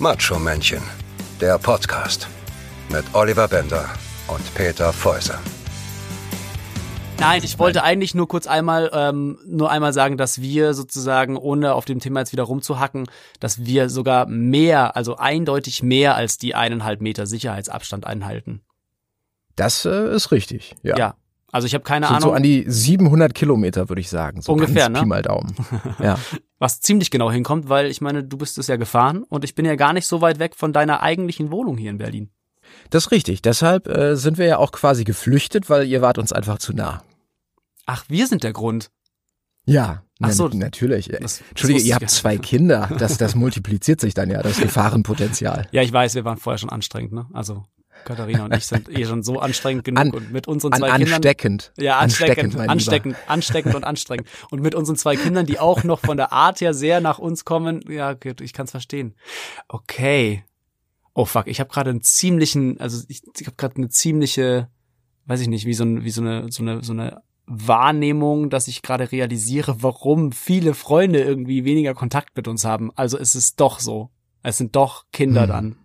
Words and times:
Macho 0.00 0.38
Männchen, 0.38 0.80
der 1.42 1.58
Podcast 1.58 2.26
mit 2.88 3.04
Oliver 3.12 3.46
Bender 3.46 3.86
und 4.28 4.54
Peter 4.54 4.94
Fäuser. 4.94 5.38
Nein, 7.18 7.42
ich 7.44 7.58
wollte 7.58 7.82
eigentlich 7.82 8.14
nur 8.14 8.26
kurz 8.26 8.46
einmal 8.46 8.90
ähm, 8.94 9.38
nur 9.44 9.70
einmal 9.70 9.92
sagen, 9.92 10.16
dass 10.16 10.40
wir 10.40 10.72
sozusagen, 10.72 11.36
ohne 11.36 11.74
auf 11.74 11.84
dem 11.84 12.00
Thema 12.00 12.20
jetzt 12.20 12.32
wieder 12.32 12.44
rumzuhacken, 12.44 13.08
dass 13.40 13.66
wir 13.66 13.90
sogar 13.90 14.24
mehr, 14.24 14.96
also 14.96 15.16
eindeutig 15.16 15.82
mehr 15.82 16.14
als 16.14 16.38
die 16.38 16.54
eineinhalb 16.54 17.02
Meter 17.02 17.26
Sicherheitsabstand 17.26 18.06
einhalten. 18.06 18.62
Das 19.54 19.84
äh, 19.84 20.14
ist 20.14 20.32
richtig, 20.32 20.76
ja. 20.82 20.96
Ja. 20.96 21.14
Also 21.52 21.66
ich 21.66 21.74
habe 21.74 21.82
keine 21.84 22.06
Sind 22.06 22.16
Ahnung. 22.16 22.28
so 22.30 22.32
an 22.34 22.42
die 22.42 22.64
700 22.66 23.34
Kilometer, 23.34 23.88
würde 23.88 24.00
ich 24.00 24.08
sagen. 24.08 24.40
So 24.40 24.52
Ungefähr, 24.52 24.88
ne? 24.88 25.00
Pi 25.00 25.06
mal 25.06 25.22
Daumen. 25.22 25.54
Ja. 25.98 26.18
was 26.58 26.80
ziemlich 26.80 27.10
genau 27.10 27.30
hinkommt, 27.30 27.68
weil 27.68 27.86
ich 27.90 28.00
meine, 28.00 28.22
du 28.24 28.36
bist 28.36 28.56
es 28.58 28.66
ja 28.68 28.76
gefahren 28.76 29.24
und 29.24 29.44
ich 29.44 29.54
bin 29.54 29.64
ja 29.64 29.74
gar 29.76 29.92
nicht 29.92 30.06
so 30.06 30.20
weit 30.20 30.38
weg 30.38 30.54
von 30.56 30.72
deiner 30.72 31.02
eigentlichen 31.02 31.50
Wohnung 31.50 31.76
hier 31.76 31.90
in 31.90 31.98
Berlin. 31.98 32.30
Das 32.90 33.06
ist 33.06 33.10
richtig. 33.10 33.42
Deshalb 33.42 33.88
äh, 33.88 34.16
sind 34.16 34.38
wir 34.38 34.46
ja 34.46 34.58
auch 34.58 34.70
quasi 34.70 35.02
geflüchtet, 35.04 35.68
weil 35.68 35.86
ihr 35.88 36.02
wart 36.02 36.18
uns 36.18 36.32
einfach 36.32 36.58
zu 36.58 36.72
nah. 36.72 37.02
Ach, 37.86 38.04
wir 38.08 38.26
sind 38.28 38.44
der 38.44 38.52
Grund. 38.52 38.90
Ja, 39.66 40.04
Ach 40.22 40.30
so. 40.30 40.48
na, 40.48 40.56
natürlich. 40.66 41.08
Das- 41.08 41.20
das 41.20 41.40
Entschuldige, 41.48 41.78
wusste 41.78 41.88
ihr 41.88 41.94
habt 41.96 42.10
zwei 42.10 42.38
Kinder. 42.38 42.88
Das, 42.98 43.18
das 43.18 43.34
multipliziert 43.34 44.00
sich 44.00 44.14
dann 44.14 44.30
ja, 44.30 44.40
das 44.42 44.60
Gefahrenpotenzial. 44.60 45.66
Ja, 45.72 45.82
ich 45.82 45.92
weiß, 45.92 46.14
wir 46.14 46.24
waren 46.24 46.38
vorher 46.38 46.58
schon 46.58 46.70
anstrengend, 46.70 47.12
ne? 47.12 47.26
Also 47.32 47.64
Katharina 48.04 48.44
und 48.44 48.54
ich 48.56 48.66
sind 48.66 48.88
eh 48.88 49.04
schon 49.04 49.22
so 49.22 49.38
anstrengend 49.38 49.84
genug 49.84 50.00
An- 50.00 50.10
und 50.10 50.32
mit 50.32 50.48
unseren 50.48 50.72
An, 50.72 50.80
zwei 50.80 50.90
Kindern. 50.96 51.14
ansteckend. 51.14 51.72
Ja, 51.78 51.98
ansteckend, 51.98 52.54
mein 52.56 52.68
ansteckend, 52.68 53.16
ansteckend 53.26 53.74
und 53.74 53.84
anstrengend. 53.84 54.26
Und 54.50 54.62
mit 54.62 54.74
unseren 54.74 54.96
zwei 54.96 55.16
Kindern, 55.16 55.46
die 55.46 55.58
auch 55.58 55.84
noch 55.84 56.00
von 56.00 56.16
der 56.16 56.32
Art 56.32 56.60
her 56.60 56.74
sehr 56.74 57.00
nach 57.00 57.18
uns 57.18 57.44
kommen, 57.44 57.82
ja, 57.88 58.16
ich 58.40 58.52
kann 58.52 58.64
es 58.64 58.70
verstehen. 58.70 59.14
Okay. 59.68 60.44
Oh 61.14 61.24
fuck, 61.24 61.46
ich 61.48 61.60
habe 61.60 61.70
gerade 61.70 61.90
einen 61.90 62.02
ziemlichen, 62.02 62.80
also 62.80 63.02
ich, 63.08 63.22
ich 63.38 63.46
habe 63.46 63.56
gerade 63.56 63.76
eine 63.76 63.88
ziemliche, 63.88 64.68
weiß 65.26 65.40
ich 65.40 65.48
nicht, 65.48 65.66
wie 65.66 65.74
so, 65.74 65.84
ein, 65.84 66.04
wie 66.04 66.10
so 66.10 66.20
eine, 66.20 66.50
so 66.50 66.62
eine, 66.62 66.82
so 66.82 66.92
eine 66.92 67.22
Wahrnehmung, 67.46 68.48
dass 68.48 68.68
ich 68.68 68.80
gerade 68.82 69.10
realisiere, 69.10 69.82
warum 69.82 70.30
viele 70.32 70.72
Freunde 70.72 71.20
irgendwie 71.20 71.64
weniger 71.64 71.94
Kontakt 71.94 72.36
mit 72.36 72.46
uns 72.48 72.64
haben. 72.64 72.90
Also 72.94 73.18
es 73.18 73.34
ist 73.34 73.60
doch 73.60 73.80
so. 73.80 74.10
Es 74.42 74.56
sind 74.56 74.76
doch 74.76 75.04
Kinder 75.12 75.42
Hm. 75.42 75.48
dann. 75.48 75.76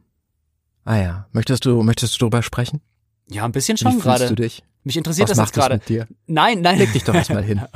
Ah 0.86 0.98
ja. 0.98 1.28
Möchtest 1.34 1.66
du, 1.66 1.84
möchtest 1.84 2.16
du 2.16 2.20
darüber 2.20 2.42
sprechen? 2.44 2.82
Ja, 3.28 3.44
ein 3.44 3.52
bisschen 3.52 3.78
Wie 3.78 3.82
schon 3.84 3.92
fühlst 3.94 4.06
du 4.06 4.12
gerade. 4.12 4.36
dich? 4.36 4.64
Mich 4.84 4.98
interessiert 4.98 5.30
Was 5.30 5.38
das 5.38 5.48
jetzt 5.48 5.56
gerade. 5.56 5.76
mit 5.76 5.90
dir? 5.90 6.08
Nein, 6.28 6.62
nein. 6.62 6.78
Leg 6.78 6.94
dich 6.94 7.04
doch 7.04 7.16
erstmal 7.16 7.44
hin. 7.44 7.62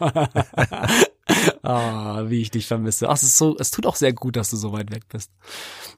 Ah, 1.62 2.22
wie 2.28 2.40
ich 2.40 2.50
dich 2.50 2.66
vermisse. 2.66 3.08
Ach, 3.08 3.14
es 3.14 3.22
ist 3.22 3.36
so, 3.36 3.54
es 3.58 3.70
tut 3.70 3.84
auch 3.84 3.96
sehr 3.96 4.12
gut, 4.14 4.36
dass 4.36 4.48
du 4.50 4.56
so 4.56 4.72
weit 4.72 4.90
weg 4.90 5.02
bist. 5.08 5.30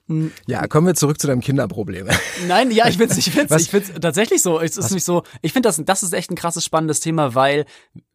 Hm, 0.08 0.33
Ja, 0.47 0.66
kommen 0.66 0.86
wir 0.88 0.94
zurück 0.94 1.20
zu 1.20 1.28
deinem 1.28 1.41
Kinderproblem. 1.41 2.08
Nein, 2.48 2.70
ja, 2.72 2.88
ich 2.88 2.97
find's, 2.98 3.16
ich 3.16 3.31
find's, 3.31 3.50
Was? 3.53 3.62
ich 3.62 3.70
find's 3.70 3.92
tatsächlich 4.00 4.42
so. 4.42 4.58
Es 4.61 4.77
ist 4.77 4.86
Was? 4.86 4.91
nicht 4.91 5.05
so. 5.05 5.22
Ich 5.42 5.53
finde 5.53 5.69
das, 5.69 5.81
das 5.84 6.03
ist 6.03 6.12
echt 6.12 6.31
ein 6.31 6.34
krasses, 6.36 6.64
spannendes 6.64 6.98
Thema, 7.00 7.34
weil 7.36 7.64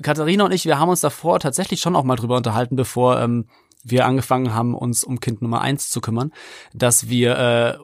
Katharina 0.02 0.44
und 0.46 0.52
ich, 0.52 0.66
wir 0.66 0.78
haben 0.78 0.90
uns 0.90 1.00
davor 1.02 1.40
tatsächlich 1.40 1.80
schon 1.80 1.96
auch 1.96 2.04
mal 2.04 2.18
drüber 2.18 2.36
unterhalten, 2.36 2.76
bevor 2.76 3.20
ähm, 3.22 3.48
wir 3.84 4.06
angefangen 4.06 4.54
haben, 4.54 4.76
uns 4.76 5.04
um 5.06 5.20
Kind 5.22 5.42
Nummer 5.42 5.62
eins 5.62 5.90
zu 5.90 6.02
kümmern, 6.02 6.34
dass 6.74 7.08
wir, 7.08 7.38
äh, 7.38 7.78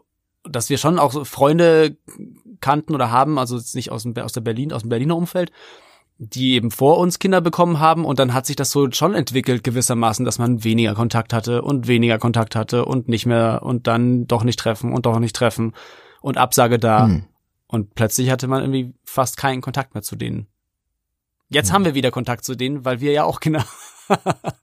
dass 0.44 0.70
wir 0.70 0.78
schon 0.78 1.00
auch 1.00 1.12
so 1.12 1.24
Freunde 1.24 1.98
kannten 2.60 2.94
oder 2.96 3.12
haben, 3.12 3.38
also 3.40 3.58
jetzt 3.58 3.76
nicht 3.76 3.92
aus 3.92 4.04
dem, 4.04 4.18
aus 4.18 4.34
der 4.34 4.42
Berlin, 4.42 4.74
aus 4.74 4.82
dem 4.82 4.90
Berliner 4.90 5.16
Umfeld, 5.16 5.52
die 6.18 6.54
eben 6.54 6.70
vor 6.70 7.00
uns 7.00 7.18
Kinder 7.18 7.42
bekommen 7.42 7.80
haben 7.80 8.06
und 8.06 8.20
dann 8.20 8.34
hat 8.34 8.46
sich 8.46 8.56
das 8.56 8.70
so 8.72 8.92
schon 8.92 9.16
entwickelt 9.16 9.64
gewissermaßen, 9.64 10.24
dass 10.24 10.38
man 10.38 10.64
weniger 10.64 10.94
Kontakt 10.94 11.34
hatte 11.34 11.64
und 11.64 11.88
weniger 11.88 12.20
Kontakt 12.20 12.56
hatte 12.56 12.86
und 12.86 13.08
nicht 13.08 13.26
mehr 13.26 13.62
und 13.64 13.88
dann 13.88 14.28
doch 14.28 14.44
nicht 14.44 14.60
treffen 14.60 14.94
und 14.94 15.08
doch 15.08 15.18
nicht 15.20 15.36
treffen 15.36 15.74
und 16.22 16.38
Absage 16.38 16.78
da 16.78 17.06
Hm. 17.06 17.24
und 17.68 17.96
plötzlich 17.96 18.30
hatte 18.30 18.48
man 18.48 18.62
irgendwie 18.62 18.94
fast 19.04 19.38
keinen 19.38 19.62
Kontakt 19.62 19.96
mehr 19.96 20.04
zu 20.04 20.16
denen. 20.16 20.46
Jetzt 21.50 21.70
Hm. 21.70 21.74
haben 21.76 21.86
wir 21.86 21.96
wieder 21.96 22.12
Kontakt 22.12 22.46
zu 22.46 22.56
denen, 22.56 22.86
weil 22.86 23.00
wir 23.02 23.12
ja 23.12 23.24
auch 23.24 23.40
Kinder. 23.40 23.66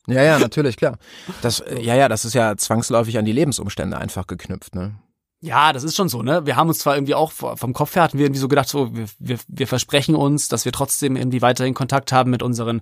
Ja, 0.07 0.23
ja, 0.23 0.39
natürlich, 0.39 0.77
klar. 0.77 0.99
Das, 1.43 1.65
ja, 1.81 1.95
ja, 1.97 2.09
das 2.09 2.25
ist 2.25 2.35
ja 2.35 2.57
zwangsläufig 2.57 3.19
an 3.19 3.25
die 3.25 3.33
Lebensumstände 3.33 3.97
einfach 3.97 4.27
geknüpft, 4.27 4.75
ne? 4.75 4.95
Ja, 5.41 5.73
das 5.73 5.85
ist 5.85 5.95
schon 5.95 6.09
so, 6.09 6.23
ne? 6.23 6.47
Wir 6.47 6.57
haben 6.57 6.69
uns 6.69 6.81
zwar 6.81 6.97
irgendwie 6.97 7.15
auch 7.15 7.31
vom 7.31 7.73
Kopf 7.73 7.95
her 7.95 8.03
hatten 8.03 8.19
wir 8.19 8.27
irgendwie 8.27 8.41
so 8.41 8.49
gedacht, 8.49 8.69
so 8.69 8.95
wir, 8.97 9.07
wir, 9.21 9.39
wir 9.47 9.69
versprechen 9.69 10.17
uns, 10.17 10.49
dass 10.49 10.65
wir 10.65 10.73
trotzdem 10.73 11.15
irgendwie 11.15 11.43
weiterhin 11.43 11.75
Kontakt 11.75 12.11
haben 12.11 12.31
mit 12.31 12.43
unseren 12.43 12.81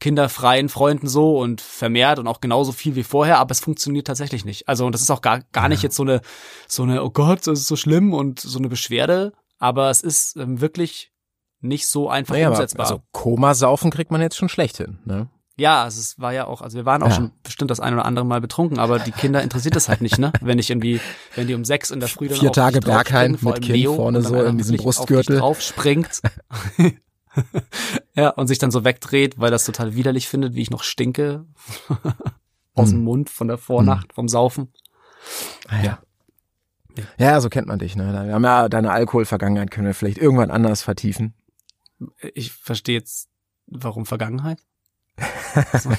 kinderfreien 0.00 0.70
Freunden 0.70 1.06
so 1.06 1.38
und 1.38 1.60
vermehrt 1.60 2.18
und 2.18 2.26
auch 2.26 2.40
genauso 2.40 2.72
viel 2.72 2.96
wie 2.96 3.02
vorher, 3.02 3.38
aber 3.38 3.50
es 3.50 3.60
funktioniert 3.60 4.06
tatsächlich 4.06 4.46
nicht. 4.46 4.68
Also 4.68 4.86
und 4.86 4.92
das 4.92 5.02
ist 5.02 5.10
auch 5.10 5.20
gar 5.20 5.40
gar 5.52 5.68
nicht 5.68 5.82
jetzt 5.82 5.96
so 5.96 6.02
eine 6.02 6.22
so 6.66 6.82
eine 6.82 7.02
oh 7.04 7.10
Gott, 7.10 7.46
das 7.46 7.58
ist 7.58 7.66
so 7.66 7.76
schlimm 7.76 8.14
und 8.14 8.40
so 8.40 8.58
eine 8.58 8.68
Beschwerde, 8.68 9.34
aber 9.58 9.90
es 9.90 10.00
ist 10.00 10.36
ähm, 10.36 10.62
wirklich 10.62 11.12
nicht 11.60 11.88
so 11.88 12.08
einfach 12.08 12.34
Naja, 12.34 12.46
aber 12.46 12.56
umsetzbar. 12.56 12.86
also 12.86 13.02
Komasaufen 13.12 13.90
kriegt 13.90 14.10
man 14.10 14.22
jetzt 14.22 14.36
schon 14.36 14.48
schlecht 14.48 14.78
hin, 14.78 14.98
ne? 15.04 15.28
Ja, 15.58 15.82
also 15.82 16.00
es 16.00 16.18
war 16.20 16.32
ja 16.32 16.46
auch, 16.46 16.62
also 16.62 16.76
wir 16.78 16.84
waren 16.86 17.02
auch 17.02 17.08
Ja. 17.08 17.14
schon 17.16 17.32
bestimmt 17.42 17.70
das 17.72 17.80
ein 17.80 17.92
oder 17.92 18.04
andere 18.04 18.24
Mal 18.24 18.40
betrunken, 18.40 18.78
aber 18.78 19.00
die 19.00 19.10
Kinder 19.10 19.42
interessiert 19.42 19.74
das 19.74 19.88
halt 19.88 20.00
nicht, 20.00 20.16
ne? 20.18 20.32
Wenn 20.40 20.58
ich 20.58 20.70
irgendwie, 20.70 21.00
wenn 21.34 21.48
die 21.48 21.54
um 21.54 21.64
sechs 21.64 21.90
in 21.90 21.98
der 21.98 22.08
Früh 22.08 22.28
dann 22.28 22.38
Vier 22.38 22.52
Tage 22.52 22.80
vor 23.38 23.52
mit 23.54 23.62
Kind 23.62 23.76
Leo, 23.76 23.94
vorne 23.96 24.22
so 24.22 24.40
in 24.40 24.56
diesem 24.56 24.76
auf 24.76 24.82
Brustgürtel. 24.84 25.38
drauf 25.38 25.60
springt. 25.60 26.20
ja, 28.14 28.30
und 28.30 28.46
sich 28.46 28.58
dann 28.58 28.70
so 28.70 28.84
wegdreht, 28.84 29.38
weil 29.38 29.50
das 29.50 29.64
total 29.64 29.94
widerlich 29.94 30.28
findet, 30.28 30.54
wie 30.54 30.62
ich 30.62 30.70
noch 30.70 30.82
stinke. 30.84 31.44
Aus 32.74 32.90
dem 32.90 32.98
Hm. 32.98 33.04
Mund 33.04 33.30
von 33.30 33.48
der 33.48 33.58
Vornacht, 33.58 34.12
vom 34.12 34.28
Saufen. 34.28 34.72
Ah, 35.66 35.82
ja. 35.82 35.98
Ja, 37.18 37.40
so 37.40 37.48
kennt 37.48 37.66
man 37.66 37.80
dich, 37.80 37.96
ne? 37.96 38.12
Wir 38.26 38.34
haben 38.34 38.44
ja 38.44 38.68
deine 38.68 38.92
Alkoholvergangenheit 38.92 39.70
können 39.72 39.86
wir 39.88 39.94
vielleicht 39.94 40.18
irgendwann 40.18 40.50
anders 40.52 40.82
vertiefen. 40.82 41.34
Ich 42.34 42.52
verstehe 42.52 42.96
jetzt, 42.96 43.28
warum 43.66 44.06
Vergangenheit? 44.06 44.60
So. 45.82 45.90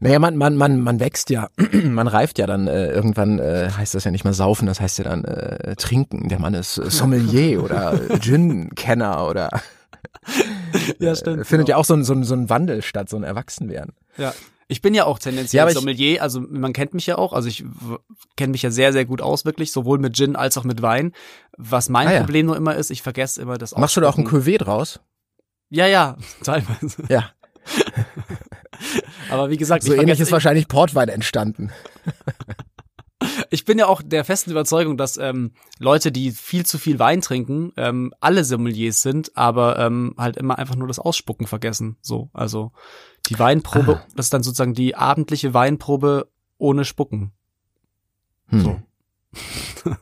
Naja, 0.00 0.18
man, 0.18 0.36
man, 0.36 0.56
man, 0.56 0.80
man 0.80 0.98
wächst 1.00 1.30
ja, 1.30 1.48
man 1.84 2.08
reift 2.08 2.38
ja 2.38 2.46
dann 2.46 2.66
äh, 2.66 2.88
irgendwann, 2.90 3.38
äh, 3.38 3.70
heißt 3.76 3.94
das 3.94 4.04
ja 4.04 4.10
nicht 4.10 4.24
mehr 4.24 4.32
saufen, 4.32 4.66
das 4.66 4.80
heißt 4.80 4.98
ja 4.98 5.04
dann 5.04 5.24
äh, 5.24 5.76
trinken. 5.76 6.28
Der 6.28 6.38
Mann 6.38 6.54
ist 6.54 6.78
äh, 6.78 6.90
Sommelier 6.90 7.62
oder 7.64 7.98
Gin-Kenner 8.20 9.26
oder 9.28 9.50
Ja, 10.98 11.14
stimmt. 11.14 11.42
äh, 11.42 11.44
findet 11.44 11.68
ja 11.68 11.76
auch 11.76 11.84
so 11.84 11.94
ein, 11.94 12.04
so, 12.04 12.14
ein, 12.14 12.24
so 12.24 12.34
ein 12.34 12.48
Wandel 12.50 12.82
statt, 12.82 13.08
so 13.08 13.16
ein 13.16 13.22
Erwachsenwerden. 13.24 13.94
Ja. 14.16 14.32
Ich 14.66 14.80
bin 14.80 14.94
ja 14.94 15.04
auch 15.04 15.18
tendenziell 15.18 15.66
Ja, 15.68 15.72
Sommelier, 15.72 16.22
also 16.22 16.40
man 16.40 16.72
kennt 16.72 16.94
mich 16.94 17.06
ja 17.06 17.18
auch, 17.18 17.34
also 17.34 17.48
ich 17.48 17.64
kenne 18.36 18.52
mich 18.52 18.62
ja 18.62 18.70
sehr, 18.70 18.94
sehr 18.94 19.04
gut 19.04 19.20
aus, 19.20 19.44
wirklich, 19.44 19.70
sowohl 19.72 19.98
mit 19.98 20.16
Gin 20.16 20.36
als 20.36 20.56
auch 20.56 20.64
mit 20.64 20.80
Wein. 20.80 21.12
Was 21.58 21.90
mein 21.90 22.08
Ah, 22.08 22.12
ja. 22.14 22.20
Problem 22.20 22.46
nur 22.46 22.56
immer 22.56 22.74
ist, 22.74 22.90
ich 22.90 23.02
vergesse 23.02 23.42
immer 23.42 23.58
das 23.58 23.76
Machst 23.76 23.94
du 23.96 24.00
da 24.00 24.08
auch 24.08 24.16
ein. 24.16 24.26
Cuvée 24.26 24.56
draus? 24.56 25.00
Ja, 25.74 25.86
ja, 25.86 26.16
teilweise. 26.42 27.02
Ja, 27.08 27.30
Aber 29.30 29.50
wie 29.50 29.56
gesagt, 29.56 29.82
so 29.82 29.92
ich, 29.92 30.00
ähnlich 30.00 30.20
ist 30.20 30.32
wahrscheinlich 30.32 30.68
Portwein 30.68 31.08
entstanden. 31.08 31.72
ich 33.50 33.64
bin 33.64 33.78
ja 33.78 33.86
auch 33.86 34.02
der 34.02 34.24
festen 34.24 34.50
Überzeugung, 34.50 34.96
dass 34.96 35.16
ähm, 35.16 35.52
Leute, 35.78 36.12
die 36.12 36.30
viel 36.30 36.66
zu 36.66 36.78
viel 36.78 36.98
Wein 36.98 37.20
trinken, 37.20 37.72
ähm, 37.76 38.12
alle 38.20 38.44
Sommeliers 38.44 39.02
sind, 39.02 39.36
aber 39.36 39.78
ähm, 39.78 40.14
halt 40.18 40.36
immer 40.36 40.58
einfach 40.58 40.76
nur 40.76 40.88
das 40.88 40.98
Ausspucken 40.98 41.46
vergessen. 41.46 41.96
So, 42.00 42.30
also 42.32 42.72
die 43.26 43.38
Weinprobe, 43.38 43.96
Ah. 43.96 44.06
das 44.14 44.26
ist 44.26 44.34
dann 44.34 44.42
sozusagen 44.42 44.74
die 44.74 44.94
abendliche 44.94 45.54
Weinprobe 45.54 46.28
ohne 46.58 46.84
Spucken. 46.84 47.32
Hm. 48.48 48.60
So. 48.60 48.82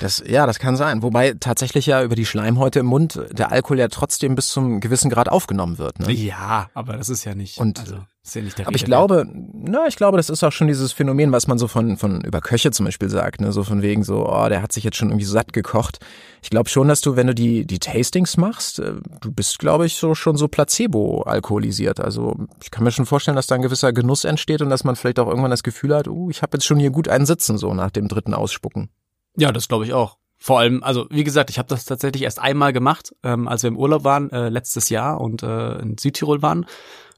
Das, 0.00 0.22
ja, 0.26 0.46
das 0.46 0.58
kann 0.58 0.76
sein. 0.76 1.02
Wobei 1.02 1.34
tatsächlich 1.40 1.86
ja 1.86 2.02
über 2.02 2.14
die 2.14 2.26
Schleimhäute 2.26 2.80
im 2.80 2.86
Mund 2.86 3.20
der 3.32 3.52
Alkohol 3.52 3.78
ja 3.78 3.88
trotzdem 3.88 4.34
bis 4.34 4.48
zum 4.48 4.80
gewissen 4.80 5.08
Grad 5.08 5.30
aufgenommen 5.30 5.78
wird. 5.78 5.98
Ne? 5.98 6.12
Ja, 6.12 6.68
aber 6.74 6.96
das 6.96 7.08
ist 7.08 7.24
ja 7.24 7.34
nicht. 7.34 7.58
Und- 7.58 7.78
also, 7.80 7.96
ist 8.22 8.34
ja 8.34 8.42
nicht 8.42 8.58
der 8.58 8.66
Aber 8.66 8.74
ich 8.74 8.82
Rede 8.82 8.90
glaube, 8.90 9.26
na, 9.54 9.86
ich 9.86 9.94
glaube, 9.96 10.16
das 10.16 10.30
ist 10.30 10.42
auch 10.42 10.50
schon 10.50 10.66
dieses 10.66 10.92
Phänomen, 10.92 11.30
was 11.30 11.46
man 11.46 11.58
so 11.58 11.68
von, 11.68 11.96
von 11.96 12.22
über 12.22 12.40
Köche 12.40 12.72
zum 12.72 12.84
Beispiel 12.84 13.08
sagt, 13.08 13.40
ne, 13.40 13.52
so 13.52 13.62
von 13.62 13.82
wegen 13.82 14.02
so, 14.02 14.28
oh, 14.28 14.48
der 14.48 14.62
hat 14.62 14.72
sich 14.72 14.82
jetzt 14.82 14.96
schon 14.96 15.10
irgendwie 15.10 15.24
satt 15.24 15.52
gekocht. 15.52 16.00
Ich 16.42 16.50
glaube 16.50 16.68
schon, 16.68 16.88
dass 16.88 17.00
du, 17.00 17.14
wenn 17.14 17.28
du 17.28 17.34
die, 17.36 17.66
die 17.66 17.78
Tastings 17.78 18.36
machst, 18.36 18.80
äh, 18.80 18.94
du 19.20 19.30
bist, 19.30 19.60
glaube 19.60 19.86
ich, 19.86 19.94
so 19.94 20.14
schon 20.16 20.36
so 20.36 20.48
Placebo 20.48 21.22
alkoholisiert. 21.22 22.00
Also 22.00 22.36
ich 22.62 22.70
kann 22.72 22.82
mir 22.84 22.90
schon 22.90 23.06
vorstellen, 23.06 23.36
dass 23.36 23.46
da 23.46 23.54
ein 23.54 23.62
gewisser 23.62 23.92
Genuss 23.92 24.24
entsteht 24.24 24.60
und 24.60 24.70
dass 24.70 24.82
man 24.84 24.96
vielleicht 24.96 25.20
auch 25.20 25.28
irgendwann 25.28 25.52
das 25.52 25.62
Gefühl 25.62 25.94
hat, 25.94 26.08
uh, 26.08 26.28
ich 26.28 26.42
habe 26.42 26.56
jetzt 26.56 26.66
schon 26.66 26.80
hier 26.80 26.90
gut 26.90 27.08
einen 27.08 27.26
Sitzen, 27.26 27.58
so 27.58 27.72
nach 27.74 27.90
dem 27.90 28.08
dritten 28.08 28.34
Ausspucken. 28.34 28.90
Ja, 29.36 29.52
das 29.52 29.68
glaube 29.68 29.84
ich 29.84 29.92
auch. 29.92 30.16
Vor 30.38 30.58
allem, 30.58 30.82
also 30.82 31.06
wie 31.10 31.24
gesagt, 31.24 31.50
ich 31.50 31.58
habe 31.58 31.68
das 31.68 31.86
tatsächlich 31.86 32.22
erst 32.22 32.38
einmal 32.38 32.72
gemacht, 32.72 33.14
ähm, 33.22 33.48
als 33.48 33.62
wir 33.62 33.68
im 33.68 33.78
Urlaub 33.78 34.04
waren, 34.04 34.30
äh, 34.30 34.48
letztes 34.48 34.90
Jahr 34.90 35.20
und 35.20 35.42
äh, 35.42 35.78
in 35.78 35.96
Südtirol 35.98 36.42
waren. 36.42 36.66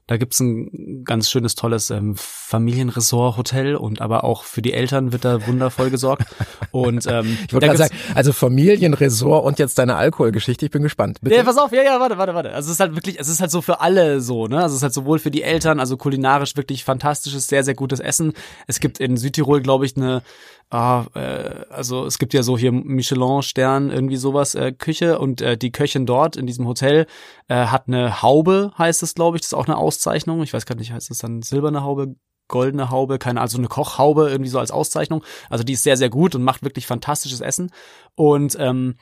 Da 0.09 0.17
gibt's 0.17 0.39
ein 0.39 1.03
ganz 1.03 1.29
schönes, 1.29 1.53
tolles 1.53 1.91
ähm, 1.91 2.15
Familienresort-Hotel 2.15 3.75
und 3.75 4.01
aber 4.01 4.23
auch 4.23 4.41
für 4.41 4.63
die 4.63 4.73
Eltern 4.73 5.11
wird 5.11 5.23
da 5.23 5.45
wundervoll 5.45 5.91
gesorgt. 5.91 6.23
Und 6.71 7.05
ähm, 7.05 7.37
ich 7.45 7.53
wollte 7.53 7.67
gerade 7.67 7.77
sagen, 7.77 7.95
also 8.15 8.31
Familienresort 8.31 9.43
und 9.43 9.57
jetzt 9.57 9.79
deine 9.79 9.95
Alkoholgeschichte, 9.95 10.65
ich 10.65 10.71
bin 10.71 10.83
gespannt. 10.83 11.19
Bitte? 11.21 11.35
Ja, 11.35 11.43
pass 11.43 11.57
auf, 11.57 11.71
ja, 11.71 11.83
ja, 11.83 11.99
warte, 11.99 12.17
warte, 12.19 12.35
warte. 12.35 12.53
Also 12.53 12.67
es 12.67 12.73
ist 12.73 12.79
halt 12.79 12.95
wirklich, 12.95 13.19
es 13.19 13.27
ist 13.27 13.39
halt 13.39 13.49
so 13.49 13.61
für 13.61 13.81
alle 13.81 14.21
so, 14.21 14.45
ne? 14.45 14.57
Also 14.57 14.73
es 14.73 14.77
ist 14.77 14.83
halt 14.83 14.93
sowohl 14.93 15.17
für 15.17 15.31
die 15.31 15.41
Eltern, 15.41 15.79
also 15.79 15.97
kulinarisch 15.97 16.55
wirklich 16.55 16.83
fantastisches, 16.83 17.47
sehr, 17.47 17.63
sehr 17.63 17.73
gutes 17.73 17.99
Essen. 17.99 18.33
Es 18.67 18.79
gibt 18.79 18.99
in 18.99 19.17
Südtirol, 19.17 19.61
glaube 19.61 19.85
ich, 19.85 19.97
eine 19.97 20.21
ah, 20.69 21.05
äh, 21.15 21.65
also 21.69 22.05
es 22.05 22.19
gibt 22.19 22.33
ja 22.33 22.43
so 22.43 22.57
hier 22.57 22.71
Michelin-Stern, 22.71 23.91
irgendwie 23.91 24.17
sowas, 24.17 24.55
äh, 24.55 24.71
Küche 24.71 25.19
und 25.19 25.41
äh, 25.41 25.57
die 25.57 25.71
Köchin 25.71 26.05
dort 26.05 26.35
in 26.35 26.47
diesem 26.47 26.67
Hotel 26.67 27.07
äh, 27.47 27.65
hat 27.67 27.87
eine 27.87 28.21
Haube, 28.21 28.71
heißt 28.77 29.03
es, 29.03 29.15
glaube 29.15 29.37
ich, 29.37 29.41
das 29.41 29.49
ist 29.49 29.57
auch 29.57 29.67
eine 29.67 29.77
Auszeichnung. 29.77 30.43
Ich 30.43 30.53
weiß 30.53 30.65
gar 30.65 30.75
nicht, 30.75 30.91
heißt 30.91 31.11
es 31.11 31.19
dann 31.19 31.41
silberne 31.41 31.83
Haube, 31.83 32.15
goldene 32.47 32.89
Haube, 32.89 33.19
keine, 33.19 33.41
also 33.41 33.57
eine 33.57 33.67
Kochhaube, 33.67 34.29
irgendwie 34.29 34.49
so 34.49 34.59
als 34.59 34.71
Auszeichnung. 34.71 35.23
Also 35.49 35.63
die 35.63 35.73
ist 35.73 35.83
sehr, 35.83 35.97
sehr 35.97 36.09
gut 36.09 36.35
und 36.35 36.43
macht 36.43 36.63
wirklich 36.63 36.87
fantastisches 36.87 37.41
Essen. 37.41 37.71
Und 38.15 38.57
ähm, 38.59 38.95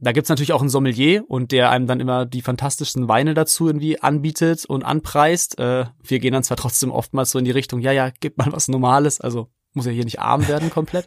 da 0.00 0.12
gibt's 0.12 0.28
natürlich 0.28 0.52
auch 0.52 0.60
einen 0.60 0.70
Sommelier 0.70 1.24
und 1.26 1.50
der 1.50 1.70
einem 1.70 1.86
dann 1.86 1.98
immer 1.98 2.24
die 2.24 2.42
fantastischsten 2.42 3.08
Weine 3.08 3.34
dazu 3.34 3.66
irgendwie 3.66 4.00
anbietet 4.00 4.64
und 4.64 4.84
anpreist. 4.84 5.58
Äh, 5.58 5.86
wir 6.02 6.18
gehen 6.20 6.32
dann 6.32 6.44
zwar 6.44 6.56
trotzdem 6.56 6.92
oftmals 6.92 7.30
so 7.30 7.38
in 7.38 7.44
die 7.44 7.50
Richtung, 7.50 7.80
ja, 7.80 7.90
ja, 7.90 8.10
gib 8.20 8.38
mal 8.38 8.52
was 8.52 8.68
Normales, 8.68 9.20
also 9.20 9.48
muss 9.78 9.86
ja 9.86 9.92
hier 9.92 10.04
nicht 10.04 10.20
arm 10.20 10.46
werden 10.46 10.70
komplett. 10.70 11.06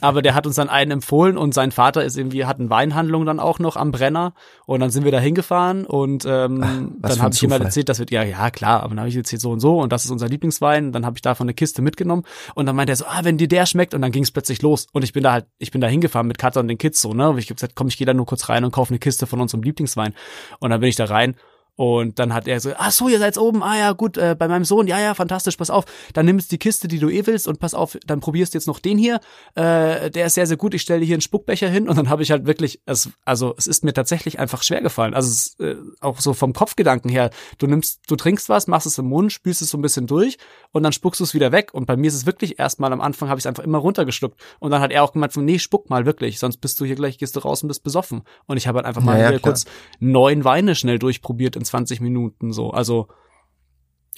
Aber 0.00 0.22
der 0.22 0.34
hat 0.34 0.46
uns 0.46 0.56
dann 0.56 0.70
einen 0.70 0.90
empfohlen 0.90 1.36
und 1.36 1.52
sein 1.52 1.72
Vater 1.72 2.02
ist 2.04 2.16
irgendwie, 2.16 2.46
hat 2.46 2.58
eine 2.58 2.70
Weinhandlung 2.70 3.26
dann 3.26 3.38
auch 3.38 3.58
noch 3.58 3.76
am 3.76 3.92
Brenner 3.92 4.32
und 4.66 4.80
dann 4.80 4.90
sind 4.90 5.04
wir 5.04 5.12
da 5.12 5.18
hingefahren 5.18 5.84
und 5.84 6.24
ähm, 6.26 6.96
Ach, 7.02 7.10
dann 7.10 7.22
habe 7.22 7.34
ich 7.34 7.40
jemand 7.42 7.64
erzählt, 7.64 7.88
das 7.88 7.98
wird, 7.98 8.10
ja, 8.10 8.22
ja, 8.22 8.50
klar, 8.50 8.80
aber 8.80 8.90
dann 8.90 9.00
habe 9.00 9.08
ich 9.08 9.16
erzählt 9.16 9.42
so 9.42 9.50
und 9.50 9.60
so 9.60 9.80
und 9.80 9.92
das 9.92 10.04
ist 10.04 10.10
unser 10.10 10.28
Lieblingswein. 10.28 10.92
Dann 10.92 11.04
habe 11.04 11.18
ich 11.18 11.22
davon 11.22 11.44
eine 11.44 11.54
Kiste 11.54 11.82
mitgenommen 11.82 12.24
und 12.54 12.66
dann 12.66 12.76
meinte 12.76 12.92
er 12.92 12.96
so, 12.96 13.04
ah, 13.06 13.20
wenn 13.22 13.36
dir 13.36 13.48
der 13.48 13.66
schmeckt 13.66 13.94
und 13.94 14.02
dann 14.02 14.12
ging 14.12 14.22
es 14.22 14.30
plötzlich 14.30 14.62
los 14.62 14.86
und 14.92 15.02
ich 15.02 15.12
bin 15.12 15.22
da 15.22 15.32
halt, 15.32 15.46
ich 15.58 15.70
bin 15.70 15.80
da 15.80 15.88
hingefahren 15.88 16.26
mit 16.26 16.38
Katja 16.38 16.60
und 16.60 16.68
den 16.68 16.78
Kids 16.78 17.00
so, 17.00 17.12
ne? 17.12 17.28
Und 17.30 17.38
ich 17.38 17.46
habe 17.46 17.56
gesagt, 17.56 17.74
komm, 17.74 17.88
ich 17.88 17.98
gehe 17.98 18.06
da 18.06 18.14
nur 18.14 18.26
kurz 18.26 18.48
rein 18.48 18.64
und 18.64 18.70
kaufe 18.70 18.90
eine 18.90 18.98
Kiste 18.98 19.26
von 19.26 19.40
unserem 19.40 19.62
Lieblingswein 19.62 20.14
und 20.60 20.70
dann 20.70 20.80
bin 20.80 20.88
ich 20.88 20.96
da 20.96 21.04
rein 21.04 21.36
und 21.76 22.18
dann 22.18 22.34
hat 22.34 22.46
er 22.46 22.60
so, 22.60 22.72
ach 22.76 22.90
so, 22.90 23.08
ihr 23.08 23.18
seid 23.18 23.38
oben, 23.38 23.62
ah 23.62 23.78
ja, 23.78 23.92
gut, 23.92 24.18
äh, 24.18 24.36
bei 24.38 24.46
meinem 24.46 24.64
Sohn, 24.64 24.86
ja, 24.86 25.00
ja, 25.00 25.14
fantastisch, 25.14 25.56
pass 25.56 25.70
auf, 25.70 25.84
dann 26.12 26.26
nimmst 26.26 26.52
die 26.52 26.58
Kiste, 26.58 26.86
die 26.86 26.98
du 26.98 27.08
eh 27.08 27.26
willst 27.26 27.48
und 27.48 27.58
pass 27.58 27.74
auf, 27.74 27.96
dann 28.06 28.20
probierst 28.20 28.52
du 28.52 28.58
jetzt 28.58 28.66
noch 28.66 28.78
den 28.78 28.98
hier, 28.98 29.20
äh, 29.54 30.10
der 30.10 30.26
ist 30.26 30.34
sehr, 30.34 30.46
sehr 30.46 30.56
gut, 30.56 30.74
ich 30.74 30.82
stelle 30.82 31.00
dir 31.00 31.06
hier 31.06 31.14
einen 31.14 31.22
Spuckbecher 31.22 31.68
hin. 31.68 31.88
Und 31.88 31.96
dann 31.96 32.10
habe 32.10 32.22
ich 32.22 32.30
halt 32.30 32.46
wirklich, 32.46 32.80
es, 32.84 33.10
also 33.24 33.54
es 33.56 33.66
ist 33.66 33.84
mir 33.84 33.94
tatsächlich 33.94 34.38
einfach 34.38 34.62
schwer 34.62 34.82
gefallen, 34.82 35.14
also 35.14 35.28
es, 35.28 35.58
äh, 35.60 35.76
auch 36.00 36.20
so 36.20 36.34
vom 36.34 36.52
Kopfgedanken 36.52 37.10
her, 37.10 37.30
du 37.58 37.66
nimmst, 37.66 38.02
du 38.06 38.16
trinkst 38.16 38.48
was, 38.48 38.66
machst 38.66 38.86
es 38.86 38.98
im 38.98 39.06
Mund, 39.06 39.32
spülst 39.32 39.62
es 39.62 39.70
so 39.70 39.78
ein 39.78 39.82
bisschen 39.82 40.06
durch 40.06 40.36
und 40.72 40.82
dann 40.82 40.92
spuckst 40.92 41.20
du 41.20 41.24
es 41.24 41.34
wieder 41.34 41.52
weg. 41.52 41.72
Und 41.72 41.86
bei 41.86 41.96
mir 41.96 42.08
ist 42.08 42.14
es 42.14 42.26
wirklich 42.26 42.58
erstmal 42.58 42.92
am 42.92 43.00
Anfang 43.00 43.28
habe 43.28 43.38
ich 43.38 43.42
es 43.42 43.46
einfach 43.46 43.64
immer 43.64 43.78
runtergeschluckt. 43.78 44.40
Und 44.58 44.70
dann 44.70 44.80
hat 44.80 44.90
er 44.90 45.04
auch 45.04 45.12
gemeint, 45.12 45.36
nee, 45.36 45.58
spuck 45.58 45.90
mal 45.90 46.06
wirklich, 46.06 46.38
sonst 46.38 46.58
bist 46.58 46.78
du 46.80 46.84
hier 46.84 46.96
gleich, 46.96 47.18
gehst 47.18 47.36
du 47.36 47.40
raus 47.40 47.62
und 47.62 47.68
bist 47.68 47.82
besoffen. 47.82 48.22
Und 48.46 48.56
ich 48.56 48.66
habe 48.66 48.76
halt 48.76 48.86
einfach 48.86 49.02
mal 49.02 49.18
ja, 49.18 49.32
ja, 49.32 49.38
kurz 49.38 49.64
neun 50.00 50.44
Weine 50.44 50.74
schnell 50.74 50.98
durchprobiert 50.98 51.56
in 51.56 51.64
20 51.72 52.00
Minuten 52.00 52.52
so. 52.52 52.70
Also 52.70 53.08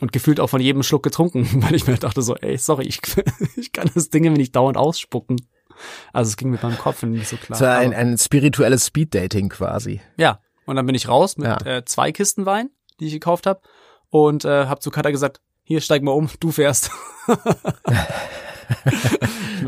und 0.00 0.10
gefühlt 0.10 0.40
auch 0.40 0.48
von 0.48 0.60
jedem 0.60 0.82
Schluck 0.82 1.04
getrunken, 1.04 1.48
weil 1.62 1.74
ich 1.74 1.86
mir 1.86 1.94
dachte 1.94 2.20
so, 2.20 2.34
ey, 2.36 2.58
sorry, 2.58 2.84
ich, 2.84 3.00
ich 3.56 3.72
kann 3.72 3.88
das 3.94 4.10
Ding 4.10 4.24
mir 4.24 4.30
nicht 4.30 4.56
dauernd 4.56 4.76
ausspucken. 4.76 5.36
Also 6.12 6.30
es 6.30 6.36
ging 6.36 6.50
mit 6.50 6.62
meinem 6.62 6.78
Kopf 6.78 7.02
nicht 7.04 7.28
so 7.28 7.36
klar. 7.36 7.58
So 7.58 7.64
ein, 7.64 7.94
ein 7.94 8.18
spirituelles 8.18 8.86
Speeddating 8.86 9.48
quasi. 9.50 10.00
Ja, 10.16 10.40
und 10.66 10.76
dann 10.76 10.86
bin 10.86 10.96
ich 10.96 11.08
raus 11.08 11.36
mit 11.36 11.46
ja. 11.46 11.58
äh, 11.64 11.84
zwei 11.84 12.10
Kisten 12.10 12.44
Wein, 12.44 12.70
die 12.98 13.06
ich 13.06 13.12
gekauft 13.12 13.46
habe 13.46 13.60
und 14.10 14.44
äh, 14.44 14.66
habe 14.66 14.80
zu 14.80 14.90
Katha 14.90 15.10
gesagt, 15.10 15.40
hier 15.62 15.80
steig 15.80 16.02
mal 16.02 16.12
um, 16.12 16.28
du 16.40 16.50
fährst. 16.50 16.90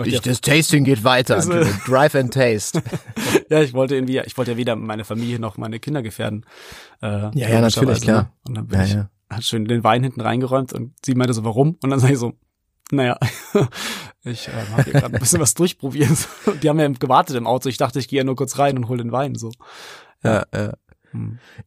ich, 0.04 0.20
das 0.20 0.40
Tasting 0.40 0.84
geht 0.84 1.04
weiter. 1.04 1.36
Also, 1.36 1.52
Drive 1.86 2.14
and 2.14 2.32
Taste. 2.32 2.82
ja, 3.50 3.62
ich 3.62 3.74
wollte 3.74 3.94
irgendwie, 3.94 4.20
ich 4.24 4.36
wollte 4.36 4.52
ja 4.52 4.56
weder 4.56 4.76
meine 4.76 5.04
Familie 5.04 5.38
noch 5.38 5.56
meine 5.56 5.78
Kinder 5.78 6.02
gefährden. 6.02 6.44
Äh, 7.02 7.06
ja, 7.06 7.48
ja, 7.48 7.60
natürlich, 7.60 8.00
klar. 8.00 8.22
Ne? 8.22 8.28
Und 8.48 8.54
dann 8.56 8.66
bin 8.66 8.78
ja, 8.78 8.84
ich, 8.84 8.94
ja. 8.94 9.10
hat 9.30 9.44
schön 9.44 9.64
den 9.64 9.84
Wein 9.84 10.02
hinten 10.02 10.20
reingeräumt 10.20 10.72
und 10.72 10.94
sie 11.04 11.14
meinte 11.14 11.34
so, 11.34 11.44
warum? 11.44 11.78
Und 11.82 11.90
dann 11.90 12.00
sage 12.00 12.14
ich 12.14 12.18
so, 12.18 12.34
naja, 12.90 13.18
ich 14.24 14.48
äh, 14.48 14.52
habe 14.72 14.84
hier 14.84 14.92
gerade 14.92 15.14
ein 15.14 15.20
bisschen 15.20 15.40
was 15.40 15.54
durchprobiert. 15.54 16.10
Die 16.62 16.68
haben 16.68 16.78
ja 16.78 16.88
gewartet 16.88 17.36
im 17.36 17.46
Auto. 17.46 17.68
Ich 17.68 17.78
dachte, 17.78 17.98
ich 17.98 18.08
gehe 18.08 18.18
ja 18.18 18.24
nur 18.24 18.36
kurz 18.36 18.58
rein 18.58 18.76
und 18.76 18.88
hol 18.88 18.98
den 18.98 19.12
Wein 19.12 19.34
so. 19.34 19.50
Ja, 20.22 20.44
ja. 20.54 20.72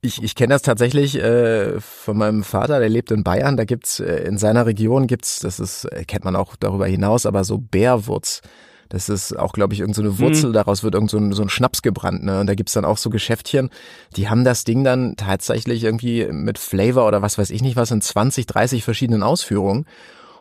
Ich, 0.01 0.23
ich 0.23 0.35
kenne 0.35 0.53
das 0.53 0.61
tatsächlich 0.61 1.17
äh, 1.17 1.79
von 1.79 2.17
meinem 2.17 2.43
Vater, 2.43 2.79
der 2.79 2.89
lebt 2.89 3.11
in 3.11 3.23
Bayern. 3.23 3.57
Da 3.57 3.65
gibt's 3.65 3.99
äh, 3.99 4.23
in 4.23 4.37
seiner 4.37 4.65
Region 4.65 5.07
gibt's, 5.07 5.39
das 5.39 5.59
ist 5.59 5.85
äh, 5.85 6.05
kennt 6.05 6.25
man 6.25 6.35
auch 6.35 6.55
darüber 6.55 6.87
hinaus, 6.87 7.25
aber 7.25 7.43
so 7.43 7.57
Bärwurz. 7.57 8.41
Das 8.89 9.07
ist 9.07 9.37
auch, 9.37 9.53
glaube 9.53 9.75
ich, 9.75 9.81
irgendeine 9.81 10.09
so 10.09 10.19
Wurzel, 10.19 10.49
mhm. 10.49 10.53
daraus 10.53 10.83
wird 10.83 10.95
irgend 10.95 11.11
so 11.11 11.17
ein, 11.17 11.31
so 11.31 11.43
ein 11.43 11.49
Schnaps 11.49 11.83
gebrannt, 11.83 12.23
ne? 12.23 12.39
Und 12.39 12.47
da 12.47 12.55
gibt's 12.55 12.73
dann 12.73 12.85
auch 12.85 12.97
so 12.97 13.11
Geschäftchen, 13.11 13.69
die 14.15 14.29
haben 14.29 14.43
das 14.43 14.63
Ding 14.63 14.83
dann 14.83 15.15
tatsächlich 15.15 15.83
irgendwie 15.83 16.25
mit 16.31 16.57
Flavor 16.57 17.07
oder 17.07 17.21
was 17.21 17.37
weiß 17.37 17.51
ich 17.51 17.61
nicht 17.61 17.75
was 17.75 17.91
in 17.91 18.01
20, 18.01 18.47
30 18.47 18.83
verschiedenen 18.83 19.21
Ausführungen. 19.21 19.85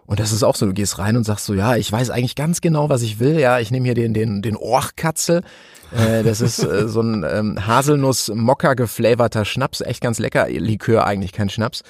Und 0.08 0.20
das 0.20 0.32
ist 0.32 0.42
auch 0.42 0.56
so, 0.56 0.64
du 0.64 0.72
gehst 0.72 0.98
rein 0.98 1.18
und 1.18 1.24
sagst 1.24 1.44
so, 1.44 1.52
ja, 1.52 1.76
ich 1.76 1.92
weiß 1.92 2.08
eigentlich 2.08 2.34
ganz 2.34 2.62
genau, 2.62 2.88
was 2.88 3.02
ich 3.02 3.20
will. 3.20 3.38
Ja, 3.38 3.58
ich 3.58 3.70
nehme 3.70 3.84
hier 3.84 3.94
den, 3.94 4.14
den, 4.14 4.40
den 4.40 4.56
Orchkatzel. 4.56 5.42
Äh, 5.94 6.22
das 6.22 6.40
ist 6.40 6.60
äh, 6.64 6.88
so 6.88 7.02
ein 7.02 7.26
ähm, 7.30 7.66
Haselnuss-Mokka 7.66 8.72
geflavorter 8.72 9.44
Schnaps, 9.44 9.82
echt 9.82 10.00
ganz 10.00 10.18
lecker. 10.18 10.48
Likör 10.48 11.06
eigentlich, 11.06 11.32
kein 11.32 11.50
Schnaps. 11.50 11.82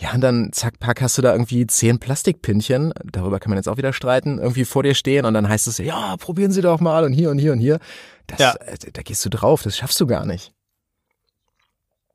Ja, 0.00 0.14
und 0.14 0.22
dann 0.22 0.50
zack, 0.50 0.78
pack, 0.78 1.02
hast 1.02 1.18
du 1.18 1.22
da 1.22 1.32
irgendwie 1.32 1.66
zehn 1.66 1.98
Plastikpinchen, 1.98 2.94
darüber 3.04 3.38
kann 3.38 3.50
man 3.50 3.58
jetzt 3.58 3.68
auch 3.68 3.76
wieder 3.76 3.92
streiten, 3.92 4.38
irgendwie 4.38 4.64
vor 4.64 4.82
dir 4.82 4.94
stehen 4.94 5.26
und 5.26 5.34
dann 5.34 5.46
heißt 5.46 5.66
es, 5.66 5.76
ja, 5.76 6.16
probieren 6.16 6.52
Sie 6.52 6.62
doch 6.62 6.80
mal 6.80 7.04
und 7.04 7.12
hier 7.12 7.30
und 7.30 7.38
hier 7.38 7.52
und 7.52 7.58
hier. 7.58 7.80
Das, 8.28 8.38
ja. 8.38 8.54
äh, 8.64 8.78
da 8.94 9.02
gehst 9.02 9.26
du 9.26 9.28
drauf, 9.28 9.62
das 9.62 9.76
schaffst 9.76 10.00
du 10.00 10.06
gar 10.06 10.24
nicht. 10.24 10.54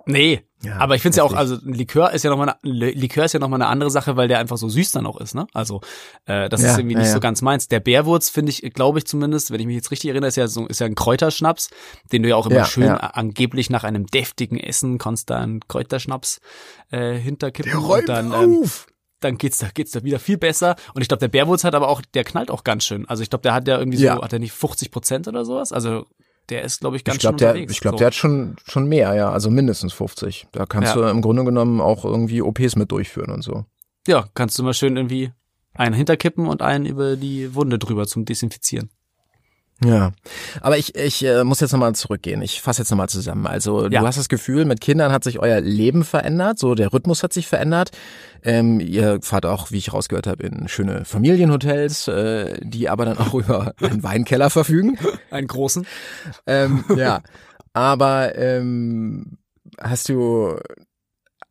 Nee, 0.07 0.43
ja, 0.63 0.77
aber 0.77 0.95
ich 0.95 1.01
finde 1.01 1.11
es 1.11 1.17
ja 1.17 1.23
auch, 1.23 1.33
also 1.33 1.57
Likör 1.63 2.11
ist 2.11 2.23
ja 2.23 2.29
nochmal 2.29 2.55
eine, 2.63 2.91
Likör 2.91 3.25
ist 3.25 3.33
ja 3.33 3.39
noch 3.39 3.49
mal 3.49 3.57
eine 3.57 3.67
andere 3.67 3.91
Sache, 3.91 4.15
weil 4.15 4.27
der 4.27 4.39
einfach 4.39 4.57
so 4.57 4.69
süß 4.69 4.91
dann 4.91 5.05
auch 5.05 5.19
ist, 5.19 5.35
ne? 5.35 5.45
Also 5.53 5.81
äh, 6.25 6.47
das 6.47 6.61
ja, 6.61 6.71
ist 6.71 6.77
irgendwie 6.77 6.95
nicht 6.95 7.07
ja, 7.07 7.13
so 7.13 7.19
ganz 7.19 7.41
meins. 7.41 7.67
Der 7.67 7.81
Bärwurz 7.81 8.29
finde 8.29 8.51
ich, 8.51 8.61
glaube 8.73 8.99
ich 8.99 9.05
zumindest, 9.05 9.51
wenn 9.51 9.59
ich 9.59 9.65
mich 9.65 9.75
jetzt 9.75 9.91
richtig 9.91 10.09
erinnere, 10.09 10.29
ist 10.29 10.37
ja 10.37 10.47
so 10.47 10.65
ist 10.67 10.79
ja 10.79 10.85
ein 10.85 10.95
Kräuterschnaps, 10.95 11.69
den 12.11 12.23
du 12.23 12.29
ja 12.29 12.35
auch 12.37 12.47
immer 12.47 12.65
schön 12.65 12.89
angeblich 12.89 13.69
nach 13.69 13.83
einem 13.83 14.07
deftigen 14.07 14.57
Essen 14.57 14.97
konstant 14.97 15.67
Kräuterschnaps 15.67 16.39
äh, 16.91 17.13
hinterkippen 17.15 17.71
der 17.71 17.81
und 17.81 18.09
dann 18.09 18.33
ähm, 18.33 18.69
dann 19.19 19.37
geht's 19.37 19.57
da 19.57 19.67
geht's 19.73 19.91
da 19.91 20.03
wieder 20.03 20.19
viel 20.19 20.37
besser 20.37 20.75
und 20.93 21.01
ich 21.01 21.07
glaube 21.07 21.19
der 21.19 21.29
Bärwurz 21.29 21.63
hat 21.63 21.75
aber 21.75 21.89
auch 21.89 22.01
der 22.13 22.23
knallt 22.23 22.51
auch 22.51 22.63
ganz 22.63 22.85
schön. 22.85 23.07
Also 23.07 23.23
ich 23.23 23.29
glaube 23.29 23.43
der 23.43 23.53
hat 23.53 23.67
ja 23.67 23.77
irgendwie 23.77 23.97
so 23.97 24.09
hat 24.09 24.33
er 24.33 24.39
nicht 24.39 24.53
50 24.53 24.91
Prozent 24.91 25.27
oder 25.27 25.43
sowas. 25.45 25.73
Also 25.73 26.05
der 26.49 26.63
ist, 26.63 26.81
glaube 26.81 26.97
ich, 26.97 27.03
ganz 27.03 27.15
ich 27.15 27.21
glaub, 27.21 27.39
schön 27.39 27.55
der, 27.55 27.55
Ich 27.55 27.79
glaube, 27.79 27.95
so. 27.95 27.99
der 27.99 28.07
hat 28.07 28.15
schon, 28.15 28.55
schon 28.65 28.87
mehr, 28.87 29.13
ja, 29.13 29.31
also 29.31 29.49
mindestens 29.49 29.93
50. 29.93 30.47
Da 30.51 30.65
kannst 30.65 30.95
ja. 30.95 31.01
du 31.01 31.07
im 31.07 31.21
Grunde 31.21 31.45
genommen 31.45 31.81
auch 31.81 32.05
irgendwie 32.05 32.41
OPs 32.41 32.75
mit 32.75 32.91
durchführen 32.91 33.31
und 33.31 33.41
so. 33.41 33.65
Ja, 34.07 34.25
kannst 34.33 34.59
du 34.59 34.63
mal 34.63 34.73
schön 34.73 34.97
irgendwie 34.97 35.31
einen 35.73 35.95
hinterkippen 35.95 36.47
und 36.47 36.61
einen 36.61 36.85
über 36.85 37.15
die 37.15 37.55
Wunde 37.55 37.79
drüber 37.79 38.05
zum 38.07 38.25
Desinfizieren. 38.25 38.89
Ja, 39.83 40.11
aber 40.61 40.77
ich, 40.77 40.95
ich 40.95 41.23
äh, 41.25 41.43
muss 41.43 41.59
jetzt 41.59 41.71
nochmal 41.71 41.93
zurückgehen. 41.95 42.41
Ich 42.41 42.61
fasse 42.61 42.81
jetzt 42.81 42.89
nochmal 42.89 43.09
zusammen. 43.09 43.47
Also 43.47 43.87
ja. 43.87 44.01
du 44.01 44.07
hast 44.07 44.17
das 44.17 44.29
Gefühl, 44.29 44.65
mit 44.65 44.81
Kindern 44.81 45.11
hat 45.11 45.23
sich 45.23 45.39
euer 45.39 45.59
Leben 45.61 46.03
verändert, 46.03 46.59
so 46.59 46.75
der 46.75 46.93
Rhythmus 46.93 47.23
hat 47.23 47.33
sich 47.33 47.47
verändert. 47.47 47.91
Ähm, 48.43 48.79
ihr 48.79 49.19
fahrt 49.21 49.45
auch, 49.45 49.71
wie 49.71 49.77
ich 49.77 49.93
rausgehört 49.93 50.27
habe, 50.27 50.43
in 50.43 50.67
schöne 50.67 51.05
Familienhotels, 51.05 52.07
äh, 52.07 52.59
die 52.61 52.89
aber 52.89 53.05
dann 53.05 53.17
auch 53.17 53.33
über 53.33 53.73
einen 53.81 54.03
Weinkeller 54.03 54.49
verfügen. 54.49 54.97
Einen 55.31 55.47
großen. 55.47 55.85
Ähm, 56.47 56.85
ja, 56.95 57.21
aber 57.73 58.37
ähm, 58.37 59.37
hast 59.79 60.09
du 60.09 60.57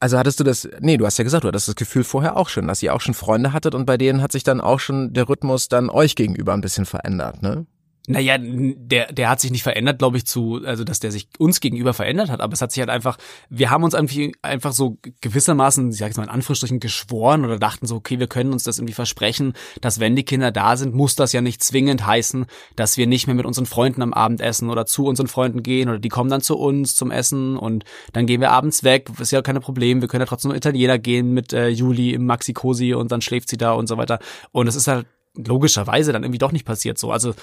also 0.01 0.19
hattest 0.19 0.41
du 0.41 0.45
das, 0.45 0.69
nee, 0.81 0.97
du 0.97 1.07
hast 1.07 1.19
ja 1.19 1.23
gesagt, 1.23 1.45
du 1.45 1.49
hattest 1.49 1.69
das 1.69 1.77
Gefühl 1.77 2.03
vorher 2.03 2.37
auch 2.37 2.49
schon, 2.49 2.67
dass 2.67 2.83
ihr 2.83 2.93
auch 2.93 3.01
schon 3.01 3.15
Freunde 3.15 3.53
hattet 3.53 3.77
und 3.77 3.87
bei 3.87 3.97
denen 3.97 4.21
hat 4.21 4.33
sich 4.33 4.43
dann 4.43 4.61
auch 4.61 4.81
schon 4.81 5.13
der 5.13 5.29
Rhythmus 5.29 5.69
dann 5.69 5.91
euch 5.91 6.17
gegenüber 6.17 6.55
ein 6.55 6.61
bisschen 6.61 6.87
verändert, 6.87 7.41
ne? 7.41 7.67
Naja, 8.09 8.37
der, 8.37 9.13
der 9.13 9.31
hat 9.31 9.41
sich 9.41 9.53
nicht 9.53 9.63
verändert, 9.63 10.01
glaube 10.01 10.17
ich, 10.17 10.27
zu, 10.27 10.61
also 10.65 10.83
dass 10.83 10.99
der 10.99 11.13
sich 11.13 11.29
uns 11.39 11.61
gegenüber 11.61 11.95
verändert 11.95 12.31
hat, 12.31 12.41
aber 12.41 12.53
es 12.53 12.61
hat 12.61 12.73
sich 12.73 12.81
halt 12.81 12.91
einfach, 12.91 13.17
wir 13.49 13.71
haben 13.71 13.85
uns 13.85 13.95
einfach 13.95 14.73
so 14.73 14.99
gewissermaßen, 15.21 15.91
ich 15.91 15.99
sag 15.99 16.09
jetzt 16.09 16.17
mal 16.17 16.25
in 16.25 16.29
Anführungsstrichen, 16.29 16.81
geschworen 16.81 17.45
oder 17.45 17.61
dachten 17.61 17.87
so, 17.87 17.95
okay, 17.95 18.19
wir 18.19 18.27
können 18.27 18.53
uns 18.53 18.65
das 18.65 18.79
irgendwie 18.79 18.95
versprechen, 18.95 19.53
dass 19.81 20.01
wenn 20.01 20.17
die 20.17 20.25
Kinder 20.25 20.51
da 20.51 20.77
sind, 20.77 20.97
muss 20.97 21.15
das 21.15 21.33
ja 21.33 21.43
nicht 21.43 21.63
zwingend 21.63 22.05
heißen, 22.05 22.47
dass 22.75 22.97
wir 22.97 23.07
nicht 23.07 23.29
mehr 23.29 23.37
mit 23.37 23.47
unseren 23.47 23.67
Freunden 23.67 24.03
am 24.03 24.13
Abend 24.13 24.41
essen 24.41 24.69
oder 24.69 24.85
zu 24.85 25.07
unseren 25.07 25.29
Freunden 25.29 25.63
gehen 25.63 25.89
oder 25.89 26.01
die 26.01 26.09
kommen 26.09 26.29
dann 26.31 26.41
zu 26.41 26.59
uns 26.59 26.97
zum 26.97 27.13
Essen 27.13 27.57
und 27.57 27.85
dann 28.13 28.27
gehen 28.27 28.41
wir 28.41 28.51
abends 28.51 28.83
weg, 28.83 29.11
ist 29.21 29.31
ja 29.31 29.43
keine 29.43 29.61
Problem, 29.61 30.01
wir 30.01 30.09
können 30.09 30.23
ja 30.23 30.27
trotzdem 30.27 30.49
nur 30.49 30.57
Italiener 30.57 30.99
gehen 30.99 31.33
mit 31.35 31.53
äh, 31.53 31.69
Juli 31.69 32.15
im 32.15 32.27
Maxi 32.27 32.53
Cosi 32.53 32.95
und 32.95 33.13
dann 33.13 33.23
schläft 33.23 33.49
sie 33.49 33.59
da 33.59 33.73
und 33.73 33.87
so 33.87 33.97
weiter. 33.97 34.19
Und 34.51 34.67
es 34.67 34.75
ist 34.75 34.89
halt 34.89 35.07
logischerweise 35.37 36.13
dann 36.13 36.25
irgendwie 36.25 36.39
doch 36.39 36.53
nicht 36.53 36.67
passiert 36.67 36.99
so, 36.99 37.13
also 37.13 37.35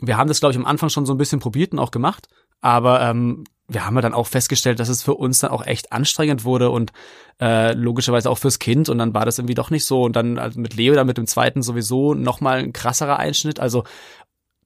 wir 0.00 0.16
haben 0.16 0.28
das, 0.28 0.40
glaube 0.40 0.52
ich, 0.52 0.58
am 0.58 0.66
Anfang 0.66 0.88
schon 0.88 1.06
so 1.06 1.14
ein 1.14 1.18
bisschen 1.18 1.40
probiert 1.40 1.72
und 1.72 1.78
auch 1.78 1.90
gemacht. 1.90 2.28
Aber 2.60 3.00
ähm, 3.02 3.44
wir 3.68 3.86
haben 3.86 3.94
ja 3.94 4.02
dann 4.02 4.14
auch 4.14 4.26
festgestellt, 4.26 4.80
dass 4.80 4.88
es 4.88 5.02
für 5.02 5.14
uns 5.14 5.38
dann 5.38 5.50
auch 5.50 5.64
echt 5.64 5.92
anstrengend 5.92 6.44
wurde 6.44 6.70
und 6.70 6.92
äh, 7.40 7.72
logischerweise 7.72 8.28
auch 8.28 8.38
fürs 8.38 8.58
Kind 8.58 8.88
und 8.88 8.98
dann 8.98 9.14
war 9.14 9.24
das 9.24 9.38
irgendwie 9.38 9.54
doch 9.54 9.70
nicht 9.70 9.84
so 9.84 10.02
und 10.02 10.16
dann 10.16 10.38
also 10.38 10.60
mit 10.60 10.74
Leo 10.74 10.94
dann 10.94 11.06
mit 11.06 11.18
dem 11.18 11.26
zweiten 11.26 11.62
sowieso 11.62 12.14
nochmal 12.14 12.58
ein 12.58 12.72
krasserer 12.72 13.18
Einschnitt. 13.18 13.60
Also 13.60 13.84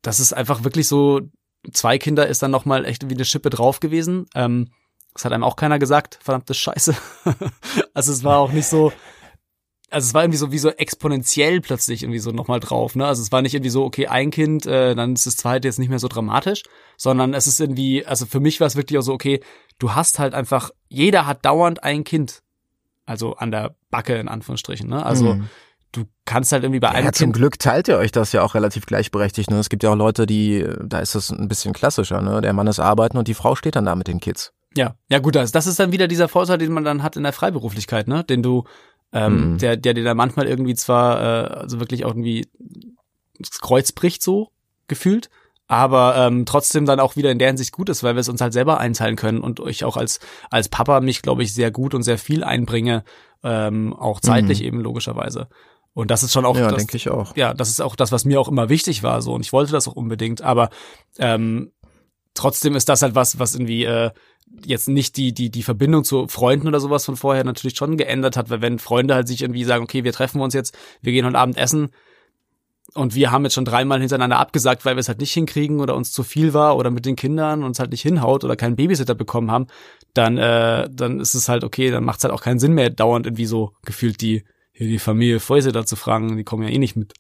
das 0.02 0.20
ist 0.20 0.32
einfach 0.32 0.64
wirklich 0.64 0.88
so, 0.88 1.20
zwei 1.72 1.98
Kinder 1.98 2.26
ist 2.26 2.42
dann 2.42 2.50
nochmal 2.50 2.84
echt 2.84 3.08
wie 3.08 3.14
eine 3.14 3.24
Schippe 3.24 3.50
drauf 3.50 3.80
gewesen. 3.80 4.26
Ähm, 4.34 4.70
das 5.12 5.24
hat 5.24 5.32
einem 5.32 5.44
auch 5.44 5.56
keiner 5.56 5.78
gesagt, 5.78 6.18
verdammte 6.22 6.54
Scheiße. 6.54 6.96
also 7.94 8.12
es 8.12 8.24
war 8.24 8.38
auch 8.38 8.52
nicht 8.52 8.66
so, 8.66 8.92
also 9.94 10.08
es 10.08 10.14
war 10.14 10.24
irgendwie 10.24 10.38
so 10.38 10.50
wie 10.50 10.58
so 10.58 10.70
exponentiell 10.70 11.60
plötzlich 11.60 12.02
irgendwie 12.02 12.18
so 12.18 12.32
nochmal 12.32 12.58
drauf, 12.58 12.96
ne? 12.96 13.06
Also 13.06 13.22
es 13.22 13.30
war 13.30 13.42
nicht 13.42 13.54
irgendwie 13.54 13.70
so, 13.70 13.84
okay, 13.84 14.08
ein 14.08 14.32
Kind, 14.32 14.66
äh, 14.66 14.96
dann 14.96 15.12
ist 15.12 15.26
das 15.26 15.36
zweite 15.36 15.68
jetzt 15.68 15.78
nicht 15.78 15.88
mehr 15.88 16.00
so 16.00 16.08
dramatisch, 16.08 16.64
sondern 16.96 17.32
es 17.32 17.46
ist 17.46 17.60
irgendwie, 17.60 18.04
also 18.04 18.26
für 18.26 18.40
mich 18.40 18.58
war 18.58 18.66
es 18.66 18.74
wirklich 18.74 18.98
auch 18.98 19.02
so, 19.02 19.12
okay, 19.12 19.40
du 19.78 19.94
hast 19.94 20.18
halt 20.18 20.34
einfach, 20.34 20.70
jeder 20.88 21.26
hat 21.26 21.44
dauernd 21.44 21.84
ein 21.84 22.02
Kind. 22.02 22.42
Also 23.06 23.36
an 23.36 23.52
der 23.52 23.76
Backe 23.90 24.16
in 24.16 24.26
Anführungsstrichen, 24.28 24.88
ne? 24.88 25.06
Also 25.06 25.34
mhm. 25.34 25.48
du 25.92 26.04
kannst 26.24 26.50
halt 26.50 26.64
irgendwie 26.64 26.80
bei 26.80 26.88
einem 26.88 27.06
ja, 27.06 27.12
zum 27.12 27.30
Glück 27.32 27.60
teilt 27.60 27.86
ihr 27.86 27.96
euch 27.96 28.10
das 28.10 28.32
ja 28.32 28.42
auch 28.42 28.54
relativ 28.54 28.86
gleichberechtigt, 28.86 29.50
ne? 29.50 29.58
Es 29.58 29.68
gibt 29.68 29.84
ja 29.84 29.92
auch 29.92 29.96
Leute, 29.96 30.26
die, 30.26 30.66
da 30.82 30.98
ist 30.98 31.14
das 31.14 31.30
ein 31.30 31.46
bisschen 31.46 31.72
klassischer, 31.72 32.20
ne? 32.20 32.40
Der 32.40 32.52
Mann 32.52 32.66
ist 32.66 32.80
arbeiten 32.80 33.16
und 33.16 33.28
die 33.28 33.34
Frau 33.34 33.54
steht 33.54 33.76
dann 33.76 33.84
da 33.84 33.94
mit 33.94 34.08
den 34.08 34.18
Kids. 34.18 34.52
Ja, 34.76 34.96
ja 35.08 35.20
gut, 35.20 35.36
das, 35.36 35.52
das 35.52 35.66
ist 35.66 35.78
dann 35.78 35.92
wieder 35.92 36.08
dieser 36.08 36.26
Vorteil, 36.28 36.58
den 36.58 36.72
man 36.72 36.84
dann 36.84 37.02
hat 37.04 37.16
in 37.16 37.22
der 37.22 37.32
Freiberuflichkeit, 37.32 38.08
ne? 38.08 38.24
Den 38.24 38.42
du 38.42 38.64
ähm, 39.12 39.52
mhm. 39.52 39.58
der, 39.58 39.76
der 39.76 39.94
dir 39.94 40.04
da 40.04 40.14
manchmal 40.14 40.46
irgendwie 40.46 40.74
zwar, 40.74 41.20
äh, 41.20 41.54
also 41.54 41.80
wirklich 41.80 42.04
auch 42.04 42.10
irgendwie 42.10 42.48
das 43.38 43.60
Kreuz 43.60 43.92
bricht 43.92 44.22
so 44.22 44.50
gefühlt, 44.88 45.30
aber 45.66 46.16
ähm, 46.16 46.44
trotzdem 46.46 46.84
dann 46.84 47.00
auch 47.00 47.16
wieder 47.16 47.30
in 47.30 47.38
der 47.38 47.48
Hinsicht 47.48 47.72
gut 47.72 47.88
ist, 47.88 48.02
weil 48.02 48.14
wir 48.14 48.20
es 48.20 48.28
uns 48.28 48.40
halt 48.40 48.52
selber 48.52 48.78
einteilen 48.78 49.16
können 49.16 49.40
und 49.40 49.60
ich 49.60 49.84
auch 49.84 49.96
als 49.96 50.20
als 50.50 50.68
Papa 50.68 51.00
mich 51.00 51.22
glaube 51.22 51.42
ich 51.42 51.54
sehr 51.54 51.70
gut 51.70 51.94
und 51.94 52.02
sehr 52.02 52.18
viel 52.18 52.44
einbringe, 52.44 53.04
ähm, 53.42 53.94
auch 53.94 54.20
zeitlich 54.20 54.60
mhm. 54.60 54.66
eben 54.66 54.80
logischerweise. 54.80 55.48
Und 55.94 56.10
das 56.10 56.24
ist 56.24 56.32
schon 56.32 56.44
auch, 56.44 56.56
ja, 56.56 56.72
denke 56.72 56.96
ich 56.96 57.08
auch. 57.08 57.36
Ja, 57.36 57.54
das 57.54 57.68
ist 57.68 57.80
auch 57.80 57.94
das, 57.94 58.10
was 58.10 58.24
mir 58.24 58.40
auch 58.40 58.48
immer 58.48 58.68
wichtig 58.68 59.04
war, 59.04 59.22
so 59.22 59.32
und 59.32 59.42
ich 59.42 59.52
wollte 59.52 59.72
das 59.72 59.86
auch 59.86 59.94
unbedingt. 59.94 60.42
Aber 60.42 60.70
ähm, 61.18 61.72
trotzdem 62.34 62.74
ist 62.74 62.88
das 62.88 63.02
halt 63.02 63.14
was, 63.14 63.38
was 63.38 63.54
irgendwie 63.54 63.84
äh, 63.84 64.10
jetzt 64.64 64.88
nicht 64.88 65.16
die, 65.16 65.32
die, 65.32 65.50
die 65.50 65.62
Verbindung 65.62 66.04
zu 66.04 66.28
Freunden 66.28 66.68
oder 66.68 66.80
sowas 66.80 67.04
von 67.04 67.16
vorher 67.16 67.44
natürlich 67.44 67.76
schon 67.76 67.96
geändert 67.96 68.36
hat, 68.36 68.50
weil 68.50 68.62
wenn 68.62 68.78
Freunde 68.78 69.14
halt 69.14 69.28
sich 69.28 69.42
irgendwie 69.42 69.64
sagen, 69.64 69.84
okay, 69.84 70.04
wir 70.04 70.12
treffen 70.12 70.40
uns 70.40 70.54
jetzt, 70.54 70.76
wir 71.02 71.12
gehen 71.12 71.26
heute 71.26 71.38
Abend 71.38 71.56
essen 71.56 71.90
und 72.94 73.14
wir 73.14 73.30
haben 73.30 73.44
jetzt 73.44 73.54
schon 73.54 73.64
dreimal 73.64 74.00
hintereinander 74.00 74.38
abgesagt, 74.38 74.84
weil 74.84 74.96
wir 74.96 75.00
es 75.00 75.08
halt 75.08 75.20
nicht 75.20 75.32
hinkriegen 75.32 75.80
oder 75.80 75.96
uns 75.96 76.12
zu 76.12 76.22
viel 76.22 76.54
war 76.54 76.76
oder 76.76 76.90
mit 76.90 77.06
den 77.06 77.16
Kindern 77.16 77.64
uns 77.64 77.78
halt 77.78 77.90
nicht 77.90 78.02
hinhaut 78.02 78.44
oder 78.44 78.56
keinen 78.56 78.76
Babysitter 78.76 79.14
bekommen 79.14 79.50
haben, 79.50 79.66
dann, 80.12 80.38
äh, 80.38 80.88
dann 80.90 81.20
ist 81.20 81.34
es 81.34 81.48
halt 81.48 81.64
okay, 81.64 81.90
dann 81.90 82.04
macht 82.04 82.18
es 82.18 82.24
halt 82.24 82.34
auch 82.34 82.42
keinen 82.42 82.58
Sinn 82.58 82.74
mehr, 82.74 82.90
dauernd 82.90 83.26
irgendwie 83.26 83.46
so 83.46 83.72
gefühlt 83.84 84.20
die, 84.20 84.44
hier 84.72 84.88
die 84.88 84.98
Familie 84.98 85.40
Fäuse 85.40 85.72
zu 85.84 85.96
fragen, 85.96 86.36
die 86.36 86.44
kommen 86.44 86.62
ja 86.62 86.68
eh 86.68 86.78
nicht 86.78 86.96
mit. 86.96 87.14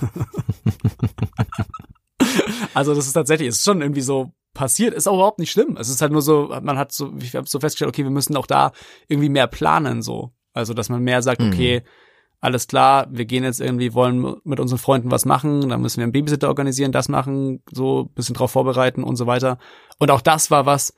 also 2.74 2.94
das 2.94 3.06
ist 3.06 3.12
tatsächlich, 3.12 3.48
ist 3.48 3.64
schon 3.64 3.82
irgendwie 3.82 4.00
so 4.00 4.32
passiert, 4.54 4.94
ist 4.94 5.08
auch 5.08 5.14
überhaupt 5.14 5.38
nicht 5.38 5.50
schlimm. 5.50 5.76
Es 5.78 5.88
ist 5.88 6.02
halt 6.02 6.12
nur 6.12 6.22
so, 6.22 6.54
man 6.62 6.78
hat 6.78 6.92
so, 6.92 7.12
ich 7.20 7.34
habe 7.36 7.48
so 7.48 7.60
festgestellt, 7.60 7.88
okay, 7.88 8.04
wir 8.04 8.10
müssen 8.10 8.36
auch 8.36 8.46
da 8.46 8.72
irgendwie 9.08 9.28
mehr 9.28 9.46
planen, 9.46 10.02
so. 10.02 10.32
Also, 10.52 10.74
dass 10.74 10.88
man 10.88 11.02
mehr 11.02 11.22
sagt, 11.22 11.40
mhm. 11.40 11.48
okay, 11.48 11.82
alles 12.40 12.66
klar, 12.66 13.06
wir 13.10 13.26
gehen 13.26 13.44
jetzt 13.44 13.60
irgendwie, 13.60 13.94
wollen 13.94 14.36
mit 14.44 14.60
unseren 14.60 14.78
Freunden 14.78 15.10
was 15.10 15.26
machen, 15.26 15.68
dann 15.68 15.82
müssen 15.82 15.98
wir 15.98 16.04
einen 16.04 16.12
Babysitter 16.12 16.48
organisieren, 16.48 16.90
das 16.90 17.08
machen, 17.08 17.62
so 17.70 18.10
bisschen 18.14 18.34
drauf 18.34 18.50
vorbereiten 18.50 19.04
und 19.04 19.16
so 19.16 19.26
weiter. 19.26 19.58
Und 19.98 20.10
auch 20.10 20.22
das 20.22 20.50
war 20.50 20.64
was, 20.64 20.94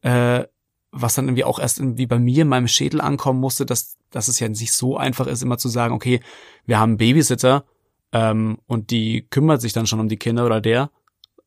äh, 0.00 0.44
was 0.92 1.14
dann 1.14 1.26
irgendwie 1.26 1.44
auch 1.44 1.58
erst 1.58 1.78
irgendwie 1.78 2.06
bei 2.06 2.18
mir 2.18 2.42
in 2.42 2.48
meinem 2.48 2.68
Schädel 2.68 3.02
ankommen 3.02 3.40
musste, 3.40 3.66
dass, 3.66 3.98
dass 4.10 4.28
es 4.28 4.40
ja 4.40 4.48
nicht 4.48 4.72
so 4.72 4.96
einfach 4.96 5.26
ist, 5.26 5.42
immer 5.42 5.58
zu 5.58 5.68
sagen, 5.68 5.94
okay, 5.94 6.20
wir 6.64 6.78
haben 6.78 6.90
einen 6.90 6.98
Babysitter 6.98 7.64
ähm, 8.12 8.58
und 8.66 8.90
die 8.90 9.26
kümmert 9.28 9.60
sich 9.60 9.74
dann 9.74 9.86
schon 9.86 10.00
um 10.00 10.08
die 10.08 10.16
Kinder 10.16 10.46
oder 10.46 10.62
der, 10.62 10.90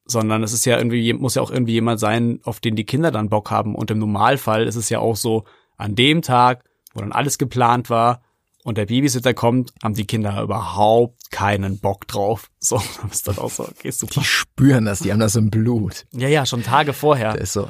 sondern 0.10 0.44
es 0.44 0.54
ist 0.54 0.66
ja 0.66 0.78
irgendwie, 0.78 1.14
muss 1.14 1.36
ja 1.36 1.42
auch 1.42 1.52
irgendwie 1.52 1.74
jemand 1.74 2.00
sein, 2.00 2.40
auf 2.44 2.60
den 2.60 2.76
die 2.76 2.86
Kinder 2.86 3.12
dann 3.12 3.30
Bock 3.30 3.52
haben. 3.52 3.76
Und 3.76 3.92
im 3.92 4.00
Normalfall 4.00 4.66
ist 4.66 4.76
es 4.76 4.90
ja 4.90 5.00
auch 5.00 5.16
so, 5.16 5.46
an 5.78 5.96
dem 5.96 6.22
Tag, 6.22 6.66
wo 6.94 7.02
dann 7.02 7.12
alles 7.12 7.38
geplant 7.38 7.90
war 7.90 8.22
und 8.64 8.78
der 8.78 8.88
Babysitter 8.88 9.34
kommt, 9.34 9.74
haben 9.82 9.94
die 9.94 10.06
Kinder 10.06 10.42
überhaupt 10.42 11.32
keinen 11.32 11.80
Bock 11.80 12.08
drauf. 12.08 12.50
So, 12.62 12.82
dann 13.02 13.10
ist 13.10 13.28
dann 13.28 13.38
auch 13.38 13.50
so, 13.50 13.64
okay, 13.64 13.90
super. 13.92 14.20
Die 14.20 14.26
spüren 14.26 14.86
das, 14.86 15.00
die 15.00 15.12
haben 15.14 15.20
das 15.20 15.36
im 15.36 15.50
Blut. 15.50 16.06
Ja, 16.12 16.28
ja, 16.28 16.46
schon 16.46 16.62
Tage 16.62 16.92
vorher. 16.92 17.34
Das 17.34 17.44
ist 17.44 17.54
so, 17.54 17.68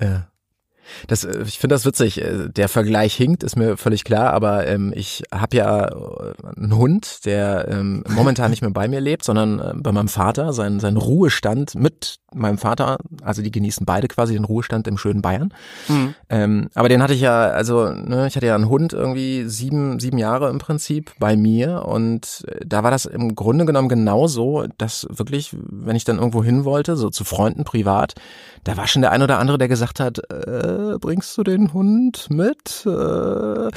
ja. 0.00 0.31
Das, 1.06 1.24
äh, 1.24 1.42
ich 1.46 1.58
finde 1.58 1.74
das 1.74 1.84
witzig. 1.84 2.20
Äh, 2.20 2.48
der 2.48 2.68
Vergleich 2.68 3.14
hinkt, 3.14 3.42
ist 3.42 3.56
mir 3.56 3.76
völlig 3.76 4.04
klar, 4.04 4.32
aber 4.32 4.66
ähm, 4.66 4.92
ich 4.94 5.22
habe 5.32 5.56
ja 5.56 5.88
äh, 5.88 6.34
einen 6.56 6.76
Hund, 6.76 7.24
der 7.24 7.68
ähm, 7.68 8.04
momentan 8.08 8.50
nicht 8.50 8.62
mehr 8.62 8.70
bei 8.70 8.88
mir 8.88 9.00
lebt, 9.00 9.24
sondern 9.24 9.58
äh, 9.58 9.72
bei 9.76 9.92
meinem 9.92 10.08
Vater, 10.08 10.52
sein, 10.52 10.80
sein 10.80 10.96
Ruhestand 10.96 11.74
mit 11.74 12.18
meinem 12.34 12.58
Vater, 12.58 12.98
also 13.22 13.42
die 13.42 13.50
genießen 13.50 13.84
beide 13.86 14.08
quasi 14.08 14.34
den 14.34 14.44
Ruhestand 14.44 14.86
im 14.88 14.98
schönen 14.98 15.22
Bayern. 15.22 15.52
Mhm. 15.88 16.14
Ähm, 16.28 16.68
aber 16.74 16.88
den 16.88 17.02
hatte 17.02 17.14
ich 17.14 17.20
ja, 17.20 17.48
also 17.48 17.90
ne, 17.90 18.26
ich 18.26 18.36
hatte 18.36 18.46
ja 18.46 18.54
einen 18.54 18.68
Hund 18.68 18.92
irgendwie 18.92 19.44
sieben, 19.44 20.00
sieben 20.00 20.18
Jahre 20.18 20.48
im 20.48 20.58
Prinzip 20.58 21.12
bei 21.18 21.36
mir 21.36 21.84
und 21.84 22.44
da 22.64 22.82
war 22.82 22.90
das 22.90 23.04
im 23.04 23.34
Grunde 23.34 23.66
genommen 23.66 23.88
genauso, 23.88 24.66
dass 24.78 25.06
wirklich, 25.10 25.54
wenn 25.68 25.96
ich 25.96 26.04
dann 26.04 26.18
irgendwo 26.18 26.42
hin 26.42 26.64
wollte, 26.64 26.96
so 26.96 27.10
zu 27.10 27.24
Freunden 27.24 27.64
privat, 27.64 28.14
da 28.64 28.76
war 28.76 28.86
schon 28.86 29.02
der 29.02 29.12
ein 29.12 29.22
oder 29.22 29.38
andere, 29.38 29.58
der 29.58 29.68
gesagt 29.68 30.00
hat, 30.00 30.18
äh, 30.30 30.71
bringst 31.00 31.36
du 31.36 31.42
den 31.42 31.72
Hund 31.72 32.28
mit? 32.30 32.86
Äh, 32.86 33.70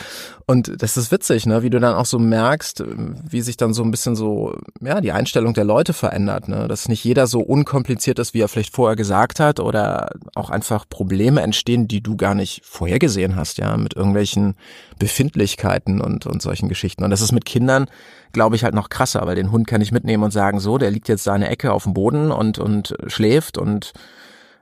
und 0.48 0.82
das 0.82 0.98
ist 0.98 1.12
witzig, 1.12 1.46
ne, 1.46 1.64
wie 1.64 1.70
du 1.70 1.80
dann 1.80 1.96
auch 1.96 2.06
so 2.06 2.20
merkst, 2.20 2.84
wie 3.30 3.42
sich 3.42 3.58
dann 3.58 3.74
so 3.74 3.84
ein 3.84 3.92
bisschen 3.92 4.16
so, 4.16 4.56
ja, 4.82 5.02
die 5.02 5.12
Einstellung 5.12 5.54
der 5.54 5.64
Leute 5.64 5.94
verändert, 5.94 6.48
ne, 6.48 6.68
dass 6.68 6.88
nicht 6.88 7.04
jeder 7.04 7.28
so 7.28 7.40
unkompliziert 7.40 8.20
ist, 8.20 8.34
wie 8.34 8.42
er 8.42 8.48
vielleicht 8.48 8.74
vorher 8.74 8.96
gesagt 8.96 9.40
hat 9.40 9.60
oder 9.60 10.10
auch 10.36 10.50
einfach 10.50 10.88
Probleme 10.88 11.42
entstehen, 11.42 11.88
die 11.88 12.02
du 12.02 12.16
gar 12.16 12.36
nicht 12.36 12.62
vorhergesehen 12.64 13.36
hast, 13.36 13.58
ja, 13.58 13.76
mit 13.78 13.96
irgendwelchen 13.96 14.56
Befindlichkeiten 15.00 16.02
und, 16.02 16.26
und 16.26 16.42
solchen 16.42 16.70
Geschichten. 16.70 17.04
Und 17.04 17.10
das 17.10 17.22
ist 17.22 17.32
mit 17.32 17.46
Kindern, 17.46 17.88
glaube 18.32 18.56
ich, 18.56 18.64
halt 18.64 18.76
noch 18.76 18.90
krasser, 18.90 19.26
weil 19.26 19.36
den 19.36 19.52
Hund 19.52 19.66
kann 19.66 19.82
ich 19.82 19.92
mitnehmen 19.92 20.24
und 20.24 20.32
sagen, 20.32 20.60
so, 20.60 20.78
der 20.78 20.92
liegt 20.92 21.08
jetzt 21.08 21.26
da 21.26 21.34
eine 21.34 21.50
Ecke 21.50 21.72
auf 21.72 21.84
dem 21.84 21.94
Boden 21.94 22.32
und, 22.32 22.60
und 22.60 22.96
schläft 23.08 23.58
und 23.58 23.94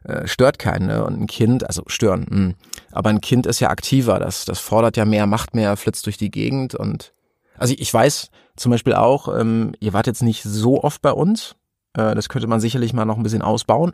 äh, 0.03 0.27
stört 0.27 0.59
keinen. 0.59 0.87
Ne? 0.87 1.03
Und 1.03 1.19
ein 1.19 1.27
Kind, 1.27 1.65
also 1.65 1.83
stören, 1.87 2.25
mh. 2.29 2.35
Hm. 2.35 2.55
aber 2.91 3.09
ein 3.09 3.21
Kind 3.21 3.45
ist 3.45 3.59
ja 3.59 3.69
aktiver, 3.69 4.19
das, 4.19 4.45
das 4.45 4.59
fordert 4.59 4.97
ja 4.97 5.05
mehr, 5.05 5.27
macht 5.27 5.55
mehr, 5.55 5.77
flitzt 5.77 6.05
durch 6.05 6.17
die 6.17 6.31
Gegend 6.31 6.75
und 6.75 7.13
also 7.57 7.75
ich 7.77 7.93
weiß 7.93 8.29
zum 8.55 8.71
Beispiel 8.71 8.93
auch, 8.93 9.27
ähm, 9.39 9.73
ihr 9.79 9.93
wart 9.93 10.07
jetzt 10.07 10.23
nicht 10.23 10.43
so 10.43 10.83
oft 10.83 11.01
bei 11.01 11.11
uns. 11.11 11.55
Äh, 11.95 12.15
das 12.15 12.29
könnte 12.29 12.47
man 12.47 12.59
sicherlich 12.59 12.93
mal 12.93 13.05
noch 13.05 13.17
ein 13.17 13.23
bisschen 13.23 13.41
ausbauen, 13.41 13.93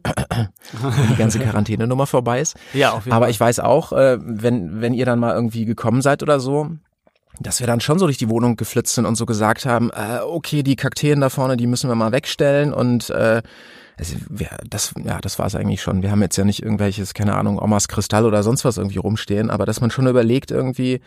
wenn 0.72 1.08
die 1.10 1.16
ganze 1.16 1.40
Quarantänenummer 1.40 2.08
vorbei 2.08 2.42
ist. 2.42 2.56
Ja, 2.74 2.92
auf 2.92 3.06
jeden 3.06 3.16
Aber 3.16 3.26
Fall. 3.26 3.32
ich 3.32 3.40
weiß 3.40 3.60
auch, 3.60 3.92
äh, 3.92 4.18
wenn, 4.22 4.82
wenn 4.82 4.94
ihr 4.94 5.06
dann 5.06 5.20
mal 5.20 5.34
irgendwie 5.34 5.66
gekommen 5.66 6.02
seid 6.02 6.24
oder 6.24 6.40
so, 6.40 6.72
dass 7.40 7.60
wir 7.60 7.68
dann 7.68 7.80
schon 7.80 8.00
so 8.00 8.06
durch 8.06 8.18
die 8.18 8.30
Wohnung 8.30 8.58
geflitzt 8.58 8.96
sind 8.96 9.06
und 9.06 9.16
so 9.16 9.26
gesagt 9.26 9.66
haben, 9.66 9.92
äh, 9.92 10.20
okay, 10.24 10.64
die 10.64 10.76
Kakteen 10.76 11.22
da 11.22 11.30
vorne, 11.30 11.56
die 11.56 11.68
müssen 11.68 11.90
wir 11.90 11.96
mal 11.96 12.12
wegstellen 12.12 12.74
und 12.74 13.10
äh, 13.10 13.42
also, 14.00 14.16
ja, 14.38 14.50
das, 14.68 14.94
ja, 15.04 15.20
das 15.20 15.40
war 15.40 15.46
es 15.46 15.56
eigentlich 15.56 15.82
schon. 15.82 16.02
Wir 16.02 16.12
haben 16.12 16.22
jetzt 16.22 16.38
ja 16.38 16.46
nicht 16.46 16.64
irgendwelches, 16.64 17.14
keine 17.14 17.36
Ahnung, 17.36 17.60
Omas 17.60 17.88
Kristall 17.88 18.26
oder 18.26 18.44
sonst 18.44 18.66
was 18.66 18.78
irgendwie 18.78 18.98
rumstehen, 18.98 19.50
aber 19.50 19.66
dass 19.66 19.82
man 19.82 19.92
schon 19.92 20.08
überlegt 20.08 20.52
irgendwie, 20.52 21.02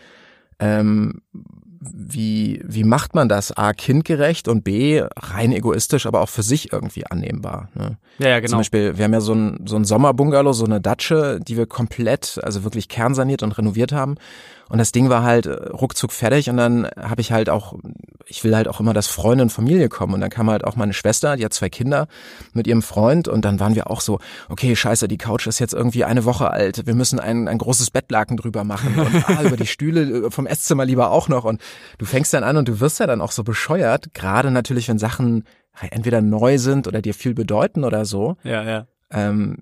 ähm, 0.59 1.21
wie, 1.91 2.61
wie 2.65 2.83
macht 2.83 3.15
man 3.15 3.27
das? 3.27 3.51
A, 3.51 3.73
kindgerecht 3.73 4.47
und 4.47 4.63
B, 4.63 5.03
rein 5.15 5.51
egoistisch, 5.51 6.05
aber 6.05 6.21
auch 6.21 6.29
für 6.29 6.43
sich 6.43 6.71
irgendwie 6.71 7.05
annehmbar. 7.05 7.69
Ne? 7.73 7.97
Ja, 8.19 8.29
ja, 8.29 8.39
genau. 8.39 8.51
Zum 8.51 8.59
Beispiel, 8.59 8.97
wir 8.97 9.03
haben 9.03 9.13
ja 9.13 9.21
so 9.21 9.33
ein, 9.33 9.65
so 9.65 9.75
ein 9.75 9.83
Sommerbungalow, 9.83 10.53
so 10.53 10.65
eine 10.65 10.79
Datsche, 10.79 11.39
die 11.45 11.57
wir 11.57 11.65
komplett, 11.65 12.39
also 12.41 12.63
wirklich 12.63 12.87
kernsaniert 12.87 13.43
und 13.43 13.57
renoviert 13.57 13.91
haben. 13.91 14.15
Und 14.73 14.79
das 14.79 14.91
Ding 14.91 15.07
war 15.09 15.21
halt 15.21 15.45
äh, 15.45 15.51
ruckzuck 15.51 16.11
fertig 16.11 16.49
und 16.49 16.57
dann 16.57 16.89
habe 16.99 17.21
ich 17.21 17.31
halt 17.31 17.47
auch, 17.47 17.75
ich 18.25 18.43
will 18.43 18.55
halt 18.55 18.67
auch 18.67 18.79
immer, 18.79 18.95
dass 18.95 19.05
Freunde 19.05 19.43
und 19.43 19.51
Familie 19.51 19.87
kommen. 19.87 20.15
Und 20.15 20.21
dann 20.21 20.31
kam 20.31 20.49
halt 20.49 20.63
auch 20.63 20.75
meine 20.75 20.93
Schwester, 20.93 21.37
die 21.37 21.45
hat 21.45 21.53
zwei 21.53 21.69
Kinder 21.69 22.07
mit 22.53 22.65
ihrem 22.65 22.81
Freund 22.81 23.27
und 23.27 23.45
dann 23.45 23.59
waren 23.59 23.75
wir 23.75 23.91
auch 23.91 24.01
so, 24.01 24.17
okay, 24.49 24.75
scheiße, 24.75 25.07
die 25.07 25.19
Couch 25.19 25.45
ist 25.45 25.59
jetzt 25.59 25.75
irgendwie 25.75 26.05
eine 26.05 26.25
Woche 26.25 26.49
alt, 26.49 26.87
wir 26.87 26.95
müssen 26.95 27.19
ein, 27.19 27.47
ein 27.47 27.59
großes 27.59 27.91
Bettlaken 27.91 28.35
drüber 28.35 28.63
machen 28.63 28.95
und 28.99 29.29
ah, 29.29 29.43
über 29.43 29.57
die 29.57 29.67
Stühle 29.67 30.25
äh, 30.25 30.31
vom 30.31 30.47
Esszimmer 30.47 30.85
lieber 30.85 31.11
auch 31.11 31.29
noch. 31.29 31.43
Und 31.43 31.61
du 31.99 32.05
fängst 32.05 32.33
dann 32.33 32.43
an 32.43 32.57
und 32.57 32.67
du 32.67 32.79
wirst 32.79 32.99
ja 32.99 33.05
dann 33.05 33.21
auch 33.21 33.31
so 33.31 33.43
bescheuert, 33.43 34.15
gerade 34.15 34.49
natürlich, 34.49 34.89
wenn 34.89 34.97
Sachen 34.97 35.43
entweder 35.91 36.23
neu 36.23 36.57
sind 36.57 36.87
oder 36.87 37.03
dir 37.03 37.13
viel 37.13 37.35
bedeuten 37.35 37.83
oder 37.83 38.05
so. 38.05 38.37
Ja, 38.43 38.63
ja. 38.63 38.87
Ähm, 39.11 39.57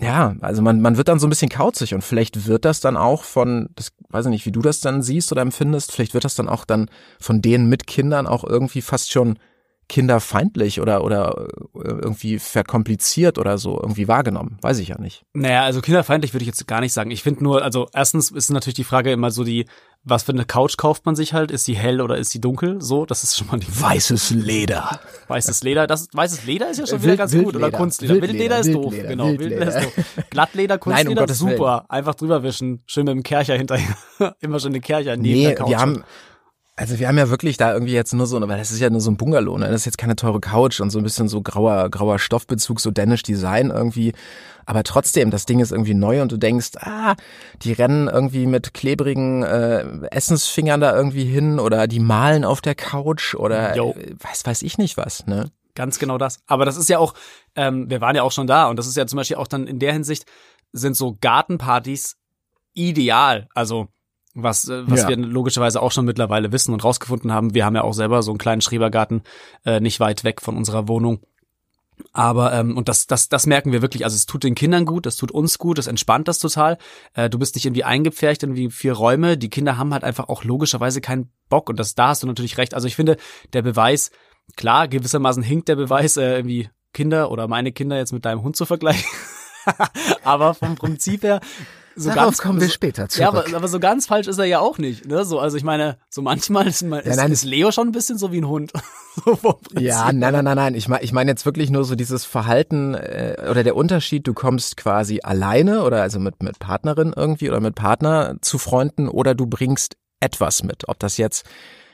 ja, 0.00 0.34
also 0.40 0.62
man, 0.62 0.80
man 0.80 0.96
wird 0.96 1.08
dann 1.08 1.18
so 1.18 1.26
ein 1.26 1.30
bisschen 1.30 1.50
kauzig 1.50 1.94
und 1.94 2.02
vielleicht 2.02 2.46
wird 2.46 2.64
das 2.64 2.80
dann 2.80 2.96
auch 2.96 3.24
von, 3.24 3.68
das 3.74 3.92
weiß 4.08 4.26
ich 4.26 4.30
nicht, 4.30 4.46
wie 4.46 4.52
du 4.52 4.62
das 4.62 4.80
dann 4.80 5.02
siehst 5.02 5.30
oder 5.32 5.42
empfindest, 5.42 5.92
vielleicht 5.92 6.14
wird 6.14 6.24
das 6.24 6.34
dann 6.34 6.48
auch 6.48 6.64
dann 6.64 6.88
von 7.20 7.42
denen 7.42 7.68
mit 7.68 7.86
Kindern 7.86 8.26
auch 8.26 8.44
irgendwie 8.44 8.80
fast 8.80 9.12
schon 9.12 9.38
kinderfeindlich 9.92 10.80
oder, 10.80 11.04
oder 11.04 11.48
äh, 11.74 11.88
irgendwie 11.88 12.38
verkompliziert 12.38 13.36
oder 13.36 13.58
so 13.58 13.78
irgendwie 13.78 14.08
wahrgenommen. 14.08 14.56
Weiß 14.62 14.78
ich 14.78 14.88
ja 14.88 14.98
nicht. 14.98 15.22
Naja, 15.34 15.64
also 15.64 15.82
kinderfeindlich 15.82 16.32
würde 16.32 16.44
ich 16.44 16.46
jetzt 16.46 16.66
gar 16.66 16.80
nicht 16.80 16.94
sagen. 16.94 17.10
Ich 17.10 17.22
finde 17.22 17.44
nur, 17.44 17.62
also 17.62 17.88
erstens 17.92 18.30
ist 18.30 18.48
natürlich 18.48 18.74
die 18.74 18.84
Frage 18.84 19.12
immer 19.12 19.30
so 19.30 19.44
die, 19.44 19.66
was 20.02 20.22
für 20.22 20.32
eine 20.32 20.46
Couch 20.46 20.78
kauft 20.78 21.04
man 21.04 21.14
sich 21.14 21.34
halt? 21.34 21.50
Ist 21.50 21.66
sie 21.66 21.76
hell 21.76 22.00
oder 22.00 22.16
ist 22.16 22.30
sie 22.30 22.40
dunkel? 22.40 22.80
So, 22.80 23.04
das 23.04 23.22
ist 23.22 23.36
schon 23.36 23.48
mal 23.48 23.60
die 23.60 23.68
Weißes 23.68 24.30
Leder. 24.30 24.98
Weißes 25.28 25.62
Leder, 25.62 25.86
das 25.86 26.08
weißes 26.10 26.46
Leder 26.46 26.70
ist 26.70 26.78
ja 26.78 26.86
schon 26.86 27.02
wieder 27.02 27.18
ganz 27.18 27.34
gut 27.34 27.54
oder 27.54 27.70
Kunstleder. 27.70 28.14
Wildleder, 28.14 28.32
Wildleder 28.32 28.58
ist 28.60 28.74
doof, 28.74 28.92
Wildleder, 28.92 29.08
genau. 29.08 29.26
Wildleder. 29.26 29.66
Wildleder 29.66 29.88
ist 29.88 29.96
doof. 29.98 30.24
Glattleder, 30.30 30.78
Kunstleder, 30.78 31.20
Nein, 31.26 31.30
um 31.30 31.34
super. 31.34 31.84
Einfach 31.90 32.14
drüber 32.14 32.42
wischen, 32.42 32.82
schön 32.86 33.04
mit 33.04 33.14
dem 33.14 33.22
Kercher 33.22 33.56
hinterher. 33.56 33.94
Immer 34.40 34.58
schon 34.58 34.72
eine 34.72 34.80
Kercher 34.80 35.18
neben 35.18 35.38
nee, 35.38 35.44
der 35.44 35.54
Couch. 35.54 35.68
Wir 35.68 35.78
haben 35.78 36.02
also 36.74 36.98
wir 36.98 37.06
haben 37.06 37.18
ja 37.18 37.28
wirklich 37.28 37.58
da 37.58 37.74
irgendwie 37.74 37.92
jetzt 37.92 38.14
nur 38.14 38.26
so, 38.26 38.40
weil 38.40 38.58
das 38.58 38.70
ist 38.70 38.80
ja 38.80 38.88
nur 38.88 39.00
so 39.00 39.10
ein 39.10 39.18
Bungalow, 39.18 39.58
ne? 39.58 39.66
Das 39.66 39.82
ist 39.82 39.84
jetzt 39.84 39.98
keine 39.98 40.16
teure 40.16 40.40
Couch 40.40 40.80
und 40.80 40.90
so 40.90 40.98
ein 40.98 41.02
bisschen 41.02 41.28
so 41.28 41.42
grauer, 41.42 41.90
grauer 41.90 42.18
Stoffbezug, 42.18 42.80
so 42.80 42.90
Danish 42.90 43.22
Design 43.22 43.70
irgendwie. 43.70 44.14
Aber 44.64 44.82
trotzdem, 44.82 45.30
das 45.30 45.44
Ding 45.44 45.60
ist 45.60 45.70
irgendwie 45.70 45.92
neu 45.92 46.22
und 46.22 46.32
du 46.32 46.38
denkst, 46.38 46.70
ah, 46.78 47.14
die 47.62 47.72
rennen 47.72 48.08
irgendwie 48.08 48.46
mit 48.46 48.72
klebrigen 48.72 49.42
äh, 49.42 49.84
Essensfingern 50.10 50.80
da 50.80 50.96
irgendwie 50.96 51.24
hin 51.24 51.58
oder 51.58 51.86
die 51.86 52.00
malen 52.00 52.44
auf 52.44 52.62
der 52.62 52.74
Couch 52.74 53.34
oder 53.34 53.76
äh, 53.76 54.14
weiß, 54.18 54.46
weiß 54.46 54.62
ich 54.62 54.78
nicht 54.78 54.96
was, 54.96 55.26
ne? 55.26 55.50
Ganz 55.74 55.98
genau 55.98 56.16
das. 56.16 56.40
Aber 56.46 56.64
das 56.64 56.76
ist 56.76 56.88
ja 56.88 56.98
auch, 56.98 57.14
ähm, 57.54 57.90
wir 57.90 58.00
waren 58.00 58.16
ja 58.16 58.22
auch 58.22 58.32
schon 58.32 58.46
da 58.46 58.68
und 58.68 58.76
das 58.78 58.86
ist 58.86 58.96
ja 58.96 59.06
zum 59.06 59.18
Beispiel 59.18 59.36
auch 59.36 59.48
dann 59.48 59.66
in 59.66 59.78
der 59.78 59.92
Hinsicht, 59.92 60.24
sind 60.72 60.96
so 60.96 61.18
Gartenpartys 61.20 62.16
ideal. 62.74 63.48
Also 63.54 63.88
was, 64.34 64.68
äh, 64.68 64.82
was 64.88 65.02
ja. 65.02 65.08
wir 65.08 65.16
logischerweise 65.16 65.82
auch 65.82 65.92
schon 65.92 66.04
mittlerweile 66.04 66.52
wissen 66.52 66.72
und 66.72 66.84
rausgefunden 66.84 67.32
haben. 67.32 67.54
Wir 67.54 67.64
haben 67.64 67.76
ja 67.76 67.82
auch 67.82 67.92
selber 67.92 68.22
so 68.22 68.30
einen 68.30 68.38
kleinen 68.38 68.62
Schrebergarten 68.62 69.22
äh, 69.64 69.80
nicht 69.80 70.00
weit 70.00 70.24
weg 70.24 70.40
von 70.40 70.56
unserer 70.56 70.88
Wohnung. 70.88 71.20
Aber 72.12 72.52
ähm, 72.52 72.76
und 72.76 72.88
das, 72.88 73.06
das, 73.06 73.28
das 73.28 73.46
merken 73.46 73.72
wir 73.72 73.82
wirklich. 73.82 74.04
Also 74.04 74.16
es 74.16 74.26
tut 74.26 74.44
den 74.44 74.54
Kindern 74.54 74.86
gut, 74.86 75.06
das 75.06 75.16
tut 75.16 75.30
uns 75.30 75.58
gut, 75.58 75.78
das 75.78 75.86
entspannt 75.86 76.28
das 76.28 76.38
total. 76.38 76.78
Äh, 77.14 77.30
du 77.30 77.38
bist 77.38 77.54
nicht 77.54 77.66
irgendwie 77.66 77.84
eingepfercht 77.84 78.42
in 78.42 78.56
wie 78.56 78.70
vier 78.70 78.94
Räume. 78.94 79.36
Die 79.38 79.50
Kinder 79.50 79.76
haben 79.78 79.92
halt 79.92 80.04
einfach 80.04 80.28
auch 80.28 80.44
logischerweise 80.44 81.00
keinen 81.00 81.30
Bock 81.48 81.68
und 81.68 81.78
das 81.78 81.94
da 81.94 82.08
hast 82.08 82.22
du 82.22 82.26
natürlich 82.26 82.58
recht. 82.58 82.74
Also 82.74 82.88
ich 82.88 82.96
finde 82.96 83.18
der 83.52 83.62
Beweis 83.62 84.10
klar 84.56 84.88
gewissermaßen 84.88 85.42
hinkt 85.42 85.68
der 85.68 85.76
Beweis 85.76 86.16
äh, 86.16 86.36
irgendwie 86.36 86.70
Kinder 86.92 87.30
oder 87.30 87.48
meine 87.48 87.72
Kinder 87.72 87.96
jetzt 87.96 88.12
mit 88.12 88.24
deinem 88.24 88.42
Hund 88.42 88.56
zu 88.56 88.66
vergleichen. 88.66 89.08
Aber 90.24 90.54
vom 90.54 90.74
Prinzip 90.74 91.22
her 91.22 91.40
so 91.96 92.08
Darauf 92.08 92.24
ganz, 92.24 92.38
kommen 92.38 92.60
wir 92.60 92.68
später 92.68 93.08
zurück. 93.08 93.20
Ja, 93.20 93.28
aber, 93.28 93.56
aber 93.56 93.68
so 93.68 93.80
ganz 93.80 94.06
falsch 94.06 94.26
ist 94.26 94.38
er 94.38 94.44
ja 94.44 94.60
auch 94.60 94.78
nicht. 94.78 95.06
Ne? 95.06 95.24
So, 95.24 95.38
also 95.38 95.56
ich 95.56 95.64
meine, 95.64 95.98
so 96.08 96.22
manchmal 96.22 96.66
ist, 96.66 96.82
ist, 96.82 97.06
ja, 97.06 97.16
nein, 97.16 97.32
ist 97.32 97.44
Leo 97.44 97.72
schon 97.72 97.88
ein 97.88 97.92
bisschen 97.92 98.18
so 98.18 98.32
wie 98.32 98.38
ein 98.38 98.48
Hund. 98.48 98.72
so 99.24 99.58
ja, 99.78 100.12
nein, 100.12 100.32
nein, 100.32 100.44
nein, 100.44 100.56
nein. 100.56 100.74
Ich 100.74 100.88
meine 100.88 101.04
ich 101.04 101.12
mein 101.12 101.28
jetzt 101.28 101.44
wirklich 101.46 101.70
nur 101.70 101.84
so 101.84 101.94
dieses 101.94 102.24
Verhalten 102.24 102.94
äh, 102.94 103.36
oder 103.50 103.62
der 103.62 103.76
Unterschied, 103.76 104.26
du 104.26 104.34
kommst 104.34 104.76
quasi 104.76 105.20
alleine 105.22 105.82
oder 105.84 106.02
also 106.02 106.18
mit, 106.18 106.42
mit 106.42 106.58
Partnerin 106.58 107.12
irgendwie 107.14 107.48
oder 107.48 107.60
mit 107.60 107.74
Partner 107.74 108.36
zu 108.40 108.58
Freunden 108.58 109.08
oder 109.08 109.34
du 109.34 109.46
bringst 109.46 109.96
etwas 110.20 110.62
mit. 110.62 110.88
Ob 110.88 110.98
das 110.98 111.16
jetzt 111.16 111.44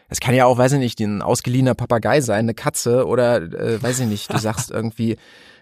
es 0.08 0.20
kann 0.20 0.34
ja 0.34 0.46
auch, 0.46 0.58
weiß 0.58 0.72
ich 0.72 0.78
nicht, 0.78 1.00
ein 1.00 1.22
ausgeliehener 1.22 1.74
Papagei 1.74 2.20
sein, 2.20 2.40
eine 2.40 2.54
Katze 2.54 3.06
oder 3.06 3.42
äh, 3.42 3.82
weiß 3.82 4.00
ich 4.00 4.06
nicht, 4.06 4.32
du 4.32 4.38
sagst 4.38 4.70
irgendwie, 4.70 5.16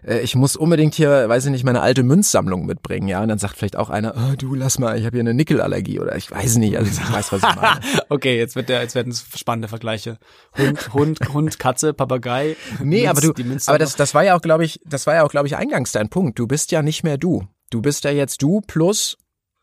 äh, 0.06 0.20
ich 0.20 0.34
muss 0.34 0.56
unbedingt 0.56 0.94
hier, 0.94 1.28
weiß 1.28 1.46
ich 1.46 1.50
nicht, 1.50 1.64
meine 1.64 1.80
alte 1.80 2.02
Münzsammlung 2.02 2.64
mitbringen, 2.64 3.08
ja. 3.08 3.20
Und 3.22 3.28
dann 3.28 3.38
sagt 3.38 3.56
vielleicht 3.56 3.76
auch 3.76 3.90
einer, 3.90 4.14
oh, 4.16 4.36
du 4.36 4.54
lass 4.54 4.78
mal, 4.78 4.98
ich 4.98 5.04
habe 5.04 5.16
hier 5.16 5.22
eine 5.22 5.34
Nickelallergie 5.34 6.00
oder 6.00 6.16
ich 6.16 6.30
weiß 6.30 6.56
nicht, 6.56 6.76
also 6.78 6.90
ich 6.90 7.12
weiß, 7.12 7.32
was 7.32 7.42
ich 7.42 7.56
meine. 7.56 7.80
okay, 8.08 8.38
jetzt 8.38 8.56
wird 8.56 8.68
der, 8.68 8.82
jetzt 8.82 8.94
werden 8.94 9.10
es 9.10 9.26
spannende 9.36 9.68
Vergleiche. 9.68 10.18
Hund, 10.56 10.94
Hund, 10.94 11.18
Hund, 11.32 11.58
Katze, 11.58 11.92
Papagei. 11.92 12.56
Nee, 12.82 13.06
Münz, 13.06 13.10
aber 13.10 13.20
du, 13.20 13.56
aber 13.66 13.78
das, 13.78 13.96
das 13.96 14.14
war 14.14 14.22
ja 14.22 14.36
auch, 14.36 14.42
glaube 14.42 14.64
ich, 14.64 14.80
das 14.84 15.06
war 15.06 15.14
ja 15.14 15.24
auch, 15.24 15.30
glaube 15.30 15.48
ich, 15.48 15.56
eingangs 15.56 15.92
dein 15.92 16.08
Punkt. 16.08 16.38
Du 16.38 16.46
bist 16.46 16.70
ja 16.70 16.82
nicht 16.82 17.02
mehr 17.02 17.18
du. 17.18 17.46
Du 17.70 17.82
bist 17.82 18.04
ja 18.04 18.10
jetzt 18.10 18.42
du 18.42 18.60
plus 18.60 19.16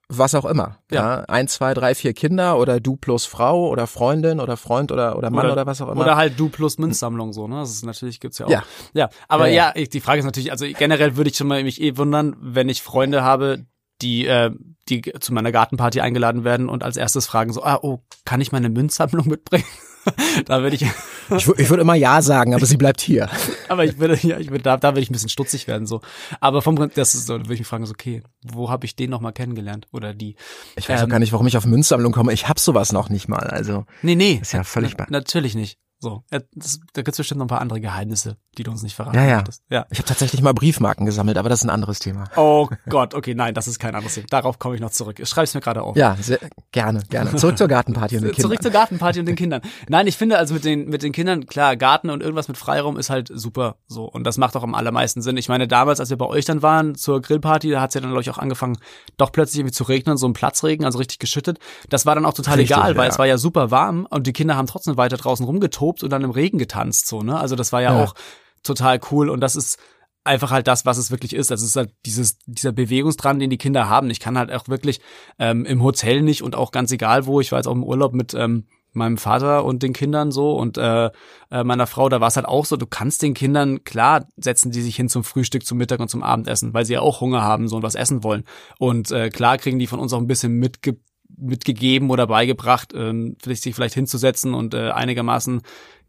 was 0.10 0.36
auch 0.36 0.46
immer. 0.46 0.78
Ja. 0.92 1.20
ja. 1.20 1.24
Ein, 1.26 1.48
zwei, 1.48 1.74
drei, 1.74 1.96
vier 1.96 2.14
Kinder 2.14 2.58
oder 2.58 2.80
du 2.80 2.96
plus 2.96 3.26
Frau 3.26 3.68
oder 3.70 3.88
Freundin 3.88 4.40
oder 4.40 4.58
Freund 4.58 4.92
oder, 4.92 5.18
oder 5.18 5.30
Mann 5.30 5.46
oder, 5.46 5.54
oder 5.54 5.66
was 5.66 5.82
auch 5.82 5.90
immer. 5.90 6.02
Oder 6.02 6.16
halt 6.16 6.40
du 6.40 6.50
plus 6.50 6.78
Münzsammlung 6.78 7.34
so, 7.34 7.48
ne? 7.48 7.58
Das 7.58 7.72
ist 7.72 7.86
natürlich 7.86 8.20
gibt's 8.20 8.38
ja 8.38 8.46
auch. 8.46 8.52
Ja. 8.52 8.64
Ja. 8.94 9.10
Aber 9.28 9.48
ja, 9.48 9.74
ja. 9.76 9.80
ja 9.82 9.86
die 9.86 10.02
Frage 10.02 10.20
ist 10.20 10.26
natürlich, 10.26 10.52
also 10.52 10.66
generell 10.78 11.16
würde 11.16 11.30
ich 11.30 11.38
schon 11.38 11.48
mal 11.48 11.64
mich 11.64 11.82
eh 11.82 11.98
wundern, 11.98 12.36
wenn 12.40 12.70
ich 12.70 12.82
Freunde 12.82 13.24
habe, 13.24 13.66
die, 14.02 14.28
äh, 14.28 14.52
die 14.90 15.02
zu 15.20 15.34
meiner 15.34 15.52
Gartenparty 15.52 16.02
eingeladen 16.02 16.44
werden 16.44 16.70
und 16.70 16.84
als 16.84 16.98
erstes 16.98 17.28
fragen 17.28 17.54
so, 17.54 17.64
ah, 17.64 17.80
oh, 17.82 18.00
kann 18.26 18.42
ich 18.42 18.52
meine 18.52 18.70
Münzsammlung 18.70 19.28
mitbringen? 19.28 19.66
da 20.46 20.62
würde 20.62 20.76
ich, 20.76 20.86
ich, 21.30 21.48
ich 21.48 21.70
würde 21.70 21.82
immer 21.82 21.96
ja 21.96 22.22
sagen, 22.22 22.54
aber 22.54 22.66
sie 22.66 22.78
bleibt 22.78 23.02
hier. 23.02 23.30
aber 23.70 23.86
ich 23.86 23.98
würde, 24.00 24.18
ja, 24.22 24.40
ich 24.40 24.50
würde, 24.50 24.64
da, 24.64 24.78
da 24.78 24.90
würde 24.90 25.02
ich 25.02 25.10
ein 25.10 25.14
bisschen 25.14 25.30
stutzig 25.30 25.68
werden, 25.68 25.86
so. 25.86 26.02
Aber 26.40 26.62
vom 26.62 26.76
Prinzip, 26.76 26.96
das 26.96 27.16
ist 27.16 27.28
so, 27.28 27.34
würde 27.34 27.54
ich 27.54 27.60
mich 27.60 27.68
fragen, 27.68 27.86
so, 27.86 27.92
okay, 27.92 28.24
wo 28.44 28.70
habe 28.70 28.86
ich 28.86 28.96
den 28.96 29.10
noch 29.10 29.22
mal 29.22 29.32
kennengelernt? 29.32 29.88
Oder 29.92 30.14
die? 30.14 30.36
Ich 30.76 30.88
weiß 30.90 31.02
ähm, 31.02 31.06
auch 31.06 31.10
gar 31.10 31.20
nicht, 31.20 31.34
warum 31.34 31.48
ich 31.48 31.58
auf 31.58 31.66
Münzsammlung 31.66 32.14
komme. 32.14 32.34
Ich 32.34 32.48
hab 32.48 32.60
sowas 32.60 32.92
noch 32.92 33.10
nicht 33.10 33.28
mal, 33.28 33.48
also. 33.48 33.86
Nee, 34.02 34.16
nee. 34.16 34.40
ist 34.42 34.54
ja 34.54 34.64
völlig 34.64 34.96
na, 34.98 35.06
Natürlich 35.10 35.56
nicht. 35.56 35.78
So, 36.04 36.22
das, 36.30 36.82
da 36.92 37.02
gibt's 37.02 37.16
bestimmt 37.16 37.40
noch 37.40 37.46
ein 37.46 37.48
paar 37.48 37.62
andere 37.62 37.80
Geheimnisse, 37.80 38.36
die 38.58 38.64
du 38.64 38.72
uns 38.72 38.84
nicht 38.84 38.94
verraten 38.94 39.16
ja, 39.16 39.24
ja. 39.24 39.44
Ja, 39.70 39.86
Ich 39.90 40.00
habe 40.00 40.08
tatsächlich 40.10 40.42
mal 40.42 40.54
Briefmarken 40.54 41.06
gesammelt, 41.06 41.38
aber 41.38 41.48
das 41.48 41.62
ist 41.62 41.64
ein 41.64 41.70
anderes 41.70 42.00
Thema. 42.00 42.26
Oh 42.36 42.68
Gott, 42.90 43.14
okay, 43.14 43.34
nein, 43.34 43.54
das 43.54 43.70
ist 43.70 43.80
kein 43.80 43.96
anderes 43.96 44.16
Thema. 44.16 44.28
Darauf 44.30 44.60
komme 44.60 44.76
ich 44.76 44.82
noch 44.82 44.90
zurück. 44.90 45.22
Ich 45.22 45.30
schreibe 45.30 45.46
es 45.46 45.54
mir 45.54 45.62
gerade 45.62 45.82
auf. 45.82 45.96
Ja, 45.96 46.18
sehr, 46.20 46.40
gerne, 46.74 47.04
gerne. 47.10 47.34
Zurück 47.38 47.58
zur 47.58 47.70
Gartenparty 47.70 48.18
und 48.18 48.24
den 48.24 48.32
Kindern. 48.34 48.50
Zurück 48.50 48.62
zur 48.62 48.72
Gartenparty 48.72 49.22
und 49.22 49.28
den 49.28 49.38
Kindern. 49.38 49.62
Nein, 49.88 50.06
ich 50.08 50.18
finde 50.18 50.38
also 50.38 50.56
mit 50.56 50.66
den 50.66 50.90
mit 50.90 51.04
den 51.04 51.14
Kindern 51.14 51.46
klar, 51.46 51.78
Garten 51.78 52.10
und 52.10 52.22
irgendwas 52.22 52.50
mit 52.50 52.58
Freiraum 52.58 52.98
ist 52.98 53.10
halt 53.10 53.32
super 53.34 53.78
so 53.88 54.04
und 54.04 54.26
das 54.26 54.38
macht 54.38 54.58
auch 54.58 54.64
am 54.64 54.76
allermeisten 54.76 55.22
Sinn. 55.22 55.38
Ich 55.38 55.48
meine, 55.48 55.70
damals, 55.70 56.02
als 56.02 56.10
wir 56.10 56.18
bei 56.18 56.26
euch 56.26 56.44
dann 56.44 56.62
waren 56.62 56.96
zur 56.96 57.22
Grillparty, 57.22 57.72
da 57.72 57.80
hat's 57.80 57.94
ja 57.94 58.02
dann 58.02 58.10
glaube 58.10 58.24
ich 58.24 58.30
auch 58.30 58.40
angefangen, 58.40 58.78
doch 59.16 59.32
plötzlich 59.32 59.60
irgendwie 59.60 59.74
zu 59.74 59.86
regnen, 59.86 60.18
so 60.18 60.28
ein 60.28 60.34
Platzregen, 60.34 60.86
also 60.86 60.98
richtig 60.98 61.20
geschüttet. 61.20 61.60
Das 61.88 62.06
war 62.06 62.14
dann 62.14 62.26
auch 62.26 62.34
total 62.34 62.56
richtig, 62.56 62.76
egal, 62.76 62.98
weil 62.98 63.06
ja. 63.06 63.12
es 63.12 63.20
war 63.20 63.26
ja 63.26 63.38
super 63.38 63.72
warm 63.72 64.06
und 64.10 64.28
die 64.28 64.34
Kinder 64.34 64.58
haben 64.58 64.68
trotzdem 64.68 64.98
weiter 64.98 65.16
draußen 65.16 65.46
rumgetobt 65.46 65.93
und 66.02 66.10
dann 66.10 66.24
im 66.24 66.32
Regen 66.32 66.58
getan 66.58 66.74
getanzt, 66.74 67.08
so, 67.08 67.22
ne? 67.22 67.40
Also 67.40 67.56
das 67.56 67.72
war 67.72 67.82
ja, 67.82 67.94
ja. 67.94 68.04
auch 68.04 68.16
total 68.64 69.00
cool 69.12 69.30
und 69.30 69.42
das 69.42 69.56
ist 69.56 69.78
einfach 70.24 70.52
halt 70.52 70.68
das, 70.68 70.86
was 70.86 70.98
es 70.98 71.12
wirklich 71.12 71.34
ist. 71.34 71.52
Also 71.52 71.64
es 71.64 71.72
ist 71.72 71.76
halt 71.76 71.94
dieses, 72.06 72.38
dieser 72.46 72.72
Bewegungsdrang, 72.72 73.40
den 73.40 73.50
die 73.50 73.58
Kinder 73.58 73.90
haben. 73.90 74.10
Ich 74.10 74.22
kann 74.22 74.38
halt 74.38 74.52
auch 74.54 74.70
wirklich 74.70 75.02
ähm, 75.38 75.66
im 75.66 75.84
Hotel 75.84 76.22
nicht 76.22 76.42
und 76.44 76.56
auch 76.56 76.72
ganz 76.72 76.92
egal 76.92 77.26
wo, 77.26 77.42
ich 77.42 77.52
war 77.52 77.60
jetzt 77.60 77.68
auch 77.68 77.76
im 77.76 77.84
Urlaub 77.84 78.14
mit 78.14 78.34
ähm, 78.34 78.66
meinem 78.94 79.18
Vater 79.18 79.66
und 79.66 79.84
den 79.84 79.92
Kindern 79.92 80.32
so 80.32 80.56
und 80.56 80.78
äh, 80.78 81.10
äh, 81.52 81.64
meiner 81.64 81.88
Frau, 81.88 82.08
da 82.08 82.22
war 82.22 82.30
es 82.30 82.38
halt 82.38 82.46
auch 82.46 82.66
so, 82.66 82.78
du 82.78 82.86
kannst 82.86 83.22
den 83.22 83.34
Kindern, 83.34 83.84
klar, 83.84 84.28
setzen 84.38 84.72
die 84.72 84.82
sich 84.82 84.96
hin 84.96 85.10
zum 85.10 85.24
Frühstück, 85.24 85.66
zum 85.66 85.78
Mittag 85.78 86.00
und 86.00 86.10
zum 86.10 86.24
Abendessen, 86.24 86.74
weil 86.74 86.86
sie 86.86 86.94
ja 86.94 87.02
auch 87.02 87.20
Hunger 87.20 87.42
haben 87.42 87.68
so 87.68 87.76
und 87.76 87.84
was 87.84 87.96
essen 87.96 88.24
wollen. 88.24 88.46
Und 88.78 89.12
äh, 89.12 89.30
klar 89.30 89.58
kriegen 89.58 89.80
die 89.80 89.88
von 89.88 90.00
uns 90.00 90.14
auch 90.14 90.20
ein 90.20 90.28
bisschen 90.28 90.54
mitge 90.54 91.00
mitgegeben 91.38 92.10
oder 92.10 92.28
beigebracht, 92.28 92.94
ähm, 92.96 93.36
sich 93.44 93.76
vielleicht 93.76 93.96
hinzusetzen 93.96 94.54
und 94.54 94.74
äh, 94.74 94.92
einigermaßen 94.92 95.62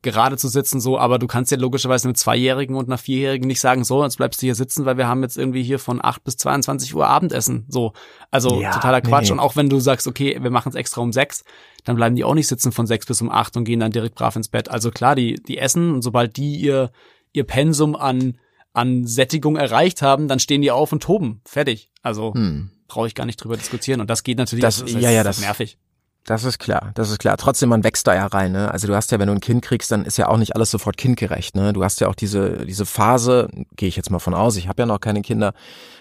gerade 0.04 0.36
zu 0.36 0.46
sitzen, 0.46 0.80
so, 0.80 0.98
aber 0.98 1.18
du 1.18 1.26
kannst 1.26 1.50
ja 1.50 1.56
logischerweise 1.56 2.06
mit 2.06 2.16
Zweijährigen 2.16 2.76
und 2.76 2.88
einer 2.88 2.98
Vierjährigen 2.98 3.48
nicht 3.48 3.60
sagen, 3.60 3.82
so, 3.82 4.04
jetzt 4.04 4.18
bleibst 4.18 4.40
du 4.40 4.46
hier 4.46 4.54
sitzen, 4.54 4.84
weil 4.84 4.98
wir 4.98 5.08
haben 5.08 5.22
jetzt 5.22 5.36
irgendwie 5.36 5.64
hier 5.64 5.80
von 5.80 5.98
acht 6.04 6.22
bis 6.22 6.36
22 6.36 6.94
Uhr 6.94 7.08
Abendessen, 7.08 7.64
so. 7.68 7.92
Also 8.30 8.60
ja, 8.60 8.70
totaler 8.70 9.00
Quatsch. 9.00 9.26
Nee. 9.26 9.32
Und 9.32 9.40
auch 9.40 9.56
wenn 9.56 9.68
du 9.68 9.80
sagst, 9.80 10.06
okay, 10.06 10.38
wir 10.40 10.50
machen 10.50 10.68
es 10.68 10.74
extra 10.76 11.00
um 11.00 11.12
sechs, 11.12 11.42
dann 11.84 11.96
bleiben 11.96 12.14
die 12.14 12.22
auch 12.22 12.34
nicht 12.34 12.46
sitzen 12.46 12.70
von 12.70 12.86
sechs 12.86 13.06
bis 13.06 13.20
um 13.22 13.30
acht 13.30 13.56
und 13.56 13.64
gehen 13.64 13.80
dann 13.80 13.90
direkt 13.90 14.14
brav 14.14 14.36
ins 14.36 14.48
Bett. 14.48 14.70
Also 14.70 14.90
klar, 14.90 15.16
die, 15.16 15.34
die 15.34 15.58
essen 15.58 15.94
und 15.94 16.02
sobald 16.02 16.36
die 16.36 16.56
ihr, 16.56 16.92
ihr 17.32 17.44
Pensum 17.44 17.96
an, 17.96 18.38
an 18.74 19.06
Sättigung 19.06 19.56
erreicht 19.56 20.02
haben, 20.02 20.28
dann 20.28 20.38
stehen 20.38 20.60
die 20.60 20.70
auf 20.70 20.92
und 20.92 21.02
toben. 21.02 21.40
Fertig. 21.46 21.90
Also, 22.02 22.34
hm. 22.34 22.70
Brauche 22.94 23.08
ich 23.08 23.14
gar 23.14 23.26
nicht 23.26 23.42
drüber 23.42 23.56
diskutieren. 23.56 24.00
Und 24.00 24.08
das 24.08 24.22
geht 24.22 24.38
natürlich, 24.38 24.62
das, 24.62 24.80
das, 24.80 24.92
ja, 24.92 25.10
ja, 25.10 25.24
das, 25.24 25.40
nervig. 25.40 25.78
Das 26.26 26.44
ist 26.44 26.58
klar, 26.58 26.92
das 26.94 27.10
ist 27.10 27.18
klar. 27.18 27.36
Trotzdem, 27.36 27.68
man 27.68 27.84
wächst 27.84 28.06
da 28.06 28.14
ja 28.14 28.26
rein. 28.26 28.52
Ne? 28.52 28.70
Also 28.70 28.86
du 28.86 28.94
hast 28.94 29.12
ja, 29.12 29.18
wenn 29.18 29.26
du 29.26 29.34
ein 29.34 29.40
Kind 29.40 29.62
kriegst, 29.62 29.92
dann 29.92 30.06
ist 30.06 30.16
ja 30.16 30.28
auch 30.28 30.38
nicht 30.38 30.54
alles 30.54 30.70
sofort 30.70 30.96
kindgerecht. 30.96 31.54
Ne? 31.54 31.74
Du 31.74 31.84
hast 31.84 32.00
ja 32.00 32.08
auch 32.08 32.14
diese 32.14 32.64
diese 32.64 32.86
Phase, 32.86 33.50
gehe 33.76 33.88
ich 33.88 33.96
jetzt 33.96 34.10
mal 34.10 34.20
von 34.20 34.32
aus. 34.32 34.56
Ich 34.56 34.66
habe 34.66 34.80
ja 34.80 34.86
noch 34.86 35.00
keine 35.00 35.20
Kinder, 35.20 35.52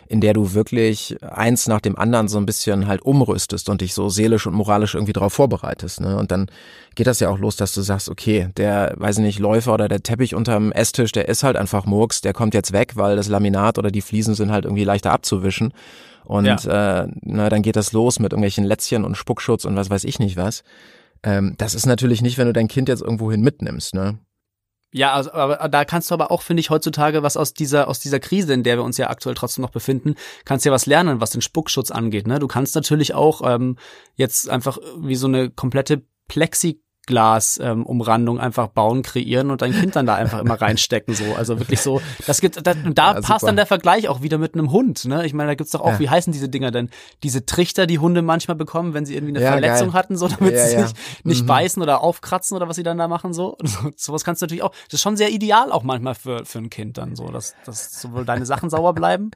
in 0.08 0.22
der 0.22 0.34
du 0.34 0.54
wirklich 0.54 1.18
eins 1.22 1.68
nach 1.68 1.82
dem 1.82 1.98
anderen 1.98 2.30
so 2.30 2.38
ein 2.38 2.46
bisschen 2.46 2.88
halt 2.88 3.02
umrüstest 3.02 3.68
und 3.68 3.82
dich 3.82 3.94
so 3.94 4.08
seelisch 4.08 4.48
und 4.48 4.54
moralisch 4.54 4.96
irgendwie 4.96 5.12
darauf 5.12 5.34
vorbereitest. 5.34 6.00
Ne? 6.00 6.18
Und 6.18 6.32
dann 6.32 6.48
geht 6.96 7.08
das 7.08 7.20
ja 7.20 7.28
auch 7.28 7.38
los, 7.38 7.58
dass 7.58 7.74
du 7.74 7.82
sagst, 7.82 8.08
okay, 8.08 8.48
der, 8.56 8.94
weiß 8.96 9.18
ich 9.18 9.24
nicht, 9.24 9.40
Läufer 9.40 9.74
oder 9.74 9.90
der 9.90 10.04
Teppich 10.04 10.36
unterm 10.36 10.72
Esstisch, 10.72 11.12
der 11.12 11.28
ist 11.28 11.44
halt 11.44 11.58
einfach 11.58 11.86
Murks, 11.86 12.22
der 12.22 12.32
kommt 12.32 12.54
jetzt 12.54 12.72
weg, 12.72 12.94
weil 12.96 13.18
das 13.18 13.28
Laminat 13.28 13.78
oder 13.78 13.92
die 13.92 14.02
Fliesen 14.02 14.36
sind 14.36 14.54
halt 14.54 14.64
irgendwie 14.64 14.86
leichter 14.86 15.12
abzuwischen. 15.12 15.74
Und 16.26 16.46
ja. 16.46 17.04
äh, 17.04 17.08
na, 17.22 17.50
dann 17.50 17.62
geht 17.62 17.76
das 17.76 17.92
los 17.92 18.20
mit 18.20 18.32
irgendwelchen 18.32 18.64
Lätzchen 18.64 19.04
und 19.04 19.16
Spuckschutz 19.16 19.66
und 19.66 19.76
was 19.76 19.90
weiß 19.90 20.04
ich 20.04 20.20
nicht 20.20 20.38
was. 20.38 20.64
Ähm, 21.24 21.56
das 21.58 21.74
ist 21.74 21.86
natürlich 21.86 22.22
nicht, 22.22 22.38
wenn 22.38 22.48
du 22.48 22.54
dein 22.54 22.68
Kind 22.68 22.90
jetzt 22.90 23.02
irgendwohin 23.02 23.42
mitnimmst, 23.42 23.96
ne? 23.96 24.20
Ja, 24.96 25.14
also, 25.14 25.34
aber 25.34 25.68
da 25.70 25.86
kannst 25.86 26.12
du 26.12 26.14
aber 26.14 26.30
auch, 26.30 26.44
finde 26.44 26.62
ich, 26.62 26.70
heutzutage 26.70 27.24
was 27.24 27.36
aus 27.36 27.56
dieser, 27.56 27.88
aus 27.88 28.00
dieser 28.00 28.20
Krise, 28.20 28.54
in 28.54 28.62
der 28.62 28.78
wir 28.78 28.84
uns 28.84 28.98
ja 28.98 29.10
aktuell 29.10 29.34
trotzdem 29.34 29.64
noch 29.64 29.72
befinden, 29.72 30.14
kannst 30.46 30.66
ja 30.66 30.72
was 30.72 30.86
lernen, 30.86 31.20
was 31.20 31.32
den 31.32 31.42
Spuckschutz 31.42 31.90
angeht. 31.90 32.28
Ne? 32.28 32.38
Du 32.38 32.48
kannst 32.48 32.76
natürlich 32.76 33.16
auch 33.16 33.42
ähm, 33.44 33.78
jetzt 34.16 34.48
einfach 34.50 34.78
wie 35.00 35.16
so 35.16 35.26
eine 35.26 35.50
komplette 35.50 36.04
Plexi 36.28 36.83
Glas-Umrandung 37.06 38.38
ähm, 38.38 38.42
einfach 38.42 38.68
bauen, 38.68 39.02
kreieren 39.04 39.52
und 39.52 39.62
dein 39.62 39.74
Kind 39.74 39.96
dann 39.96 40.06
da 40.06 40.16
einfach 40.16 40.40
immer 40.40 40.60
reinstecken. 40.60 41.14
So. 41.14 41.36
Also 41.36 41.60
wirklich 41.60 41.82
so, 41.82 42.02
das 42.28 42.40
gibt, 42.40 42.66
das, 42.66 42.78
und 42.86 42.98
da 42.98 43.16
ja, 43.16 43.22
passt 43.22 43.46
dann 43.46 43.56
der 43.56 43.66
Vergleich 43.66 44.08
auch 44.08 44.22
wieder 44.22 44.38
mit 44.38 44.54
einem 44.54 44.72
Hund. 44.72 45.06
Ne? 45.06 45.26
Ich 45.26 45.34
meine, 45.34 45.50
da 45.50 45.56
gibt's 45.56 45.72
doch 45.72 45.82
auch, 45.82 45.94
ja. 45.94 46.00
wie 46.00 46.10
heißen 46.10 46.32
diese 46.32 46.48
Dinger 46.48 46.72
denn? 46.72 46.90
Diese 47.22 47.46
Trichter, 47.46 47.88
die 47.88 48.00
Hunde 48.00 48.22
manchmal 48.22 48.56
bekommen, 48.56 48.94
wenn 48.94 49.06
sie 49.06 49.16
irgendwie 49.16 49.36
eine 49.36 49.44
ja, 49.44 49.52
Verletzung 49.52 49.90
geil. 49.90 50.00
hatten, 50.00 50.18
so 50.18 50.28
damit 50.28 50.58
sie 50.58 50.78
sich 50.78 50.92
nicht 51.24 51.44
mhm. 51.44 51.48
beißen 51.48 51.84
oder 51.84 52.02
aufkratzen 52.02 52.56
oder 52.56 52.70
was 52.70 52.78
sie 52.78 52.84
dann 52.84 52.98
da 52.98 53.08
machen. 53.08 53.34
So. 53.34 53.58
so 53.64 53.92
sowas 53.96 54.24
kannst 54.24 54.42
du 54.42 54.46
natürlich 54.46 54.64
auch. 54.64 54.72
Das 54.86 54.94
ist 54.94 55.02
schon 55.02 55.18
sehr 55.18 55.32
ideal 55.32 55.72
auch 55.72 55.84
manchmal 55.84 56.16
für, 56.16 56.46
für 56.46 56.60
ein 56.60 56.70
Kind 56.70 56.98
dann 56.98 57.16
so, 57.16 57.28
dass, 57.28 57.56
dass 57.66 58.02
sowohl 58.02 58.26
deine 58.26 58.46
Sachen 58.46 58.70
sauber 58.70 58.94
bleiben 58.94 59.32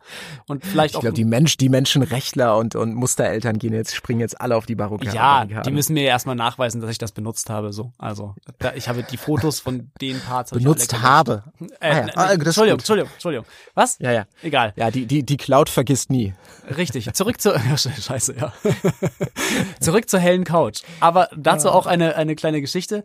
und 0.47 0.65
vielleicht 0.65 0.91
ich 0.91 0.95
auch. 0.95 0.99
Ich 0.99 1.03
glaube, 1.03 1.15
die 1.15 1.25
Mensch, 1.25 1.58
die 1.58 1.69
Menschenrechtler 1.69 2.58
und, 2.58 2.75
und 2.75 2.93
Mustereltern 2.93 3.60
gehen 3.60 3.73
jetzt, 3.73 3.95
springen 3.95 4.19
jetzt 4.19 4.39
alle 4.39 4.56
auf 4.56 4.65
die 4.65 4.75
Barrikade. 4.75 5.15
Ja, 5.15 5.62
die 5.62 5.71
müssen 5.71 5.93
mir 5.93 6.03
erstmal 6.03 6.36
nachweisen, 6.36 6.82
dass 6.82 6.89
ich 6.89 6.97
das 6.97 7.12
benutzt 7.12 7.49
habe. 7.49 7.56
So. 7.71 7.93
Also 7.97 8.35
da, 8.59 8.73
ich 8.73 8.89
habe 8.89 9.03
die 9.03 9.17
Fotos 9.17 9.59
von 9.59 9.91
den 10.01 10.19
Parts 10.19 10.51
benutzt 10.51 11.01
habe. 11.01 11.43
Äh, 11.79 11.91
ah, 11.91 12.07
ja. 12.07 12.07
ah, 12.15 12.31
Entschuldigung, 12.33 12.79
Entschuldigung, 12.79 13.11
Entschuldigung. 13.13 13.45
Was? 13.73 13.97
Ja, 13.99 14.11
ja. 14.11 14.25
Egal. 14.41 14.73
Ja, 14.75 14.91
die 14.91 15.05
die 15.05 15.23
die 15.23 15.37
Cloud 15.37 15.69
vergisst 15.69 16.09
nie. 16.09 16.33
Richtig. 16.75 17.13
Zurück 17.13 17.41
zur 17.41 17.59
Scheiße, 17.77 18.35
ja. 18.35 18.53
Zurück 19.79 20.09
zur 20.09 20.19
hellen 20.19 20.43
Couch. 20.43 20.81
Aber 20.99 21.29
dazu 21.35 21.69
auch 21.69 21.85
eine 21.85 22.15
eine 22.15 22.35
kleine 22.35 22.61
Geschichte 22.61 23.03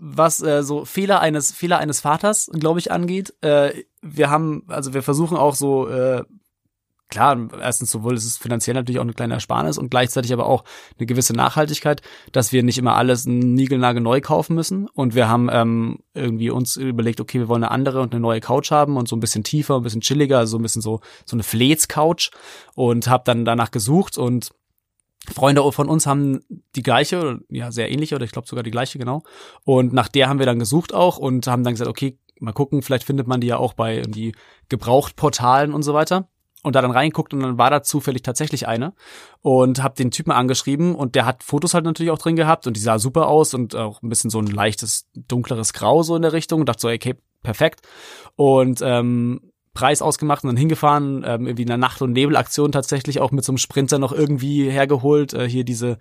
was 0.00 0.40
äh, 0.40 0.62
so 0.62 0.86
Fehler 0.86 1.20
eines 1.20 1.52
Fehler 1.52 1.78
eines 1.78 2.00
Vaters, 2.00 2.50
glaube 2.54 2.78
ich, 2.78 2.90
angeht. 2.90 3.34
Äh, 3.42 3.84
wir 4.00 4.30
haben, 4.30 4.64
also 4.68 4.94
wir 4.94 5.02
versuchen 5.02 5.36
auch 5.36 5.54
so 5.54 5.88
äh, 5.88 6.24
klar, 7.10 7.48
erstens 7.60 7.90
sowohl 7.90 8.14
ist 8.14 8.24
es 8.24 8.38
finanziell 8.38 8.74
natürlich 8.74 8.98
auch 8.98 9.04
eine 9.04 9.12
kleine 9.12 9.34
Ersparnis 9.34 9.78
und 9.78 9.90
gleichzeitig 9.90 10.32
aber 10.32 10.46
auch 10.46 10.64
eine 10.98 11.06
gewisse 11.06 11.34
Nachhaltigkeit, 11.34 12.02
dass 12.32 12.52
wir 12.52 12.62
nicht 12.62 12.78
immer 12.78 12.96
alles 12.96 13.26
niegelnagel 13.26 14.02
neu 14.02 14.20
kaufen 14.20 14.54
müssen. 14.54 14.88
Und 14.88 15.14
wir 15.14 15.28
haben 15.28 15.48
ähm, 15.52 15.98
irgendwie 16.14 16.50
uns 16.50 16.76
überlegt, 16.76 17.20
okay, 17.20 17.40
wir 17.40 17.48
wollen 17.48 17.64
eine 17.64 17.72
andere 17.72 18.00
und 18.00 18.12
eine 18.12 18.20
neue 18.20 18.40
Couch 18.40 18.70
haben 18.70 18.96
und 18.96 19.08
so 19.08 19.16
ein 19.16 19.20
bisschen 19.20 19.44
tiefer, 19.44 19.76
ein 19.76 19.82
bisschen 19.82 20.00
chilliger, 20.00 20.38
also 20.38 20.52
so 20.52 20.58
ein 20.58 20.62
bisschen 20.62 20.82
so 20.82 21.00
so 21.24 21.36
eine 21.36 21.42
Flez-Couch 21.42 22.30
und 22.74 23.08
habe 23.08 23.24
dann 23.26 23.44
danach 23.44 23.70
gesucht 23.70 24.16
und 24.16 24.50
Freunde 25.32 25.70
von 25.72 25.88
uns 25.88 26.06
haben 26.06 26.40
die 26.76 26.82
gleiche, 26.82 27.40
ja, 27.50 27.70
sehr 27.70 27.90
ähnliche 27.90 28.14
oder 28.14 28.24
ich 28.24 28.32
glaube 28.32 28.48
sogar 28.48 28.62
die 28.62 28.70
gleiche, 28.70 28.98
genau. 28.98 29.22
Und 29.64 29.92
nach 29.92 30.08
der 30.08 30.28
haben 30.28 30.38
wir 30.38 30.46
dann 30.46 30.58
gesucht 30.58 30.94
auch 30.94 31.18
und 31.18 31.46
haben 31.46 31.62
dann 31.62 31.74
gesagt, 31.74 31.90
okay, 31.90 32.18
mal 32.40 32.52
gucken, 32.52 32.82
vielleicht 32.82 33.04
findet 33.04 33.26
man 33.26 33.40
die 33.40 33.48
ja 33.48 33.58
auch 33.58 33.74
bei 33.74 33.96
irgendwie 33.96 34.34
Gebrauchtportalen 34.68 35.74
und 35.74 35.82
so 35.82 35.92
weiter 35.92 36.28
und 36.62 36.74
da 36.74 36.82
dann 36.82 36.90
reinguckt 36.90 37.32
und 37.32 37.40
dann 37.40 37.58
war 37.58 37.70
da 37.70 37.82
zufällig 37.82 38.22
tatsächlich 38.22 38.68
eine 38.68 38.92
und 39.40 39.82
hab 39.82 39.94
den 39.94 40.10
Typen 40.10 40.30
angeschrieben 40.30 40.94
und 40.94 41.14
der 41.14 41.24
hat 41.24 41.42
Fotos 41.42 41.74
halt 41.74 41.84
natürlich 41.84 42.10
auch 42.10 42.18
drin 42.18 42.36
gehabt 42.36 42.66
und 42.66 42.76
die 42.76 42.80
sah 42.80 42.98
super 42.98 43.28
aus 43.28 43.54
und 43.54 43.74
auch 43.74 44.02
ein 44.02 44.08
bisschen 44.08 44.30
so 44.30 44.38
ein 44.38 44.46
leichtes 44.46 45.08
dunkleres 45.14 45.72
Grau 45.72 46.02
so 46.02 46.16
in 46.16 46.22
der 46.22 46.32
Richtung 46.32 46.60
und 46.60 46.68
dachte 46.68 46.82
so 46.82 46.88
okay 46.88 47.16
perfekt 47.42 47.80
und 48.36 48.82
ähm, 48.82 49.40
Preis 49.72 50.02
ausgemacht 50.02 50.44
und 50.44 50.48
dann 50.48 50.56
hingefahren 50.56 51.24
ähm, 51.26 51.46
irgendwie 51.46 51.62
in 51.62 51.70
einer 51.70 51.78
Nacht- 51.78 52.02
und 52.02 52.12
Nebelaktion 52.12 52.72
tatsächlich 52.72 53.20
auch 53.20 53.30
mit 53.30 53.44
so 53.44 53.52
einem 53.52 53.58
Sprinter 53.58 53.98
noch 53.98 54.12
irgendwie 54.12 54.70
hergeholt 54.70 55.32
äh, 55.32 55.48
hier 55.48 55.64
diese 55.64 55.98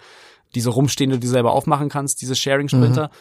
diese 0.55 0.71
rumstehende 0.71 1.19
die 1.19 1.27
du 1.27 1.31
selber 1.31 1.53
aufmachen 1.53 1.87
kannst 1.87 2.21
diese 2.21 2.35
Sharing 2.35 2.67
Sprinter 2.67 3.11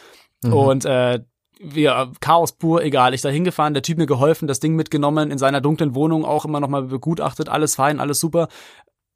mhm. 0.43 0.49
Mhm. 0.49 0.55
und 0.55 0.85
äh, 0.85 1.19
wir, 1.59 2.11
Chaos 2.21 2.53
pur, 2.53 2.83
egal. 2.83 3.13
Ich 3.13 3.21
da 3.21 3.29
hingefahren, 3.29 3.73
der 3.73 3.83
Typ 3.83 3.97
mir 3.97 4.05
geholfen, 4.05 4.47
das 4.47 4.59
Ding 4.59 4.75
mitgenommen, 4.75 5.29
in 5.29 5.37
seiner 5.37 5.61
dunklen 5.61 5.93
Wohnung 5.93 6.25
auch 6.25 6.45
immer 6.45 6.59
noch 6.59 6.69
mal 6.69 6.83
begutachtet, 6.83 7.49
alles 7.49 7.75
fein, 7.75 7.99
alles 7.99 8.19
super. 8.19 8.47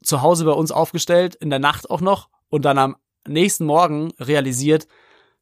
Zu 0.02 0.20
Hause 0.20 0.44
bei 0.44 0.52
uns 0.52 0.70
aufgestellt, 0.70 1.34
in 1.34 1.50
der 1.50 1.58
Nacht 1.58 1.90
auch 1.90 2.02
noch 2.02 2.28
und 2.50 2.64
dann 2.66 2.78
am 2.78 2.96
nächsten 3.26 3.64
Morgen 3.64 4.12
realisiert, 4.20 4.86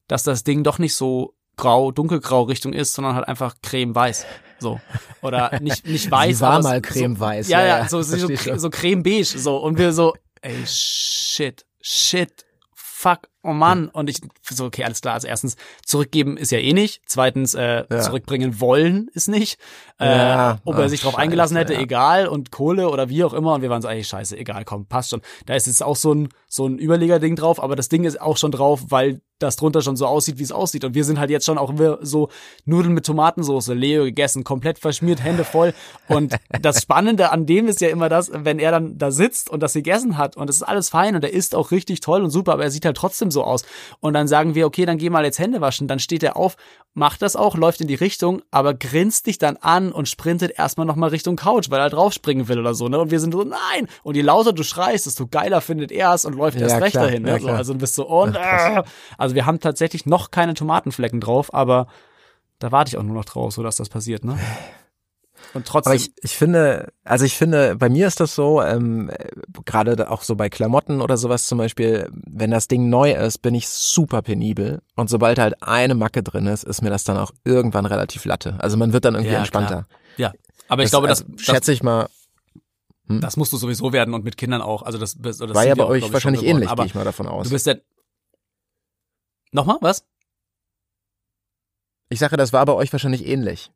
dass 0.06 0.22
das 0.22 0.44
Ding 0.44 0.62
doch 0.62 0.78
nicht 0.78 0.94
so 0.94 1.34
grau, 1.56 1.90
dunkelgrau 1.90 2.42
Richtung 2.42 2.72
ist, 2.72 2.94
sondern 2.94 3.16
halt 3.16 3.26
einfach 3.28 3.56
creme-weiß. 3.62 4.24
So. 4.58 4.80
Oder 5.20 5.60
nicht, 5.60 5.86
nicht 5.88 6.10
weiß. 6.10 6.38
Sie 6.38 6.42
war 6.42 6.52
aber 6.52 6.62
mal 6.62 6.80
creme-weiß. 6.80 7.46
So, 7.46 7.52
ja, 7.52 7.66
ja, 7.66 7.88
so, 7.88 8.02
so, 8.02 8.16
so, 8.16 8.56
so 8.56 8.70
creme-beige, 8.70 9.38
so. 9.38 9.56
Und 9.56 9.76
wir 9.76 9.92
so, 9.92 10.14
ey, 10.40 10.64
shit, 10.64 11.66
shit, 11.80 12.46
fuck, 12.72 13.28
oh 13.42 13.52
Mann. 13.52 13.88
Und 13.88 14.08
ich 14.08 14.20
so, 14.48 14.64
okay, 14.64 14.84
alles 14.84 15.00
klar. 15.00 15.14
Also 15.14 15.28
erstens, 15.28 15.56
zurückgeben 15.84 16.36
ist 16.36 16.52
ja 16.52 16.58
eh 16.58 16.72
nicht. 16.72 17.02
Zweitens, 17.06 17.54
äh, 17.54 17.84
ja. 17.90 18.00
zurückbringen 18.00 18.60
wollen 18.60 19.08
ist 19.14 19.28
nicht. 19.28 19.58
Äh, 19.98 20.06
ja. 20.06 20.58
Ob 20.64 20.76
er 20.76 20.88
sich 20.88 21.00
drauf 21.00 21.12
scheiße, 21.12 21.22
eingelassen 21.22 21.56
hätte, 21.56 21.74
ja. 21.74 21.80
egal. 21.80 22.28
Und 22.28 22.50
Kohle 22.50 22.88
oder 22.88 23.08
wie 23.08 23.24
auch 23.24 23.32
immer. 23.32 23.54
Und 23.54 23.62
wir 23.62 23.70
waren 23.70 23.82
so, 23.82 23.88
ey, 23.88 24.02
scheiße, 24.02 24.36
egal, 24.36 24.64
komm, 24.64 24.86
passt 24.86 25.10
schon. 25.10 25.22
Da 25.46 25.54
ist 25.54 25.66
jetzt 25.66 25.82
auch 25.82 25.96
so 25.96 26.14
ein, 26.14 26.28
so 26.48 26.66
ein 26.66 26.78
Überleger-Ding 26.78 27.36
drauf. 27.36 27.62
Aber 27.62 27.76
das 27.76 27.88
Ding 27.88 28.04
ist 28.04 28.20
auch 28.20 28.36
schon 28.36 28.52
drauf, 28.52 28.86
weil 28.88 29.20
das 29.42 29.56
drunter 29.56 29.82
schon 29.82 29.96
so 29.96 30.06
aussieht, 30.06 30.38
wie 30.38 30.42
es 30.42 30.52
aussieht. 30.52 30.84
Und 30.84 30.94
wir 30.94 31.04
sind 31.04 31.18
halt 31.18 31.30
jetzt 31.30 31.44
schon 31.44 31.58
auch 31.58 31.72
so 32.00 32.28
Nudeln 32.64 32.94
mit 32.94 33.04
Tomatensauce, 33.04 33.68
Leo 33.68 34.04
gegessen, 34.04 34.44
komplett 34.44 34.78
verschmiert, 34.78 35.22
Hände 35.22 35.44
voll. 35.44 35.74
Und 36.08 36.36
das 36.60 36.82
Spannende 36.82 37.30
an 37.32 37.46
dem 37.46 37.66
ist 37.66 37.80
ja 37.80 37.88
immer 37.88 38.08
das, 38.08 38.30
wenn 38.32 38.58
er 38.58 38.70
dann 38.70 38.98
da 38.98 39.10
sitzt 39.10 39.50
und 39.50 39.60
das 39.62 39.72
gegessen 39.72 40.16
hat 40.16 40.36
und 40.36 40.48
es 40.48 40.56
ist 40.56 40.62
alles 40.62 40.88
fein 40.88 41.16
und 41.16 41.24
er 41.24 41.32
isst 41.32 41.54
auch 41.54 41.70
richtig 41.70 42.00
toll 42.00 42.22
und 42.22 42.30
super, 42.30 42.52
aber 42.52 42.64
er 42.64 42.70
sieht 42.70 42.84
halt 42.84 42.96
trotzdem 42.96 43.30
so 43.32 43.44
aus. 43.44 43.64
Und 44.00 44.14
dann 44.14 44.28
sagen 44.28 44.54
wir, 44.54 44.66
okay, 44.66 44.86
dann 44.86 44.98
geh 44.98 45.10
mal 45.10 45.24
jetzt 45.24 45.38
Hände 45.38 45.60
waschen. 45.60 45.88
Dann 45.88 45.98
steht 45.98 46.22
er 46.22 46.36
auf, 46.36 46.56
macht 46.94 47.22
das 47.22 47.36
auch, 47.36 47.56
läuft 47.56 47.80
in 47.80 47.88
die 47.88 47.94
Richtung, 47.94 48.42
aber 48.50 48.74
grinst 48.74 49.26
dich 49.26 49.38
dann 49.38 49.56
an 49.56 49.92
und 49.92 50.08
sprintet 50.08 50.52
erstmal 50.58 50.86
nochmal 50.86 51.10
Richtung 51.10 51.36
Couch, 51.36 51.70
weil 51.70 51.80
er 51.80 51.90
draufspringen 51.90 52.48
will 52.48 52.58
oder 52.58 52.74
so, 52.74 52.88
ne? 52.88 52.98
Und 52.98 53.10
wir 53.10 53.20
sind 53.20 53.32
so, 53.32 53.42
nein! 53.42 53.88
Und 54.02 54.14
je 54.14 54.22
lauter 54.22 54.52
du 54.52 54.62
schreist, 54.62 55.06
desto 55.06 55.26
geiler 55.26 55.60
findet 55.60 55.90
er 55.90 56.14
es 56.14 56.24
und 56.24 56.34
läuft 56.34 56.58
ja, 56.58 56.68
erst 56.68 56.80
recht 56.80 56.92
klar, 56.92 57.06
dahin. 57.06 57.22
Ne? 57.22 57.30
Ja, 57.30 57.38
so, 57.40 57.48
also 57.48 57.72
du 57.72 57.78
bist 57.78 57.94
so, 57.94 58.06
und, 58.06 58.36
äh, 58.36 58.82
also 59.18 59.34
wir 59.34 59.46
haben 59.46 59.60
tatsächlich 59.60 60.06
noch 60.06 60.30
keine 60.30 60.54
Tomatenflecken 60.54 61.20
drauf, 61.20 61.52
aber 61.54 61.86
da 62.58 62.70
warte 62.70 62.90
ich 62.90 62.98
auch 62.98 63.02
nur 63.02 63.16
noch 63.16 63.24
drauf, 63.24 63.52
so 63.52 63.62
dass 63.62 63.76
das 63.76 63.88
passiert, 63.88 64.24
ne? 64.24 64.38
Und 65.54 65.66
trotzdem. 65.66 65.90
Aber 65.90 65.96
ich, 65.96 66.12
ich 66.22 66.36
finde, 66.36 66.92
also 67.04 67.24
ich 67.24 67.36
finde, 67.36 67.76
bei 67.76 67.88
mir 67.88 68.06
ist 68.06 68.20
das 68.20 68.34
so, 68.34 68.62
ähm, 68.62 69.10
gerade 69.64 70.10
auch 70.10 70.22
so 70.22 70.34
bei 70.34 70.48
Klamotten 70.48 71.00
oder 71.00 71.16
sowas 71.16 71.46
zum 71.46 71.58
Beispiel, 71.58 72.10
wenn 72.12 72.50
das 72.50 72.68
Ding 72.68 72.88
neu 72.88 73.12
ist, 73.12 73.38
bin 73.38 73.54
ich 73.54 73.68
super 73.68 74.22
penibel. 74.22 74.80
Und 74.96 75.10
sobald 75.10 75.38
halt 75.38 75.62
eine 75.62 75.94
Macke 75.94 76.22
drin 76.22 76.46
ist, 76.46 76.64
ist 76.64 76.82
mir 76.82 76.90
das 76.90 77.04
dann 77.04 77.18
auch 77.18 77.32
irgendwann 77.44 77.86
relativ 77.86 78.24
latte. 78.24 78.56
Also 78.58 78.76
man 78.76 78.92
wird 78.92 79.04
dann 79.04 79.14
irgendwie 79.14 79.34
ja, 79.34 79.40
entspannter. 79.40 79.86
Klar. 80.16 80.32
Ja, 80.32 80.32
aber 80.68 80.82
ich 80.82 80.86
das, 80.86 80.92
glaube, 80.92 81.08
das, 81.08 81.22
also, 81.22 81.38
schätze 81.38 81.72
ich 81.72 81.82
mal. 81.82 82.08
Hm? 83.08 83.20
Das 83.20 83.36
musst 83.36 83.52
du 83.52 83.58
sowieso 83.58 83.92
werden 83.92 84.14
und 84.14 84.24
mit 84.24 84.36
Kindern 84.38 84.62
auch. 84.62 84.82
Also 84.82 84.96
das, 84.96 85.18
das 85.18 85.40
war 85.40 85.66
ja 85.66 85.74
bei 85.74 85.84
euch 85.84 86.04
auch, 86.04 86.12
wahrscheinlich 86.12 86.44
ähnlich, 86.44 86.74
gehe 86.74 86.86
ich 86.86 86.94
mal 86.94 87.04
davon 87.04 87.26
aus. 87.28 87.48
Du 87.48 87.52
bist 87.52 87.66
ja. 87.66 87.74
Nochmal, 89.50 89.76
was? 89.82 90.06
Ich 92.08 92.18
sage, 92.18 92.38
das 92.38 92.54
war 92.54 92.64
bei 92.64 92.72
euch 92.72 92.90
wahrscheinlich 92.92 93.26
ähnlich. 93.26 93.70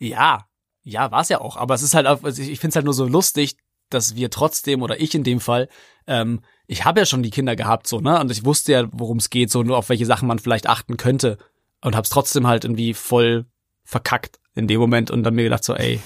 Ja, 0.00 0.48
ja, 0.88 1.10
war 1.10 1.20
es 1.20 1.28
ja 1.28 1.40
auch. 1.40 1.56
Aber 1.56 1.74
es 1.74 1.82
ist 1.82 1.94
halt, 1.94 2.06
also 2.06 2.42
ich 2.42 2.58
finde 2.58 2.70
es 2.70 2.76
halt 2.76 2.84
nur 2.84 2.94
so 2.94 3.06
lustig, 3.06 3.56
dass 3.90 4.16
wir 4.16 4.30
trotzdem, 4.30 4.82
oder 4.82 5.00
ich 5.00 5.14
in 5.14 5.22
dem 5.22 5.40
Fall, 5.40 5.68
ähm, 6.06 6.40
ich 6.66 6.84
habe 6.84 7.00
ja 7.00 7.06
schon 7.06 7.22
die 7.22 7.30
Kinder 7.30 7.56
gehabt, 7.56 7.86
so, 7.86 8.00
ne? 8.00 8.18
Und 8.20 8.30
ich 8.30 8.44
wusste 8.44 8.72
ja, 8.72 8.88
worum 8.92 9.18
es 9.18 9.30
geht, 9.30 9.50
so 9.50 9.62
nur 9.62 9.76
auf 9.76 9.88
welche 9.88 10.06
Sachen 10.06 10.28
man 10.28 10.38
vielleicht 10.38 10.66
achten 10.66 10.96
könnte. 10.96 11.38
Und 11.82 11.94
hab's 11.94 12.08
trotzdem 12.08 12.46
halt 12.46 12.64
irgendwie 12.64 12.94
voll 12.94 13.46
verkackt 13.84 14.40
in 14.54 14.66
dem 14.66 14.80
Moment 14.80 15.10
und 15.10 15.22
dann 15.22 15.34
mir 15.34 15.44
gedacht, 15.44 15.64
so, 15.64 15.74
ey, 15.74 16.00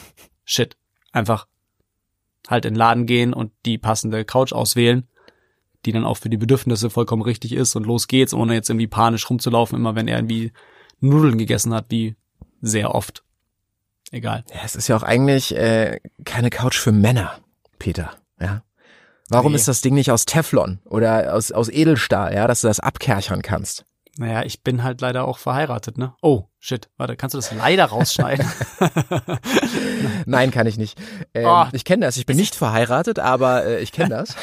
shit, 0.44 0.76
einfach 1.12 1.46
halt 2.48 2.64
in 2.64 2.74
den 2.74 2.78
Laden 2.78 3.06
gehen 3.06 3.32
und 3.32 3.52
die 3.64 3.78
passende 3.78 4.24
Couch 4.24 4.52
auswählen, 4.52 5.08
die 5.84 5.92
dann 5.92 6.04
auch 6.04 6.16
für 6.16 6.28
die 6.28 6.36
Bedürfnisse 6.36 6.90
vollkommen 6.90 7.22
richtig 7.22 7.52
ist 7.52 7.74
und 7.76 7.86
los 7.86 8.08
geht's, 8.08 8.34
ohne 8.34 8.54
jetzt 8.54 8.68
irgendwie 8.68 8.88
panisch 8.88 9.28
rumzulaufen, 9.30 9.78
immer 9.78 9.94
wenn 9.94 10.08
er 10.08 10.18
irgendwie 10.18 10.52
Nudeln 11.00 11.38
gegessen 11.38 11.72
hat, 11.72 11.86
wie 11.88 12.16
sehr 12.60 12.94
oft 12.94 13.24
egal. 14.12 14.44
Ja, 14.54 14.60
es 14.64 14.76
ist 14.76 14.88
ja 14.88 14.96
auch 14.96 15.02
eigentlich 15.02 15.56
äh, 15.56 16.00
keine 16.24 16.50
Couch 16.50 16.78
für 16.78 16.92
Männer, 16.92 17.38
Peter. 17.78 18.10
Ja. 18.40 18.62
Warum 19.28 19.52
nee. 19.52 19.56
ist 19.56 19.68
das 19.68 19.80
Ding 19.80 19.94
nicht 19.94 20.10
aus 20.10 20.26
Teflon 20.26 20.80
oder 20.84 21.34
aus, 21.34 21.52
aus 21.52 21.68
Edelstahl, 21.68 22.34
ja, 22.34 22.46
dass 22.46 22.60
du 22.60 22.68
das 22.68 22.80
abkerchern 22.80 23.42
kannst? 23.42 23.84
Naja, 24.18 24.42
ich 24.42 24.62
bin 24.62 24.82
halt 24.82 25.00
leider 25.00 25.26
auch 25.26 25.38
verheiratet, 25.38 25.96
ne? 25.96 26.14
Oh, 26.20 26.44
shit, 26.58 26.90
warte, 26.98 27.16
kannst 27.16 27.32
du 27.32 27.38
das 27.38 27.50
leider 27.52 27.86
rausschneiden? 27.86 28.46
Nein, 30.26 30.50
kann 30.50 30.66
ich 30.66 30.76
nicht. 30.76 31.00
Ähm, 31.32 31.46
oh, 31.46 31.64
ich 31.72 31.86
kenne 31.86 32.04
das, 32.04 32.18
ich 32.18 32.26
bin 32.26 32.36
nicht 32.36 32.54
verheiratet, 32.54 33.18
aber 33.18 33.64
äh, 33.64 33.80
ich 33.80 33.90
kenne 33.90 34.10
das. 34.10 34.36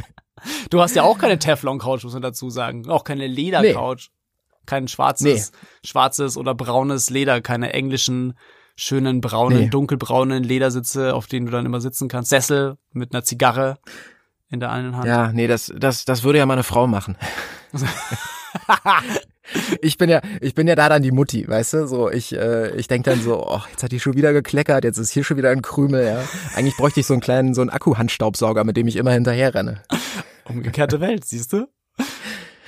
du 0.70 0.80
hast 0.80 0.96
ja 0.96 1.02
auch 1.02 1.18
keine 1.18 1.38
Teflon-Couch, 1.38 2.04
muss 2.04 2.14
man 2.14 2.22
dazu 2.22 2.48
sagen. 2.48 2.88
Auch 2.88 3.04
keine 3.04 3.26
Leder-Couch. 3.26 4.08
Nee. 4.08 4.14
Kein 4.64 4.88
schwarzes, 4.88 5.52
nee. 5.52 5.58
schwarzes 5.86 6.38
oder 6.38 6.54
braunes 6.54 7.10
Leder, 7.10 7.42
keine 7.42 7.74
englischen 7.74 8.32
schönen 8.76 9.20
braunen, 9.20 9.58
nee. 9.58 9.68
dunkelbraunen 9.68 10.42
Ledersitze, 10.42 11.14
auf 11.14 11.26
denen 11.26 11.46
du 11.46 11.52
dann 11.52 11.66
immer 11.66 11.80
sitzen 11.80 12.08
kannst. 12.08 12.30
Sessel 12.30 12.76
mit 12.92 13.14
einer 13.14 13.24
Zigarre 13.24 13.78
in 14.48 14.60
der 14.60 14.70
einen 14.70 14.96
Hand. 14.96 15.06
Ja, 15.06 15.32
nee, 15.32 15.46
das, 15.46 15.72
das, 15.76 16.04
das 16.04 16.22
würde 16.22 16.38
ja 16.38 16.46
meine 16.46 16.62
Frau 16.62 16.86
machen. 16.86 17.16
ich 19.80 19.98
bin 19.98 20.08
ja, 20.08 20.20
ich 20.40 20.54
bin 20.54 20.68
ja 20.68 20.74
da 20.74 20.88
dann 20.88 21.02
die 21.02 21.12
Mutti, 21.12 21.46
weißt 21.48 21.72
du? 21.74 21.86
So, 21.86 22.10
ich, 22.10 22.34
äh, 22.34 22.74
ich 22.76 22.88
denk 22.88 23.04
dann 23.04 23.20
so, 23.20 23.46
oh, 23.46 23.60
jetzt 23.70 23.82
hat 23.82 23.92
die 23.92 24.00
schon 24.00 24.14
wieder 24.14 24.32
gekleckert, 24.32 24.84
jetzt 24.84 24.98
ist 24.98 25.10
hier 25.10 25.24
schon 25.24 25.36
wieder 25.36 25.50
ein 25.50 25.62
Krümel, 25.62 26.04
ja. 26.04 26.24
Eigentlich 26.54 26.76
bräuchte 26.76 27.00
ich 27.00 27.06
so 27.06 27.14
einen 27.14 27.20
kleinen, 27.20 27.54
so 27.54 27.60
einen 27.60 27.70
Akkuhandstaubsauger, 27.70 28.64
mit 28.64 28.76
dem 28.76 28.86
ich 28.86 28.96
immer 28.96 29.12
hinterher 29.12 29.54
renne. 29.54 29.82
Umgekehrte 30.44 31.00
Welt, 31.00 31.24
siehst 31.24 31.52
du? 31.52 31.66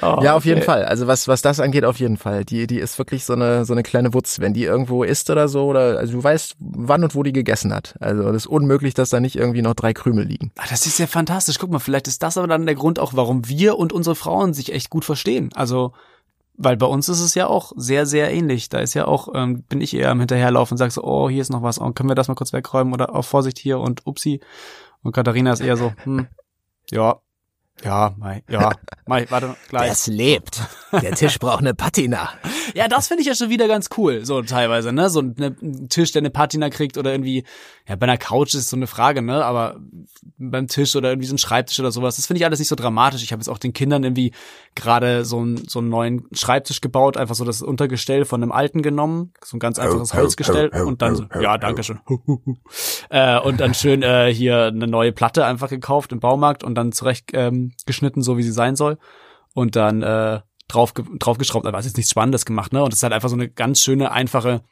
Oh, 0.02 0.18
ja, 0.22 0.34
auf 0.34 0.42
okay. 0.42 0.50
jeden 0.50 0.62
Fall. 0.62 0.84
Also 0.84 1.06
was, 1.06 1.26
was 1.26 1.42
das 1.42 1.58
angeht, 1.58 1.84
auf 1.84 1.98
jeden 1.98 2.18
Fall. 2.18 2.44
Die, 2.44 2.66
die 2.66 2.78
ist 2.78 2.98
wirklich 2.98 3.24
so 3.24 3.32
eine, 3.32 3.64
so 3.64 3.72
eine 3.72 3.82
kleine 3.82 4.12
Wutz. 4.12 4.40
Wenn 4.40 4.52
die 4.52 4.64
irgendwo 4.64 5.04
isst 5.04 5.30
oder 5.30 5.48
so, 5.48 5.66
oder, 5.66 5.98
also 5.98 6.12
du 6.12 6.22
weißt, 6.22 6.56
wann 6.58 7.02
und 7.02 7.14
wo 7.14 7.22
die 7.22 7.32
gegessen 7.32 7.72
hat. 7.72 7.94
Also 8.00 8.24
das 8.24 8.42
ist 8.42 8.46
unmöglich, 8.46 8.94
dass 8.94 9.10
da 9.10 9.20
nicht 9.20 9.36
irgendwie 9.36 9.62
noch 9.62 9.74
drei 9.74 9.94
Krümel 9.94 10.26
liegen. 10.26 10.52
Ach, 10.58 10.68
das 10.68 10.86
ist 10.86 10.98
ja 10.98 11.06
fantastisch. 11.06 11.58
Guck 11.58 11.70
mal, 11.70 11.78
vielleicht 11.78 12.08
ist 12.08 12.22
das 12.22 12.36
aber 12.36 12.46
dann 12.46 12.66
der 12.66 12.74
Grund 12.74 12.98
auch, 12.98 13.14
warum 13.14 13.48
wir 13.48 13.78
und 13.78 13.92
unsere 13.92 14.16
Frauen 14.16 14.52
sich 14.52 14.72
echt 14.72 14.90
gut 14.90 15.04
verstehen. 15.04 15.50
Also, 15.54 15.92
weil 16.58 16.76
bei 16.76 16.86
uns 16.86 17.08
ist 17.08 17.20
es 17.20 17.34
ja 17.34 17.46
auch 17.46 17.72
sehr, 17.76 18.04
sehr 18.04 18.32
ähnlich. 18.32 18.68
Da 18.68 18.80
ist 18.80 18.94
ja 18.94 19.06
auch, 19.06 19.28
ähm, 19.34 19.62
bin 19.62 19.80
ich 19.80 19.94
eher 19.94 20.10
am 20.10 20.18
Hinterherlaufen 20.18 20.74
und 20.74 20.78
sag 20.78 20.92
so, 20.92 21.04
oh, 21.04 21.30
hier 21.30 21.42
ist 21.42 21.50
noch 21.50 21.62
was, 21.62 21.80
oh, 21.80 21.90
können 21.92 22.10
wir 22.10 22.14
das 22.14 22.28
mal 22.28 22.34
kurz 22.34 22.52
wegräumen 22.52 22.92
oder 22.92 23.14
auf 23.14 23.26
Vorsicht 23.26 23.58
hier 23.58 23.78
und 23.78 24.06
upsi. 24.06 24.40
Und 25.02 25.12
Katharina 25.12 25.52
ist 25.52 25.60
eher 25.60 25.76
so, 25.76 25.92
hm, 26.04 26.26
ja, 26.90 27.16
ja, 27.84 28.14
Mai, 28.16 28.42
ja, 28.48 28.72
Mai, 29.06 29.26
warte, 29.28 29.54
gleich. 29.68 29.88
Das 29.88 30.06
lebt. 30.06 30.60
Der 30.92 31.14
Tisch 31.14 31.38
braucht 31.38 31.60
eine 31.60 31.74
Patina. 31.74 32.30
ja, 32.74 32.88
das 32.88 33.08
finde 33.08 33.22
ich 33.22 33.28
ja 33.28 33.34
schon 33.34 33.50
wieder 33.50 33.68
ganz 33.68 33.90
cool, 33.96 34.24
so 34.24 34.42
teilweise, 34.42 34.92
ne? 34.92 35.10
So 35.10 35.20
ein, 35.20 35.36
ein 35.38 35.88
Tisch, 35.88 36.12
der 36.12 36.22
eine 36.22 36.30
Patina 36.30 36.70
kriegt 36.70 36.96
oder 36.96 37.12
irgendwie, 37.12 37.44
ja, 37.88 37.94
bei 37.94 38.04
einer 38.04 38.18
Couch 38.18 38.54
ist 38.54 38.68
so 38.68 38.76
eine 38.76 38.88
Frage, 38.88 39.22
ne? 39.22 39.44
Aber 39.44 39.76
beim 40.38 40.66
Tisch 40.66 40.96
oder 40.96 41.10
irgendwie 41.10 41.28
so 41.28 41.34
ein 41.34 41.38
Schreibtisch 41.38 41.78
oder 41.78 41.92
sowas, 41.92 42.16
das 42.16 42.26
finde 42.26 42.38
ich 42.38 42.44
alles 42.44 42.58
nicht 42.58 42.68
so 42.68 42.74
dramatisch. 42.74 43.22
Ich 43.22 43.30
habe 43.30 43.40
jetzt 43.40 43.48
auch 43.48 43.58
den 43.58 43.72
Kindern 43.72 44.02
irgendwie 44.02 44.32
gerade 44.74 45.24
so, 45.24 45.40
ein, 45.40 45.68
so 45.68 45.78
einen 45.78 45.88
neuen 45.88 46.26
Schreibtisch 46.32 46.80
gebaut, 46.80 47.16
einfach 47.16 47.36
so 47.36 47.44
das 47.44 47.62
Untergestell 47.62 48.24
von 48.24 48.42
einem 48.42 48.50
alten 48.50 48.82
genommen, 48.82 49.32
so 49.44 49.56
ein 49.56 49.60
ganz 49.60 49.78
einfaches 49.78 50.14
Holzgestell 50.14 50.70
und 50.70 51.00
dann 51.00 51.14
so, 51.14 51.26
ja, 51.40 51.58
danke 51.58 51.84
schön. 51.84 52.00
äh, 53.10 53.38
und 53.38 53.60
dann 53.60 53.72
schön 53.72 54.02
äh, 54.02 54.34
hier 54.34 54.64
eine 54.64 54.88
neue 54.88 55.12
Platte 55.12 55.46
einfach 55.46 55.68
gekauft 55.68 56.10
im 56.10 56.18
Baumarkt 56.18 56.64
und 56.64 56.74
dann 56.74 56.90
zurecht 56.90 57.30
ähm, 57.34 57.72
geschnitten, 57.86 58.22
so 58.22 58.36
wie 58.36 58.42
sie 58.42 58.52
sein 58.52 58.74
soll. 58.74 58.98
Und 59.54 59.76
dann 59.76 60.02
äh, 60.02 60.40
drauf, 60.68 60.92
draufgeschraubt, 60.92 61.66
aber 61.66 61.78
es 61.78 61.86
ist 61.86 61.96
nichts 61.96 62.10
Spannendes 62.10 62.44
gemacht, 62.44 62.72
ne? 62.72 62.82
Und 62.82 62.92
es 62.92 62.98
ist 62.98 63.02
halt 63.04 63.12
einfach 63.12 63.28
so 63.28 63.36
eine 63.36 63.48
ganz 63.48 63.80
schöne, 63.80 64.10
einfache 64.10 64.62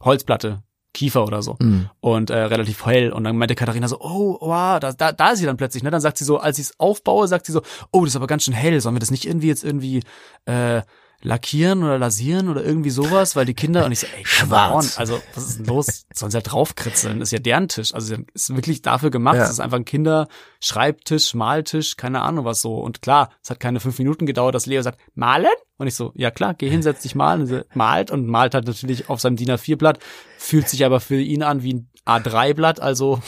Holzplatte. 0.00 0.62
Kiefer 0.94 1.24
oder 1.24 1.42
so. 1.42 1.56
Mm. 1.58 1.88
Und 2.00 2.30
äh, 2.30 2.36
relativ 2.36 2.84
hell. 2.86 3.12
Und 3.12 3.24
dann 3.24 3.36
meinte 3.36 3.54
Katharina 3.54 3.88
so, 3.88 4.00
oh, 4.00 4.38
wow, 4.40 4.78
da, 4.78 4.92
da, 4.92 5.12
da 5.12 5.30
ist 5.30 5.38
sie 5.38 5.46
dann 5.46 5.56
plötzlich, 5.56 5.82
ne? 5.82 5.90
Dann 5.90 6.00
sagt 6.00 6.18
sie 6.18 6.24
so, 6.24 6.38
als 6.38 6.58
ich 6.58 6.66
es 6.66 6.80
aufbaue, 6.80 7.28
sagt 7.28 7.46
sie 7.46 7.52
so, 7.52 7.62
oh, 7.90 8.00
das 8.04 8.10
ist 8.10 8.16
aber 8.16 8.26
ganz 8.26 8.44
schön 8.44 8.54
hell. 8.54 8.80
Sollen 8.80 8.94
wir 8.94 9.00
das 9.00 9.10
nicht 9.10 9.26
irgendwie 9.26 9.48
jetzt 9.48 9.64
irgendwie 9.64 10.02
äh, 10.44 10.82
lackieren 11.22 11.82
oder 11.82 11.98
lasieren 11.98 12.48
oder 12.48 12.64
irgendwie 12.64 12.90
sowas, 12.90 13.36
weil 13.36 13.46
die 13.46 13.54
Kinder 13.54 13.86
und 13.86 13.92
ich 13.92 14.00
so, 14.00 14.06
ey, 14.16 14.24
schwarz. 14.24 14.98
Also, 14.98 15.20
was 15.34 15.48
ist 15.48 15.58
denn 15.58 15.66
los? 15.66 16.06
Sollen 16.12 16.30
sie 16.30 16.36
halt 16.36 16.50
draufkritzeln? 16.50 17.20
Das 17.20 17.28
ist 17.28 17.32
ja 17.32 17.38
deren 17.38 17.68
Tisch. 17.68 17.94
Also, 17.94 18.16
ist 18.34 18.54
wirklich 18.54 18.82
dafür 18.82 19.10
gemacht. 19.10 19.36
Es 19.36 19.42
ja. 19.42 19.50
ist 19.50 19.60
einfach 19.60 19.78
ein 19.78 19.84
Kinderschreibtisch, 19.84 21.34
Maltisch, 21.34 21.96
keine 21.96 22.22
Ahnung 22.22 22.44
was 22.44 22.60
so. 22.60 22.74
Und 22.74 23.02
klar, 23.02 23.30
es 23.42 23.50
hat 23.50 23.60
keine 23.60 23.80
fünf 23.80 23.98
Minuten 23.98 24.26
gedauert, 24.26 24.54
dass 24.54 24.66
Leo 24.66 24.82
sagt, 24.82 25.00
malen? 25.14 25.46
Und 25.78 25.86
ich 25.86 25.94
so, 25.94 26.12
ja 26.14 26.30
klar, 26.30 26.54
geh 26.54 26.68
hin, 26.68 26.82
setz 26.82 27.02
dich 27.02 27.14
malen. 27.14 27.42
Und 27.42 27.46
sie 27.46 27.64
malt 27.74 28.10
und 28.10 28.26
malt 28.26 28.54
halt 28.54 28.66
natürlich 28.66 29.08
auf 29.08 29.20
seinem 29.20 29.36
DIN 29.36 29.50
A4 29.50 29.76
Blatt, 29.76 29.98
fühlt 30.38 30.68
sich 30.68 30.84
aber 30.84 31.00
für 31.00 31.20
ihn 31.20 31.42
an 31.42 31.62
wie 31.62 31.74
ein 31.74 31.91
A3-Blatt, 32.06 32.80
also 32.80 33.20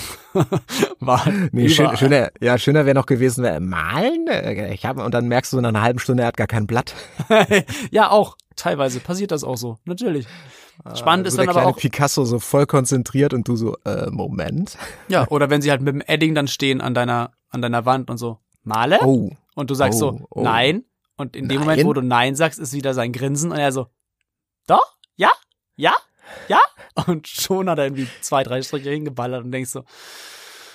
war 1.00 1.26
nee, 1.52 1.68
schön, 1.68 1.96
schöner, 1.96 2.30
ja, 2.40 2.58
schöner 2.58 2.86
wäre 2.86 2.94
noch 2.94 3.06
gewesen, 3.06 3.44
wär, 3.44 3.60
malen? 3.60 4.26
Ich 4.72 4.84
hab, 4.84 4.98
und 4.98 5.14
dann 5.14 5.28
merkst 5.28 5.52
du 5.52 5.60
nach 5.60 5.68
einer 5.68 5.82
halben 5.82 6.00
Stunde, 6.00 6.24
er 6.24 6.28
hat 6.28 6.36
gar 6.36 6.48
kein 6.48 6.66
Blatt. 6.66 6.94
ja, 7.90 8.10
auch. 8.10 8.36
Teilweise 8.56 9.00
passiert 9.00 9.32
das 9.32 9.42
auch 9.42 9.56
so, 9.56 9.78
natürlich. 9.84 10.26
Spannend 10.94 11.26
also 11.26 11.40
ist 11.40 11.46
dann 11.46 11.56
aber 11.56 11.66
auch 11.66 11.76
Picasso 11.76 12.24
so 12.24 12.38
voll 12.38 12.66
konzentriert 12.66 13.32
und 13.32 13.48
du 13.48 13.56
so 13.56 13.76
äh, 13.84 14.10
Moment. 14.10 14.76
Ja, 15.08 15.26
oder 15.30 15.50
wenn 15.50 15.62
sie 15.62 15.70
halt 15.70 15.80
mit 15.80 15.94
dem 15.94 16.02
Edding 16.06 16.34
dann 16.34 16.48
stehen 16.48 16.80
an 16.80 16.94
deiner 16.94 17.32
an 17.50 17.62
deiner 17.62 17.86
Wand 17.86 18.10
und 18.10 18.18
so 18.18 18.38
male 18.62 18.98
oh. 19.02 19.30
und 19.54 19.70
du 19.70 19.74
sagst 19.74 20.02
oh, 20.02 20.12
so 20.12 20.26
oh. 20.30 20.42
nein 20.42 20.84
und 21.16 21.36
in 21.36 21.48
dem 21.48 21.58
nein? 21.58 21.66
Moment, 21.66 21.84
wo 21.86 21.92
du 21.92 22.00
nein 22.00 22.34
sagst, 22.34 22.58
ist 22.58 22.72
wieder 22.72 22.92
sein 22.92 23.12
Grinsen 23.12 23.52
und 23.52 23.58
er 23.58 23.70
so 23.70 23.86
doch 24.66 24.96
ja 25.16 25.30
ja 25.76 25.94
ja 26.48 26.60
und 27.06 27.28
schon 27.28 27.68
hat 27.68 27.78
er 27.78 27.84
irgendwie 27.84 28.08
zwei, 28.20 28.42
drei 28.42 28.62
Striche 28.62 28.90
hingeballert 28.90 29.44
und 29.44 29.52
denkst 29.52 29.70
so. 29.70 29.84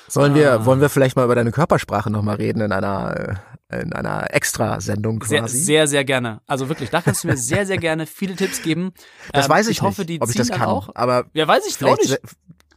Sollen 0.10 0.34
wir, 0.34 0.54
ah. 0.54 0.66
wollen 0.66 0.82
wir 0.82 0.90
vielleicht 0.90 1.16
mal 1.16 1.26
über 1.26 1.36
deine 1.36 1.52
Körpersprache 1.52 2.10
nochmal 2.10 2.38
reden 2.38 2.62
in 2.62 2.72
einer, 2.72 3.38
äh, 3.70 3.82
in 3.82 3.94
einer 3.94 4.34
Extra-Sendung 4.34 5.20
quasi? 5.20 5.36
Sehr, 5.36 5.48
sehr, 5.48 5.88
sehr 5.88 6.04
gerne. 6.04 6.42
Also 6.48 6.68
wirklich, 6.68 6.90
da 6.90 7.02
kannst 7.02 7.24
du 7.24 7.28
mir 7.28 7.38
sehr, 7.38 7.66
sehr 7.68 7.78
gerne 7.78 8.08
viele 8.08 8.36
Tipps 8.36 8.64
geben. 8.64 8.92
Das 9.32 9.46
ähm, 9.46 9.52
weiß 9.52 9.68
ich, 9.68 9.78
ich 9.78 9.82
hoffe, 9.84 10.06
die 10.06 10.20
ob 10.20 10.30
ich 10.30 10.36
das 10.36 10.50
kann. 10.50 10.68
Auch. 10.68 10.90
Aber 10.96 11.26
ja, 11.34 11.48
weiß 11.48 11.68
ich 11.68 11.84
auch 11.86 11.98
nicht. 11.98 12.20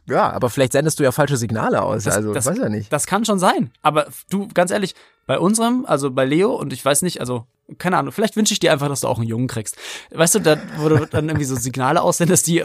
Ja, 0.05 0.29
aber 0.31 0.49
vielleicht 0.49 0.73
sendest 0.73 0.99
du 0.99 1.03
ja 1.03 1.11
falsche 1.11 1.37
Signale 1.37 1.81
aus. 1.81 2.03
Das, 2.03 2.17
also, 2.17 2.33
das, 2.33 2.45
weiß 2.45 2.57
ja 2.57 2.69
nicht. 2.69 2.91
Das 2.91 3.07
kann 3.07 3.25
schon 3.25 3.39
sein. 3.39 3.71
Aber 3.81 4.07
du, 4.29 4.47
ganz 4.53 4.69
ehrlich, 4.71 4.95
bei 5.25 5.39
unserem, 5.39 5.85
also 5.85 6.11
bei 6.11 6.25
Leo, 6.25 6.53
und 6.53 6.73
ich 6.73 6.83
weiß 6.83 7.01
nicht, 7.03 7.19
also, 7.19 7.47
keine 7.77 7.97
Ahnung, 7.97 8.11
vielleicht 8.11 8.35
wünsche 8.35 8.53
ich 8.53 8.59
dir 8.59 8.71
einfach, 8.71 8.87
dass 8.87 9.01
du 9.01 9.07
auch 9.07 9.17
einen 9.17 9.27
Jungen 9.27 9.47
kriegst. 9.47 9.77
Weißt 10.11 10.35
du, 10.35 10.39
da, 10.39 10.57
wo 10.77 10.89
du 10.89 11.05
dann 11.05 11.29
irgendwie 11.29 11.45
so 11.45 11.55
Signale 11.55 12.01
aussendest, 12.01 12.47
die, 12.47 12.63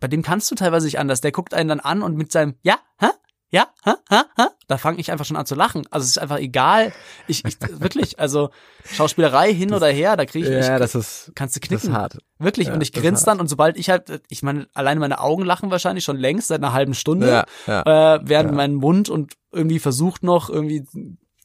bei 0.00 0.08
dem 0.08 0.22
kannst 0.22 0.50
du 0.50 0.54
teilweise 0.54 0.86
nicht 0.86 0.98
anders. 0.98 1.20
Der 1.20 1.32
guckt 1.32 1.54
einen 1.54 1.68
dann 1.68 1.80
an 1.80 2.02
und 2.02 2.16
mit 2.16 2.32
seinem, 2.32 2.54
ja, 2.62 2.78
hä? 2.98 3.08
Ja, 3.50 3.68
ha, 3.82 3.96
ha, 4.10 4.26
ha, 4.36 4.50
da 4.66 4.76
fange 4.76 5.00
ich 5.00 5.10
einfach 5.10 5.24
schon 5.24 5.38
an 5.38 5.46
zu 5.46 5.54
lachen. 5.54 5.86
Also 5.90 6.04
es 6.04 6.10
ist 6.10 6.18
einfach 6.18 6.36
egal. 6.36 6.92
Ich, 7.28 7.46
ich 7.46 7.56
wirklich, 7.70 8.20
also 8.20 8.50
Schauspielerei 8.84 9.54
hin 9.54 9.72
oder 9.72 9.86
her, 9.86 10.18
da 10.18 10.26
kriege 10.26 10.46
ich 10.46 10.66
Ja, 10.66 10.78
das 10.78 10.94
ist 10.94 11.32
kannst 11.34 11.56
du 11.56 11.60
knicken. 11.60 11.76
Das 11.76 11.84
ist 11.84 11.92
hart. 11.92 12.18
Wirklich 12.38 12.68
ja, 12.68 12.74
und 12.74 12.82
ich 12.82 12.92
grinse 12.92 13.24
dann 13.24 13.40
und 13.40 13.48
sobald 13.48 13.78
ich 13.78 13.88
halt 13.88 14.20
ich 14.28 14.42
meine 14.42 14.68
alleine 14.74 15.00
meine 15.00 15.20
Augen 15.20 15.46
lachen 15.46 15.70
wahrscheinlich 15.70 16.04
schon 16.04 16.18
längst 16.18 16.48
seit 16.48 16.62
einer 16.62 16.74
halben 16.74 16.92
Stunde, 16.92 17.46
ja, 17.66 17.84
ja, 17.86 18.16
äh, 18.16 18.20
während 18.22 18.52
mein 18.52 18.74
Mund 18.74 19.08
und 19.08 19.32
irgendwie 19.50 19.78
versucht 19.78 20.22
noch 20.22 20.50
irgendwie 20.50 20.86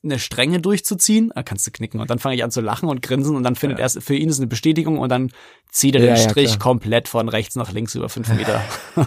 eine 0.04 0.20
Strenge 0.20 0.60
durchzuziehen, 0.60 1.32
da 1.34 1.44
kannst 1.44 1.66
du 1.66 1.72
knicken 1.72 2.02
und 2.02 2.10
dann 2.10 2.20
fange 2.20 2.36
ich 2.36 2.44
an 2.44 2.52
zu 2.52 2.62
lachen 2.62 2.90
und 2.90 3.02
grinsen 3.02 3.36
und 3.36 3.44
dann 3.44 3.56
findet 3.56 3.80
ja. 3.80 3.86
er 3.86 4.02
für 4.02 4.16
ihn 4.16 4.30
ist 4.30 4.40
eine 4.40 4.48
Bestätigung 4.48 5.00
und 5.00 5.10
dann 5.10 5.32
zieht 5.72 5.96
er 5.96 6.04
ja, 6.04 6.16
den 6.16 6.30
Strich 6.30 6.52
ja, 6.52 6.58
komplett 6.58 7.08
von 7.08 7.30
rechts 7.30 7.56
nach 7.56 7.72
links 7.72 7.96
über 7.96 8.10
fünf 8.10 8.28
Meter. 8.30 8.62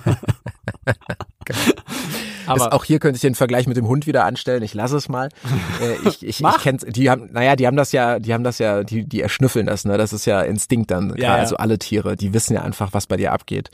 Aber 2.46 2.72
auch 2.72 2.85
hier 2.85 3.00
könnte 3.00 3.16
ich 3.16 3.22
den 3.22 3.35
Vergleich 3.35 3.66
mit 3.66 3.76
dem 3.76 3.88
Hund 3.88 4.06
wieder 4.06 4.24
anstellen. 4.24 4.62
Ich 4.62 4.72
lasse 4.72 4.96
es 4.96 5.09
mal. 5.09 5.28
Äh, 5.80 6.09
ich 6.09 6.22
ich, 6.22 6.40
ich 6.42 6.59
kenn's, 6.62 6.87
die 6.88 7.11
haben, 7.11 7.28
naja, 7.32 7.54
die 7.54 7.66
haben 7.66 7.76
das 7.76 7.92
ja, 7.92 8.18
die 8.18 8.32
haben 8.32 8.44
das 8.44 8.59
ja, 8.59 8.82
die, 8.82 9.04
die 9.04 9.20
erschnüffeln 9.20 9.66
das, 9.66 9.85
ne? 9.85 9.98
Das 9.98 10.14
ist 10.14 10.24
ja 10.24 10.40
Instinkt 10.40 10.90
dann. 10.90 11.14
Ja, 11.18 11.35
also 11.35 11.59
alle 11.59 11.78
Tiere, 11.78 12.16
die 12.16 12.32
wissen 12.32 12.54
ja 12.54 12.62
einfach, 12.62 12.94
was 12.94 13.06
bei 13.06 13.18
dir 13.18 13.32
abgeht. 13.32 13.70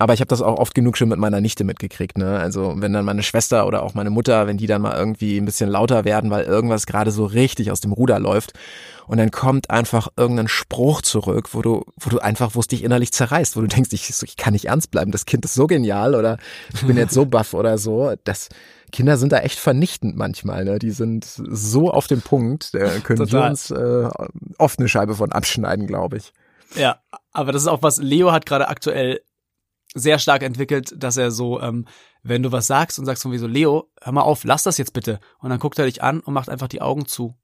Aber 0.00 0.14
ich 0.14 0.20
habe 0.20 0.28
das 0.28 0.40
auch 0.40 0.58
oft 0.58 0.74
genug 0.74 0.96
schon 0.96 1.10
mit 1.10 1.18
meiner 1.18 1.42
Nichte 1.42 1.62
mitgekriegt. 1.62 2.16
Ne? 2.16 2.38
Also 2.38 2.72
wenn 2.78 2.94
dann 2.94 3.04
meine 3.04 3.22
Schwester 3.22 3.66
oder 3.66 3.82
auch 3.82 3.92
meine 3.92 4.08
Mutter, 4.08 4.46
wenn 4.46 4.56
die 4.56 4.66
dann 4.66 4.80
mal 4.80 4.96
irgendwie 4.96 5.36
ein 5.36 5.44
bisschen 5.44 5.68
lauter 5.68 6.06
werden, 6.06 6.30
weil 6.30 6.44
irgendwas 6.44 6.86
gerade 6.86 7.10
so 7.10 7.26
richtig 7.26 7.70
aus 7.70 7.82
dem 7.82 7.92
Ruder 7.92 8.18
läuft 8.18 8.54
und 9.06 9.18
dann 9.18 9.30
kommt 9.30 9.68
einfach 9.68 10.08
irgendein 10.16 10.48
Spruch 10.48 11.02
zurück, 11.02 11.50
wo 11.52 11.60
du, 11.60 11.84
wo 12.00 12.08
du 12.08 12.18
einfach, 12.18 12.54
wo 12.54 12.60
es 12.60 12.66
dich 12.66 12.82
innerlich 12.82 13.12
zerreißt, 13.12 13.58
wo 13.58 13.60
du 13.60 13.66
denkst, 13.66 13.90
ich, 13.92 14.08
ich 14.08 14.36
kann 14.38 14.54
nicht 14.54 14.68
ernst 14.68 14.90
bleiben, 14.90 15.12
das 15.12 15.26
Kind 15.26 15.44
ist 15.44 15.52
so 15.52 15.66
genial 15.66 16.14
oder 16.14 16.38
ich 16.72 16.80
bin 16.80 16.96
jetzt 16.96 17.12
so 17.12 17.26
baff 17.26 17.52
oder 17.52 17.76
so. 17.76 18.14
Das 18.24 18.48
Kinder 18.92 19.18
sind 19.18 19.32
da 19.32 19.40
echt 19.40 19.58
vernichtend 19.58 20.16
manchmal. 20.16 20.64
Ne? 20.64 20.78
Die 20.78 20.92
sind 20.92 21.26
so 21.26 21.90
auf 21.90 22.06
dem 22.06 22.22
Punkt, 22.22 22.72
da 22.72 22.88
können 23.00 23.18
Total. 23.18 23.42
wir 23.42 23.50
uns 23.50 23.70
äh, 23.70 24.08
oft 24.56 24.78
eine 24.78 24.88
Scheibe 24.88 25.14
von 25.14 25.30
abschneiden, 25.30 25.86
glaube 25.86 26.16
ich. 26.16 26.32
Ja, 26.74 27.00
aber 27.32 27.52
das 27.52 27.62
ist 27.62 27.68
auch 27.68 27.82
was, 27.82 27.98
Leo 27.98 28.32
hat 28.32 28.46
gerade 28.46 28.68
aktuell 28.68 29.20
sehr 29.94 30.18
stark 30.18 30.42
entwickelt, 30.42 30.94
dass 30.96 31.16
er 31.16 31.30
so, 31.30 31.60
ähm, 31.60 31.86
wenn 32.22 32.42
du 32.42 32.52
was 32.52 32.66
sagst 32.66 32.98
und 32.98 33.06
sagst 33.06 33.22
von 33.22 33.32
wie 33.32 33.38
so, 33.38 33.46
Leo, 33.46 33.90
hör 34.00 34.12
mal 34.12 34.22
auf, 34.22 34.44
lass 34.44 34.62
das 34.62 34.78
jetzt 34.78 34.92
bitte. 34.92 35.20
Und 35.38 35.50
dann 35.50 35.58
guckt 35.58 35.78
er 35.78 35.86
dich 35.86 36.02
an 36.02 36.20
und 36.20 36.34
macht 36.34 36.48
einfach 36.48 36.68
die 36.68 36.82
Augen 36.82 37.06
zu. 37.06 37.34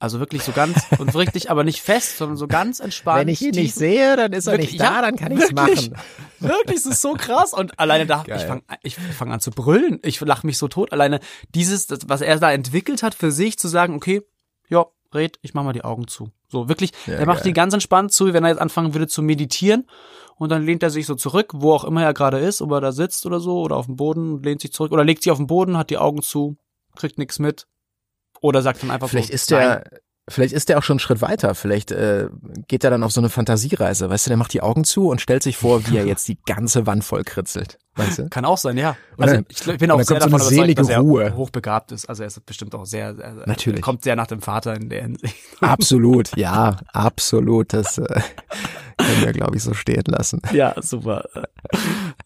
Also 0.00 0.18
wirklich 0.18 0.42
so 0.42 0.52
ganz 0.52 0.82
und 0.98 1.12
wirklich, 1.12 1.50
aber 1.50 1.62
nicht 1.62 1.82
fest, 1.82 2.16
sondern 2.16 2.38
so 2.38 2.48
ganz 2.48 2.80
entspannt. 2.80 3.20
Wenn 3.20 3.28
ich 3.28 3.42
ihn 3.42 3.54
nicht 3.54 3.74
sehe, 3.74 4.16
dann 4.16 4.32
ist 4.32 4.46
er 4.46 4.54
wirklich, 4.54 4.72
nicht 4.72 4.80
da, 4.80 4.94
ja, 4.94 5.02
dann 5.02 5.16
kann 5.16 5.32
ich 5.32 5.40
es 5.40 5.52
machen. 5.52 5.94
Wirklich, 6.40 6.78
es 6.78 6.86
ist 6.86 7.02
so 7.02 7.12
krass. 7.12 7.52
Und 7.52 7.78
alleine 7.78 8.06
da, 8.06 8.22
Geil. 8.22 8.38
ich 8.38 8.46
fange 8.46 8.62
ich 8.82 8.96
fang 8.96 9.30
an 9.30 9.40
zu 9.40 9.50
brüllen. 9.50 10.00
Ich 10.02 10.18
lache 10.22 10.46
mich 10.46 10.56
so 10.56 10.68
tot. 10.68 10.90
Alleine 10.90 11.20
dieses, 11.54 11.86
das, 11.86 11.98
was 12.06 12.22
er 12.22 12.38
da 12.38 12.50
entwickelt 12.50 13.02
hat 13.02 13.14
für 13.14 13.30
sich, 13.30 13.58
zu 13.58 13.68
sagen, 13.68 13.94
okay, 13.94 14.22
ja, 14.70 14.86
red, 15.14 15.38
ich 15.42 15.52
mach 15.52 15.64
mal 15.64 15.74
die 15.74 15.84
Augen 15.84 16.08
zu. 16.08 16.30
So, 16.48 16.70
wirklich, 16.70 16.92
ja, 17.06 17.16
er 17.16 17.26
macht 17.26 17.40
geil. 17.40 17.48
die 17.48 17.52
ganz 17.52 17.74
entspannt 17.74 18.12
zu, 18.12 18.26
wie 18.26 18.32
wenn 18.32 18.44
er 18.44 18.50
jetzt 18.50 18.60
anfangen 18.60 18.94
würde 18.94 19.06
zu 19.06 19.20
meditieren 19.20 19.86
und 20.40 20.48
dann 20.48 20.64
lehnt 20.64 20.82
er 20.82 20.88
sich 20.88 21.04
so 21.04 21.16
zurück, 21.16 21.52
wo 21.54 21.74
auch 21.74 21.84
immer 21.84 22.02
er 22.02 22.14
gerade 22.14 22.38
ist, 22.38 22.62
ob 22.62 22.72
er 22.72 22.80
da 22.80 22.92
sitzt 22.92 23.26
oder 23.26 23.40
so, 23.40 23.60
oder 23.60 23.76
auf 23.76 23.84
dem 23.84 23.96
Boden, 23.96 24.42
lehnt 24.42 24.62
sich 24.62 24.72
zurück, 24.72 24.90
oder 24.90 25.04
legt 25.04 25.22
sich 25.22 25.30
auf 25.30 25.36
den 25.36 25.46
Boden, 25.46 25.76
hat 25.76 25.90
die 25.90 25.98
Augen 25.98 26.22
zu, 26.22 26.56
kriegt 26.96 27.18
nichts 27.18 27.38
mit. 27.38 27.66
Oder 28.40 28.62
sagt 28.62 28.82
dann 28.82 28.90
einfach 28.90 29.10
Vielleicht 29.10 29.28
so, 29.28 29.34
ist 29.34 29.50
der, 29.50 29.84
Vielleicht 30.30 30.54
ist 30.54 30.68
der 30.68 30.78
auch 30.78 30.82
schon 30.82 30.94
einen 30.94 31.00
Schritt 31.00 31.20
weiter. 31.20 31.54
Vielleicht 31.54 31.90
äh, 31.90 32.28
geht 32.68 32.84
er 32.84 32.90
dann 32.90 33.02
auf 33.02 33.12
so 33.12 33.20
eine 33.20 33.28
Fantasiereise. 33.28 34.08
Weißt 34.08 34.26
du, 34.26 34.30
der 34.30 34.36
macht 34.36 34.52
die 34.52 34.62
Augen 34.62 34.84
zu 34.84 35.08
und 35.08 35.20
stellt 35.20 35.42
sich 35.42 35.56
vor, 35.56 35.86
wie 35.88 35.96
er 35.96 36.06
jetzt 36.06 36.28
die 36.28 36.38
ganze 36.46 36.86
Wand 36.86 37.04
voll 37.04 37.24
kritzelt. 37.24 37.78
Weißt 37.96 38.18
du? 38.20 38.28
Kann 38.28 38.44
auch 38.44 38.56
sein, 38.56 38.78
ja. 38.78 38.96
Also 39.18 39.34
dann, 39.34 39.46
ich, 39.48 39.64
bin 39.78 39.90
auch 39.90 40.00
sehr 40.02 40.20
davon 40.20 40.40
so 40.40 40.54
überzeugt, 40.54 40.78
dass 40.78 40.88
er 40.88 41.00
Ruhe. 41.00 41.34
hochbegabt 41.34 41.92
ist. 41.92 42.08
Also 42.08 42.22
er 42.22 42.28
ist 42.28 42.46
bestimmt 42.46 42.74
auch 42.74 42.86
sehr, 42.86 43.16
sehr 43.16 43.42
Natürlich. 43.46 43.82
kommt 43.82 44.04
sehr 44.04 44.14
nach 44.14 44.28
dem 44.28 44.40
Vater 44.40 44.74
in 44.76 44.88
der 44.88 45.02
Hinsicht. 45.02 45.34
Absolut, 45.60 46.36
ja, 46.36 46.78
absolut. 46.92 47.72
Das 47.72 47.98
äh, 47.98 48.20
können 48.96 49.24
wir, 49.24 49.32
glaube 49.32 49.56
ich, 49.56 49.62
so 49.62 49.74
stehen 49.74 50.04
lassen. 50.06 50.40
Ja, 50.52 50.74
super. 50.80 51.24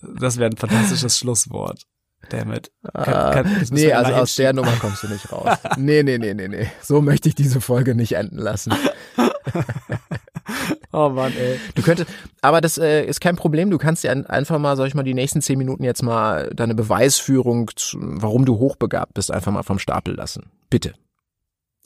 Das 0.01 0.37
wäre 0.37 0.51
ein 0.51 0.57
fantastisches 0.57 1.19
Schlusswort. 1.19 1.87
Damit. 2.29 2.71
Ah, 2.93 3.43
nee, 3.71 3.93
also 3.93 4.13
aus 4.15 4.35
der 4.37 4.53
Nummer 4.53 4.73
kommst 4.81 5.03
du 5.03 5.09
nicht 5.09 5.31
raus. 5.33 5.57
Nee, 5.77 6.03
nee, 6.03 6.19
nee, 6.19 6.35
nee, 6.35 6.49
nee. 6.49 6.67
So 6.83 7.01
möchte 7.01 7.29
ich 7.29 7.35
diese 7.35 7.61
Folge 7.61 7.95
nicht 7.95 8.13
enden 8.13 8.39
lassen. 8.39 8.73
oh 10.93 11.09
Mann, 11.11 11.33
ey. 11.37 11.59
Du 11.75 11.83
könntest, 11.83 12.11
aber 12.41 12.61
das 12.61 12.79
äh, 12.79 13.05
ist 13.05 13.21
kein 13.21 13.37
Problem. 13.37 13.71
Du 13.71 13.79
kannst 13.79 14.05
dir 14.05 14.31
einfach 14.31 14.59
mal, 14.59 14.77
sag 14.77 14.87
ich 14.87 14.95
mal, 14.95 15.03
die 15.03 15.15
nächsten 15.15 15.43
zehn 15.43 15.59
Minuten 15.59 15.85
jetzt 15.85 16.03
mal 16.03 16.51
deine 16.55 16.75
Beweisführung, 16.75 17.71
zu, 17.77 17.99
warum 18.01 18.45
du 18.45 18.59
hochbegabt 18.59 19.15
bist, 19.15 19.31
einfach 19.31 19.53
mal 19.53 19.63
vom 19.63 19.79
Stapel 19.79 20.15
lassen. 20.15 20.51
Bitte. 20.71 20.95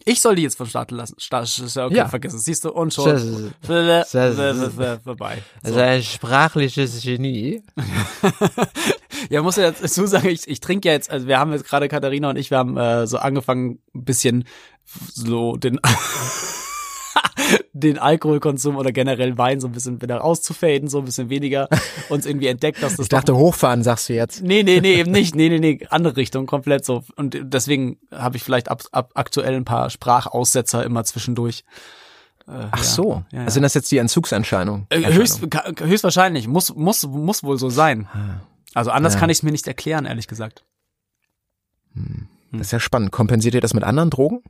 Ich 0.05 0.23
soll 0.23 0.37
die 0.37 0.43
jetzt 0.43 0.57
von 0.57 0.67
Stapel 0.67 0.97
lassen. 0.97 1.17
Okay, 1.19 1.95
Ja. 1.95 2.09
vergiss 2.09 2.33
es. 2.33 2.45
Siehst 2.45 2.65
du, 2.65 2.71
und 2.73 2.95
schon. 2.95 3.53
Vorbei. 3.63 5.43
Also 5.63 5.81
ein 5.81 6.03
sprachliches 6.03 7.03
Genie. 7.03 7.63
Ja, 9.31 9.43
muss 9.43 9.57
ja 9.57 9.71
dazu 9.71 10.07
sagen, 10.07 10.29
ich, 10.29 10.49
ich 10.49 10.61
trinke 10.61 10.89
ja 10.89 10.95
jetzt, 10.95 11.11
also 11.11 11.27
wir 11.27 11.39
haben 11.39 11.53
jetzt 11.53 11.67
gerade 11.67 11.89
Katharina 11.89 12.31
und 12.31 12.37
ich, 12.37 12.51
wir 12.51 12.59
haben 12.59 12.77
äh, 12.77 13.07
so 13.07 13.19
angefangen, 13.19 13.79
ein 13.95 14.05
bisschen 14.05 14.45
so 15.13 15.57
den 15.57 15.81
den 17.73 17.99
Alkoholkonsum 17.99 18.77
oder 18.77 18.93
generell 18.93 19.39
Wein 19.39 19.61
so 19.61 19.69
ein 19.69 19.73
bisschen 19.73 20.03
wieder 20.03 20.17
rauszufaden, 20.17 20.89
so 20.89 20.99
ein 20.99 21.05
bisschen 21.05 21.31
weniger 21.31 21.69
uns 22.09 22.27
irgendwie 22.27 22.49
entdeckt, 22.49 22.83
dass 22.83 22.97
das 22.97 23.05
Ich 23.05 23.09
dachte, 23.09 23.37
hochfahren 23.37 23.83
sagst 23.83 24.09
du 24.09 24.15
jetzt. 24.15 24.43
Nee, 24.43 24.63
nee, 24.63 24.81
nee, 24.81 24.95
eben 24.95 25.13
nicht. 25.13 25.35
Nee, 25.39 25.51
nee, 25.51 25.61
nee, 25.61 25.87
andere 25.91 26.17
Richtung, 26.17 26.47
komplett 26.47 26.85
so. 26.85 27.05
Und 27.15 27.39
deswegen 27.41 27.99
habe 28.13 28.37
ich 28.37 28.43
vielleicht 28.43 28.71
ab, 28.71 28.83
ab 28.91 29.13
aktuell 29.15 29.55
ein 29.55 29.65
paar 29.65 29.89
Sprachaussetzer 29.89 30.85
immer 30.85 31.05
zwischendurch. 31.05 31.65
Äh, 32.49 32.67
Ach 32.71 32.79
ja. 32.79 32.83
so. 32.83 33.25
Ja, 33.31 33.39
ja. 33.39 33.45
Also 33.45 33.55
sind 33.55 33.63
das 33.63 33.75
jetzt 33.75 33.93
die 33.93 33.99
Entzugserscheinungen? 33.99 34.87
Äh, 34.89 35.13
höchst, 35.13 35.41
höchstwahrscheinlich. 35.81 36.49
Muss, 36.49 36.75
muss, 36.75 37.07
muss 37.07 37.45
wohl 37.45 37.59
so 37.59 37.69
sein. 37.69 38.09
Also 38.79 38.91
anders 38.91 39.15
Ja. 39.15 39.21
kann 39.21 39.31
ich 39.31 39.39
es 39.39 39.43
mir 39.43 39.51
nicht 39.53 39.67
erklären, 39.67 40.07
ehrlich 40.07 40.29
gesagt. 40.29 40.65
Das 42.53 42.61
ist 42.63 42.71
ja 42.73 42.81
spannend. 42.81 43.11
Kompensiert 43.13 43.55
ihr 43.55 43.61
das 43.61 43.75
mit 43.75 43.85
anderen 43.85 44.11
Drogen? 44.11 44.43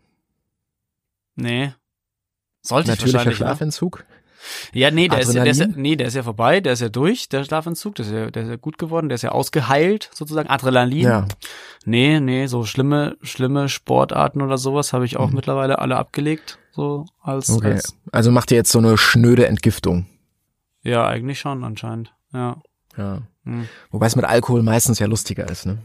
Nee. 1.35 1.73
Sollte 2.62 2.91
ich 2.93 2.97
Natürlicher 2.99 3.19
wahrscheinlich. 3.19 3.41
Ne? 3.41 3.47
Schlafentzug? 3.47 4.05
Ja, 4.73 4.91
nee, 4.93 5.09
der 5.09 5.19
ist, 5.21 5.35
der 5.35 5.47
ist 5.47 5.59
ja, 5.61 5.67
nee, 5.67 5.97
der 5.97 6.07
ist 6.09 6.14
ja 6.14 6.23
vorbei, 6.23 6.61
der 6.61 6.73
ist 6.75 6.81
ja 6.81 6.88
durch, 6.88 7.29
der 7.29 7.43
Schlafentzug, 7.45 7.97
der 7.97 8.07
ist 8.07 8.12
ja, 8.12 8.31
der 8.31 8.43
ist 8.45 8.49
ja 8.51 8.57
gut 8.57 8.79
geworden, 8.79 9.09
der 9.09 9.17
ist 9.17 9.23
ja 9.23 9.33
ausgeheilt, 9.33 10.11
sozusagen. 10.14 10.49
Adrenalin. 10.49 11.03
Ja. 11.03 11.27
Nee, 11.85 12.21
nee, 12.21 12.47
so 12.47 12.64
schlimme, 12.64 13.17
schlimme 13.23 13.69
Sportarten 13.69 14.41
oder 14.41 14.57
sowas 14.57 14.93
habe 14.93 15.05
ich 15.07 15.17
auch 15.17 15.31
mittlerweile 15.31 15.81
alle 15.81 15.97
abgelegt. 15.97 16.59
So 16.71 17.07
als, 17.21 17.49
Mhm. 17.49 17.57
Okay. 17.57 17.73
als 17.73 17.97
Also 18.12 18.31
macht 18.31 18.51
ihr 18.53 18.57
jetzt 18.57 18.71
so 18.71 18.79
eine 18.79 18.97
schnöde 18.97 19.47
Entgiftung. 19.49 20.07
ja, 20.83 21.07
eigentlich 21.07 21.41
schon 21.41 21.64
anscheinend. 21.64 22.14
Ja. 22.33 22.59
Ja. 22.97 23.23
Hm. 23.49 23.69
Wobei 23.91 24.07
es 24.07 24.17
mit 24.17 24.25
Alkohol 24.25 24.63
meistens 24.63 24.99
ja 24.99 25.07
lustiger 25.07 25.49
ist, 25.49 25.67
ne? 25.67 25.79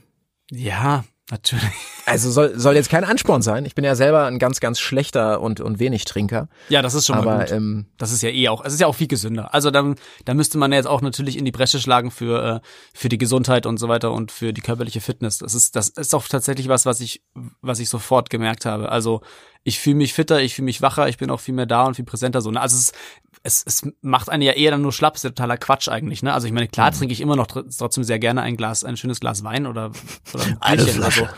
Ja, 0.51 1.03
natürlich. 1.31 1.63
Also 2.05 2.29
soll, 2.29 2.59
soll 2.59 2.75
jetzt 2.75 2.89
kein 2.89 3.05
Ansporn 3.05 3.41
sein. 3.41 3.65
Ich 3.65 3.75
bin 3.75 3.85
ja 3.85 3.95
selber 3.95 4.25
ein 4.25 4.37
ganz, 4.37 4.59
ganz 4.59 4.77
schlechter 4.79 5.39
und, 5.39 5.61
und 5.61 5.79
wenig 5.79 6.03
Trinker. 6.03 6.49
Ja, 6.67 6.81
das 6.81 6.93
ist 6.95 7.05
schon 7.05 7.15
mal 7.15 7.21
Aber 7.27 7.39
gut. 7.45 7.51
ähm, 7.53 7.85
Das 7.97 8.11
ist 8.11 8.21
ja 8.21 8.29
eh 8.29 8.49
auch, 8.49 8.63
es 8.65 8.73
ist 8.73 8.81
ja 8.81 8.87
auch 8.87 8.95
viel 8.95 9.07
gesünder. 9.07 9.53
Also 9.53 9.71
dann, 9.71 9.95
da 10.25 10.33
müsste 10.33 10.57
man 10.57 10.71
ja 10.73 10.77
jetzt 10.79 10.85
auch 10.87 11.01
natürlich 11.01 11.37
in 11.37 11.45
die 11.45 11.51
Bresche 11.51 11.79
schlagen 11.79 12.11
für 12.11 12.55
äh, 12.57 12.59
für 12.93 13.07
die 13.07 13.17
Gesundheit 13.17 13.65
und 13.65 13.77
so 13.77 13.87
weiter 13.87 14.11
und 14.11 14.33
für 14.33 14.51
die 14.51 14.59
körperliche 14.61 14.99
Fitness. 14.99 15.37
Das 15.37 15.55
ist 15.55 15.77
das 15.77 15.87
ist 15.87 16.13
auch 16.13 16.27
tatsächlich 16.27 16.67
was, 16.67 16.85
was 16.85 16.99
ich 16.99 17.23
was 17.61 17.79
ich 17.79 17.87
sofort 17.87 18.29
gemerkt 18.29 18.65
habe. 18.65 18.89
Also 18.91 19.21
ich 19.63 19.79
fühle 19.79 19.95
mich 19.95 20.13
fitter, 20.13 20.41
ich 20.41 20.55
fühle 20.55 20.65
mich 20.65 20.81
wacher, 20.81 21.07
ich 21.07 21.17
bin 21.17 21.29
auch 21.31 21.39
viel 21.39 21.53
mehr 21.55 21.65
da 21.65 21.85
und 21.85 21.95
viel 21.95 22.03
präsenter 22.03 22.41
so. 22.41 22.51
Ne? 22.51 22.59
Also 22.59 22.75
es, 22.75 22.91
es 23.43 23.63
es 23.65 23.83
macht 24.01 24.29
einen 24.29 24.41
ja 24.43 24.53
eher 24.53 24.71
dann 24.71 24.81
nur 24.81 24.91
schlapp, 24.93 25.15
ist 25.15 25.23
ja 25.23 25.29
totaler 25.31 25.57
Quatsch 25.57 25.89
eigentlich. 25.89 26.23
Ne? 26.23 26.33
Also 26.33 26.47
ich 26.47 26.53
meine 26.53 26.67
klar 26.67 26.91
trinke 26.91 27.13
ich 27.13 27.21
immer 27.21 27.35
noch 27.35 27.47
tr- 27.47 27.65
trotzdem 27.77 28.03
sehr 28.03 28.19
gerne 28.19 28.41
ein 28.41 28.55
Glas, 28.57 28.83
ein 28.83 28.97
schönes 28.97 29.19
Glas 29.19 29.43
Wein 29.43 29.67
oder 29.67 29.91
oder 30.33 30.43
ein 30.45 30.57
Eine 30.61 30.83
Bierchen 30.83 31.01
oder 31.01 31.11
Flasche. 31.11 31.29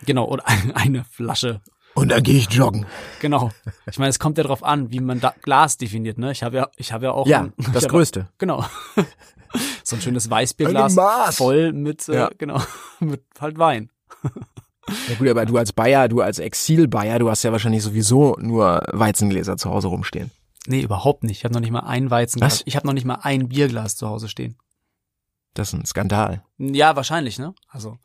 so. 0.00 0.04
Genau 0.06 0.26
oder 0.26 0.44
eine, 0.74 1.04
Flasche 1.10 1.60
und 1.94 2.10
dann 2.10 2.22
gehe 2.22 2.36
ich 2.36 2.50
joggen. 2.52 2.84
Genau. 3.20 3.50
Ich 3.90 3.98
meine, 3.98 4.10
es 4.10 4.18
kommt 4.18 4.36
ja 4.36 4.44
drauf 4.44 4.62
an, 4.62 4.92
wie 4.92 5.00
man 5.00 5.18
da 5.18 5.32
Glas 5.40 5.78
definiert, 5.78 6.18
ne? 6.18 6.30
Ich 6.30 6.42
habe 6.42 6.56
ja, 6.56 6.68
ich 6.76 6.92
habe 6.92 7.06
ja 7.06 7.12
auch 7.12 7.26
Ja, 7.26 7.40
ein, 7.44 7.52
das 7.72 7.88
Größte. 7.88 8.28
Genau. 8.36 8.62
so 9.82 9.96
ein 9.96 10.02
schönes 10.02 10.28
Weißbierglas 10.28 10.94
voll 11.36 11.72
mit, 11.72 12.06
äh, 12.10 12.14
Ja. 12.16 12.30
genau, 12.36 12.60
mit 13.00 13.22
halt 13.40 13.58
Wein. 13.58 13.90
Ja 15.08 15.14
gut, 15.18 15.28
aber 15.28 15.46
du 15.46 15.56
als 15.56 15.72
Bayer, 15.72 16.08
du 16.08 16.20
als 16.20 16.38
Exil-Bayer, 16.38 17.18
du 17.18 17.30
hast 17.30 17.42
ja 17.42 17.50
wahrscheinlich 17.52 17.82
sowieso 17.82 18.36
nur 18.40 18.82
Weizengläser 18.92 19.56
zu 19.56 19.70
Hause 19.70 19.88
rumstehen. 19.88 20.30
Nee, 20.68 20.82
überhaupt 20.82 21.24
nicht. 21.24 21.38
Ich 21.38 21.44
habe 21.44 21.54
noch 21.54 21.60
nicht 21.60 21.70
mal 21.70 21.80
ein 21.80 22.10
Weizen. 22.10 22.40
Was? 22.40 22.62
Ich 22.66 22.76
habe 22.76 22.86
noch 22.86 22.94
nicht 22.94 23.04
mal 23.04 23.18
ein 23.22 23.48
Bierglas 23.48 23.96
zu 23.96 24.08
Hause 24.08 24.28
stehen. 24.28 24.56
Das 25.54 25.68
ist 25.68 25.74
ein 25.74 25.86
Skandal. 25.86 26.44
Ja, 26.58 26.96
wahrscheinlich, 26.96 27.38
ne? 27.38 27.54
Also, 27.68 27.98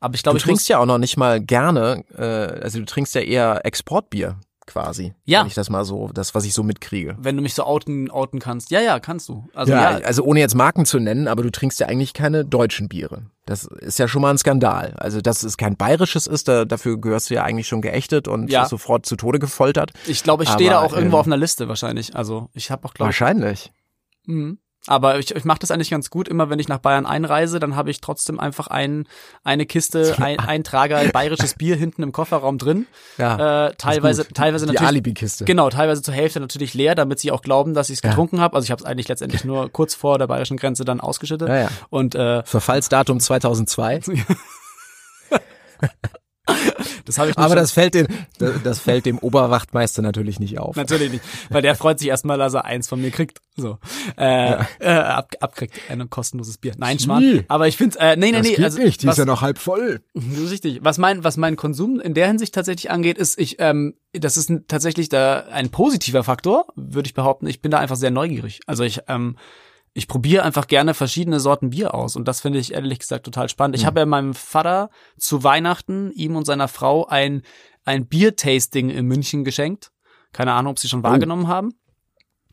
aber 0.00 0.14
ich 0.14 0.22
glaube, 0.22 0.38
du 0.38 0.38
ich 0.38 0.44
trinkst 0.44 0.68
ja 0.68 0.78
auch 0.78 0.86
noch 0.86 0.98
nicht 0.98 1.16
mal 1.16 1.40
gerne, 1.40 2.04
äh, 2.16 2.62
also 2.62 2.78
du 2.78 2.84
trinkst 2.84 3.14
ja 3.14 3.20
eher 3.20 3.64
Exportbier 3.64 4.38
quasi. 4.72 5.12
Ja. 5.24 5.40
Wenn 5.40 5.46
ich 5.48 5.54
das 5.54 5.68
mal 5.70 5.84
so, 5.84 6.08
das, 6.14 6.34
was 6.34 6.44
ich 6.44 6.54
so 6.54 6.62
mitkriege. 6.62 7.14
wenn 7.18 7.36
du 7.36 7.42
mich 7.42 7.54
so 7.54 7.64
outen, 7.64 8.10
outen 8.10 8.40
kannst. 8.40 8.70
Ja, 8.70 8.80
ja, 8.80 8.98
kannst 9.00 9.28
du. 9.28 9.46
Also 9.54 9.72
ja, 9.72 9.98
ja, 9.98 10.04
also 10.06 10.22
ohne 10.24 10.40
jetzt 10.40 10.54
Marken 10.54 10.86
zu 10.86 10.98
nennen, 10.98 11.28
aber 11.28 11.42
du 11.42 11.50
trinkst 11.50 11.78
ja 11.80 11.86
eigentlich 11.86 12.14
keine 12.14 12.44
deutschen 12.44 12.88
Biere. 12.88 13.22
Das 13.44 13.64
ist 13.64 13.98
ja 13.98 14.08
schon 14.08 14.22
mal 14.22 14.30
ein 14.30 14.38
Skandal. 14.38 14.94
Also, 14.96 15.20
dass 15.20 15.42
es 15.42 15.56
kein 15.56 15.76
bayerisches 15.76 16.26
ist, 16.26 16.48
da, 16.48 16.64
dafür 16.64 16.98
gehörst 17.00 17.28
du 17.28 17.34
ja 17.34 17.42
eigentlich 17.42 17.66
schon 17.68 17.82
geächtet 17.82 18.28
und 18.28 18.50
Ja. 18.50 18.66
sofort 18.66 19.04
zu 19.04 19.16
Tode 19.16 19.38
gefoltert. 19.38 19.92
ich 20.06 20.22
glaube, 20.22 20.44
ich 20.44 20.48
stehe 20.50 20.70
da 20.70 20.80
auch 20.80 20.92
irgendwo 20.94 21.16
ähm, 21.16 21.20
auf 21.20 21.26
einer 21.26 21.36
Liste 21.36 21.68
wahrscheinlich. 21.68 22.14
Also 22.16 22.48
ich 22.54 22.70
habe 22.70 22.86
auch, 22.86 22.94
glaube 22.94 23.10
ich, 23.10 23.20
Wahrscheinlich. 23.20 23.72
Mhm. 24.26 24.58
Aber 24.88 25.18
ich, 25.20 25.34
ich 25.34 25.44
mache 25.44 25.60
das 25.60 25.70
eigentlich 25.70 25.90
ganz 25.90 26.10
gut. 26.10 26.26
Immer 26.26 26.50
wenn 26.50 26.58
ich 26.58 26.66
nach 26.68 26.78
Bayern 26.78 27.06
einreise, 27.06 27.60
dann 27.60 27.76
habe 27.76 27.90
ich 27.90 28.00
trotzdem 28.00 28.40
einfach 28.40 28.66
ein, 28.66 29.06
eine 29.44 29.64
Kiste, 29.64 30.16
ein, 30.20 30.40
ein 30.40 30.64
Trager 30.64 31.06
bayerisches 31.12 31.54
Bier 31.54 31.76
hinten 31.76 32.02
im 32.02 32.10
Kofferraum 32.10 32.58
drin. 32.58 32.86
Ja. 33.16 33.68
Äh, 33.68 33.74
teilweise, 33.76 34.26
teilweise 34.28 34.66
Die 34.66 34.72
natürlich. 34.72 34.88
Alibi-Kiste. 34.88 35.44
Genau, 35.44 35.70
teilweise 35.70 36.02
zur 36.02 36.14
Hälfte 36.14 36.40
natürlich 36.40 36.74
leer, 36.74 36.94
damit 36.96 37.20
sie 37.20 37.30
auch 37.30 37.42
glauben, 37.42 37.74
dass 37.74 37.90
ich 37.90 37.98
es 37.98 38.02
Ja. 38.02 38.10
getrunken 38.10 38.40
habe. 38.40 38.56
Also 38.56 38.64
ich 38.64 38.70
habe 38.72 38.80
es 38.82 38.86
eigentlich 38.86 39.08
letztendlich 39.08 39.44
nur 39.44 39.70
kurz 39.70 39.94
vor 39.94 40.18
der 40.18 40.26
bayerischen 40.26 40.56
Grenze 40.56 40.84
dann 40.84 41.00
ausgeschüttet. 41.00 41.48
Ja, 41.48 41.56
ja. 41.56 41.68
Und 41.90 42.14
äh, 42.16 42.42
Verfallsdatum 42.44 43.20
2002. 43.20 44.00
das 47.04 47.18
habe 47.18 47.30
ich 47.30 47.38
Aber 47.38 47.48
schon- 47.48 47.56
das 47.56 47.72
fällt, 47.72 47.94
dem, 47.94 48.06
das, 48.38 48.62
das 48.62 48.78
fällt 48.80 49.06
dem 49.06 49.18
Oberwachtmeister 49.18 50.02
natürlich 50.02 50.40
nicht 50.40 50.58
auf. 50.58 50.76
Natürlich 50.76 51.12
nicht, 51.12 51.24
weil 51.50 51.62
der 51.62 51.74
freut 51.74 51.98
sich 51.98 52.08
erstmal, 52.08 52.38
dass 52.38 52.54
er 52.54 52.64
eins 52.64 52.88
von 52.88 53.00
mir 53.00 53.10
kriegt. 53.10 53.40
So, 53.56 53.78
äh, 54.16 54.54
äh, 54.80 54.88
ab, 54.88 55.34
abkriegt 55.40 55.74
ein 55.90 56.08
kostenloses 56.08 56.56
Bier. 56.58 56.72
Nein, 56.78 56.98
Schmarrn. 56.98 57.44
Aber 57.48 57.68
ich 57.68 57.76
finde, 57.76 57.98
äh, 57.98 58.16
nee, 58.16 58.32
nee, 58.32 58.40
nee. 58.40 58.64
also, 58.64 58.78
was, 58.80 59.18
noch 59.18 59.42
halb 59.42 59.58
voll. 59.58 60.00
Das 60.14 60.38
ist 60.38 60.50
richtig. 60.50 60.80
Was 60.82 60.98
mein, 60.98 61.22
was 61.24 61.36
mein 61.36 61.56
Konsum 61.56 62.00
in 62.00 62.14
der 62.14 62.28
Hinsicht 62.28 62.54
tatsächlich 62.54 62.90
angeht, 62.90 63.18
ist, 63.18 63.38
ich, 63.38 63.56
ähm, 63.58 63.94
das 64.12 64.36
ist 64.36 64.48
ein, 64.48 64.66
tatsächlich 64.68 65.08
da 65.08 65.44
ein 65.50 65.70
positiver 65.70 66.24
Faktor, 66.24 66.66
würde 66.76 67.06
ich 67.06 67.14
behaupten. 67.14 67.46
Ich 67.46 67.60
bin 67.60 67.70
da 67.70 67.78
einfach 67.78 67.96
sehr 67.96 68.10
neugierig. 68.10 68.60
Also 68.66 68.84
ich, 68.84 69.00
ähm, 69.08 69.36
ich 69.94 70.08
probiere 70.08 70.42
einfach 70.42 70.66
gerne 70.66 70.94
verschiedene 70.94 71.40
Sorten 71.40 71.70
Bier 71.70 71.94
aus 71.94 72.16
und 72.16 72.26
das 72.26 72.40
finde 72.40 72.58
ich 72.58 72.72
ehrlich 72.72 72.98
gesagt 72.98 73.24
total 73.24 73.48
spannend. 73.48 73.76
Ich 73.76 73.84
habe 73.84 74.00
ja 74.00 74.06
meinem 74.06 74.34
Vater 74.34 74.90
zu 75.18 75.44
Weihnachten 75.44 76.10
ihm 76.12 76.36
und 76.36 76.46
seiner 76.46 76.68
Frau 76.68 77.06
ein 77.06 77.42
ein 77.84 78.06
Biertasting 78.06 78.90
in 78.90 79.06
München 79.06 79.44
geschenkt. 79.44 79.90
Keine 80.32 80.52
Ahnung, 80.52 80.72
ob 80.72 80.78
sie 80.78 80.88
schon 80.88 81.02
wahrgenommen 81.02 81.48
haben. 81.48 81.74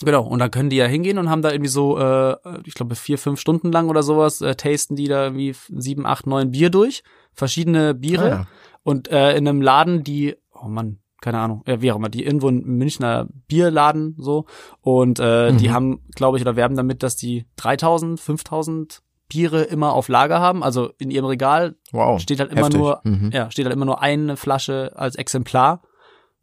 Genau, 0.02 0.26
und 0.26 0.40
dann 0.40 0.52
können 0.52 0.70
die 0.70 0.78
ja 0.78 0.86
hingehen 0.86 1.18
und 1.18 1.30
haben 1.30 1.42
da 1.42 1.52
irgendwie 1.52 1.70
so, 1.70 2.00
äh, 2.00 2.36
ich 2.64 2.74
glaube, 2.74 2.96
vier, 2.96 3.18
fünf 3.18 3.40
Stunden 3.40 3.72
lang 3.72 3.90
oder 3.90 4.02
sowas, 4.02 4.42
äh, 4.42 4.56
tasten 4.56 4.96
die 4.96 5.08
da 5.08 5.26
irgendwie 5.26 5.54
sieben, 5.70 6.06
acht, 6.06 6.26
neun 6.26 6.52
Bier 6.52 6.70
durch. 6.70 7.04
Verschiedene 7.34 7.94
Biere. 7.94 8.24
Ah, 8.24 8.30
ja. 8.30 8.48
Und 8.84 9.10
äh, 9.10 9.36
in 9.36 9.48
einem 9.48 9.62
Laden, 9.62 10.04
die, 10.04 10.38
oh 10.54 10.68
Mann, 10.68 11.00
keine 11.22 11.40
Ahnung, 11.40 11.64
ja, 11.68 11.82
wie 11.82 11.92
auch 11.92 11.96
immer, 11.98 12.10
die 12.10 12.24
irgendwo 12.26 12.48
ein 12.50 12.64
Münchner 12.64 13.28
Bierladen 13.48 14.16
so. 14.18 14.46
Und 14.82 15.20
äh, 15.20 15.54
die 15.54 15.70
Mhm. 15.70 15.74
haben, 15.74 16.00
glaube 16.16 16.38
ich, 16.38 16.44
oder 16.44 16.56
werben 16.56 16.76
damit, 16.76 17.04
dass 17.04 17.16
die 17.16 17.46
3000, 17.58 18.20
5000 18.20 19.02
Biere 19.28 19.62
immer 19.64 19.94
auf 19.94 20.08
Lager 20.08 20.40
haben. 20.40 20.64
Also 20.64 20.92
in 20.98 21.12
ihrem 21.12 21.26
Regal 21.26 21.76
Wow. 21.92 22.20
steht 22.20 22.40
halt 22.40 22.52
immer 22.52 22.62
Heftig. 22.62 22.80
nur, 22.80 23.02
Mhm. 23.04 23.30
ja, 23.32 23.52
steht 23.52 23.66
halt 23.66 23.76
immer 23.76 23.86
nur 23.86 24.02
eine 24.02 24.38
Flasche 24.38 24.94
als 24.96 25.16
Exemplar. 25.16 25.82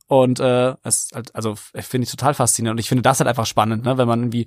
Und 0.08 0.38
äh, 0.38 0.74
es 0.84 1.08
halt, 1.12 1.34
also 1.34 1.54
finde 1.56 2.04
ich 2.04 2.10
total 2.10 2.34
faszinierend. 2.34 2.76
Und 2.76 2.80
ich 2.80 2.88
finde 2.88 3.02
das 3.02 3.18
halt 3.18 3.26
einfach 3.28 3.46
spannend, 3.46 3.84
ne, 3.84 3.98
wenn 3.98 4.06
man 4.06 4.20
irgendwie 4.20 4.46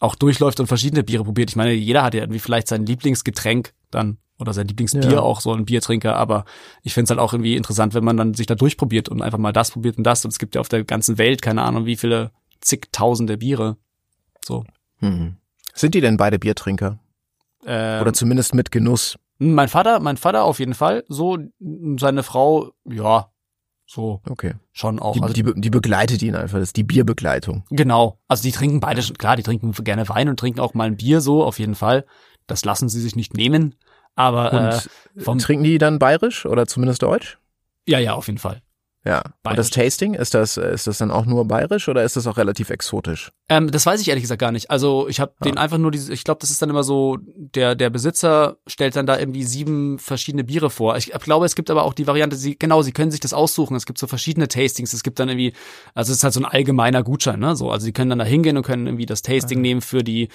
auch 0.00 0.14
durchläuft 0.14 0.60
und 0.60 0.66
verschiedene 0.66 1.02
Biere 1.02 1.24
probiert. 1.24 1.50
Ich 1.50 1.56
meine, 1.56 1.72
jeder 1.72 2.02
hat 2.04 2.14
ja 2.14 2.20
irgendwie 2.22 2.38
vielleicht 2.38 2.68
sein 2.68 2.86
Lieblingsgetränk 2.86 3.74
dann 3.90 4.16
oder 4.38 4.52
sein 4.52 4.68
Lieblingsbier 4.68 5.10
Ja. 5.12 5.20
auch 5.20 5.40
so 5.40 5.52
ein 5.52 5.64
Biertrinker, 5.64 6.16
aber 6.16 6.44
ich 6.82 6.94
finde 6.94 7.04
es 7.04 7.10
halt 7.10 7.20
auch 7.20 7.32
irgendwie 7.32 7.56
interessant, 7.56 7.94
wenn 7.94 8.04
man 8.04 8.16
dann 8.16 8.34
sich 8.34 8.46
da 8.46 8.54
durchprobiert 8.54 9.08
und 9.08 9.20
einfach 9.22 9.38
mal 9.38 9.52
das 9.52 9.70
probiert 9.72 9.98
und 9.98 10.04
das. 10.04 10.24
Und 10.24 10.30
es 10.30 10.38
gibt 10.38 10.54
ja 10.54 10.60
auf 10.60 10.68
der 10.68 10.84
ganzen 10.84 11.18
Welt 11.18 11.42
keine 11.42 11.62
Ahnung, 11.62 11.86
wie 11.86 11.96
viele 11.96 12.30
zigtausende 12.60 13.38
Biere. 13.38 13.76
So. 14.44 14.64
Mhm. 15.00 15.36
Sind 15.74 15.94
die 15.94 16.00
denn 16.00 16.16
beide 16.16 16.38
Biertrinker? 16.38 16.98
Ähm, 17.66 18.00
Oder 18.02 18.12
zumindest 18.12 18.54
mit 18.54 18.70
Genuss? 18.70 19.16
mein 19.40 19.68
Vater, 19.68 20.00
mein 20.00 20.16
Vater 20.16 20.42
auf 20.44 20.58
jeden 20.58 20.74
Fall. 20.74 21.04
So, 21.08 21.38
seine 21.98 22.24
Frau, 22.24 22.72
ja, 22.84 23.30
so 23.86 24.20
Okay. 24.28 24.54
schon 24.72 24.98
auch. 24.98 25.12
Die, 25.14 25.22
also 25.22 25.32
die, 25.32 25.60
die 25.60 25.70
begleitet 25.70 26.22
ihn 26.22 26.34
einfach. 26.34 26.58
Das 26.58 26.70
ist 26.70 26.76
die 26.76 26.82
Bierbegleitung. 26.82 27.64
Genau. 27.70 28.18
Also 28.28 28.42
die 28.42 28.50
trinken 28.52 28.80
beide 28.80 29.02
schon, 29.02 29.16
klar, 29.16 29.36
die 29.36 29.42
trinken 29.44 29.72
gerne 29.84 30.08
Wein 30.08 30.28
und 30.28 30.38
trinken 30.40 30.60
auch 30.60 30.74
mal 30.74 30.88
ein 30.88 30.96
Bier 30.96 31.20
so, 31.20 31.44
auf 31.44 31.58
jeden 31.60 31.74
Fall. 31.76 32.04
Das 32.48 32.64
lassen 32.64 32.88
sie 32.88 33.00
sich 33.00 33.14
nicht 33.16 33.34
nehmen. 33.34 33.76
Aber 34.18 34.52
Und 34.52 34.90
äh, 35.20 35.22
vom, 35.22 35.38
trinken 35.38 35.62
die 35.64 35.78
dann 35.78 35.98
bayerisch 35.98 36.44
oder 36.44 36.66
zumindest 36.66 37.02
deutsch? 37.02 37.38
ja, 37.86 37.98
ja, 37.98 38.14
auf 38.14 38.26
jeden 38.26 38.38
Fall. 38.38 38.62
Ja. 39.08 39.22
Und 39.42 39.56
das 39.58 39.70
Tasting, 39.70 40.12
ist 40.12 40.34
das, 40.34 40.58
ist 40.58 40.86
das 40.86 40.98
dann 40.98 41.10
auch 41.10 41.24
nur 41.24 41.46
bayerisch 41.46 41.88
oder 41.88 42.04
ist 42.04 42.16
das 42.16 42.26
auch 42.26 42.36
relativ 42.36 42.68
exotisch? 42.68 43.32
Ähm, 43.48 43.70
das 43.70 43.86
weiß 43.86 44.02
ich 44.02 44.08
ehrlich 44.08 44.22
gesagt 44.22 44.40
gar 44.40 44.52
nicht. 44.52 44.70
Also 44.70 45.08
ich 45.08 45.18
habe 45.20 45.32
Ah. 45.40 45.44
den 45.44 45.56
einfach 45.56 45.78
nur 45.78 45.90
diese, 45.90 46.12
ich 46.12 46.24
glaube, 46.24 46.40
das 46.40 46.50
ist 46.50 46.60
dann 46.60 46.68
immer 46.68 46.84
so, 46.84 47.16
der 47.22 47.74
der 47.74 47.88
Besitzer 47.88 48.58
stellt 48.66 48.96
dann 48.96 49.06
da 49.06 49.18
irgendwie 49.18 49.44
sieben 49.44 49.98
verschiedene 49.98 50.44
Biere 50.44 50.68
vor. 50.68 50.96
Ich 50.98 51.10
glaube, 51.10 51.46
es 51.46 51.54
gibt 51.54 51.70
aber 51.70 51.84
auch 51.84 51.94
die 51.94 52.06
Variante, 52.06 52.36
sie 52.36 52.58
genau, 52.58 52.82
sie 52.82 52.92
können 52.92 53.10
sich 53.10 53.20
das 53.20 53.32
aussuchen. 53.32 53.74
Es 53.76 53.86
gibt 53.86 53.98
so 53.98 54.06
verschiedene 54.06 54.46
Tastings. 54.48 54.92
Es 54.92 55.02
gibt 55.02 55.18
dann 55.18 55.28
irgendwie, 55.30 55.54
also 55.94 56.12
es 56.12 56.18
ist 56.18 56.24
halt 56.24 56.34
so 56.34 56.40
ein 56.40 56.44
allgemeiner 56.46 57.02
Gutschein, 57.02 57.40
ne? 57.40 57.56
So, 57.56 57.70
also 57.70 57.84
sie 57.84 57.92
können 57.92 58.10
dann 58.10 58.18
da 58.18 58.26
hingehen 58.26 58.58
und 58.58 58.62
können 58.62 58.86
irgendwie 58.86 59.06
das 59.06 59.22
Tasting 59.22 59.62
nehmen 59.62 59.80
für 59.80 60.04
die 60.04 60.28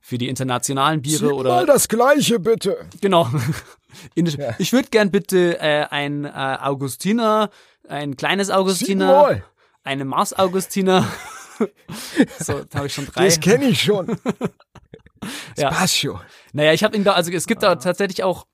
für 0.00 0.16
die 0.16 0.28
internationalen 0.28 1.02
Biere 1.02 1.34
oder 1.34 1.66
das 1.66 1.88
Gleiche 1.88 2.38
bitte. 2.38 2.76
genau. 3.00 3.28
Ich 4.58 4.72
würde 4.72 4.88
gern 4.88 5.10
bitte 5.10 5.58
äh, 5.58 5.84
ein 5.90 6.24
äh, 6.24 6.28
Augustiner, 6.30 7.50
ein 7.90 8.16
kleines 8.16 8.50
Augustiner, 8.50 9.42
eine 9.82 10.04
Mars 10.04 10.32
Augustiner. 10.32 11.06
so, 12.38 12.64
da 12.64 12.78
habe 12.78 12.86
ich 12.86 12.94
schon 12.94 13.06
drei. 13.06 13.28
kenne 13.30 13.66
ich 13.66 13.82
schon. 13.82 14.16
Ja. 15.58 15.70
Spasio. 15.70 16.18
Naja, 16.54 16.72
ich 16.72 16.82
habe 16.82 16.96
ihn 16.96 17.04
da, 17.04 17.12
also 17.12 17.30
es 17.30 17.46
gibt 17.46 17.62
da 17.62 17.76
tatsächlich 17.76 18.24
auch, 18.24 18.46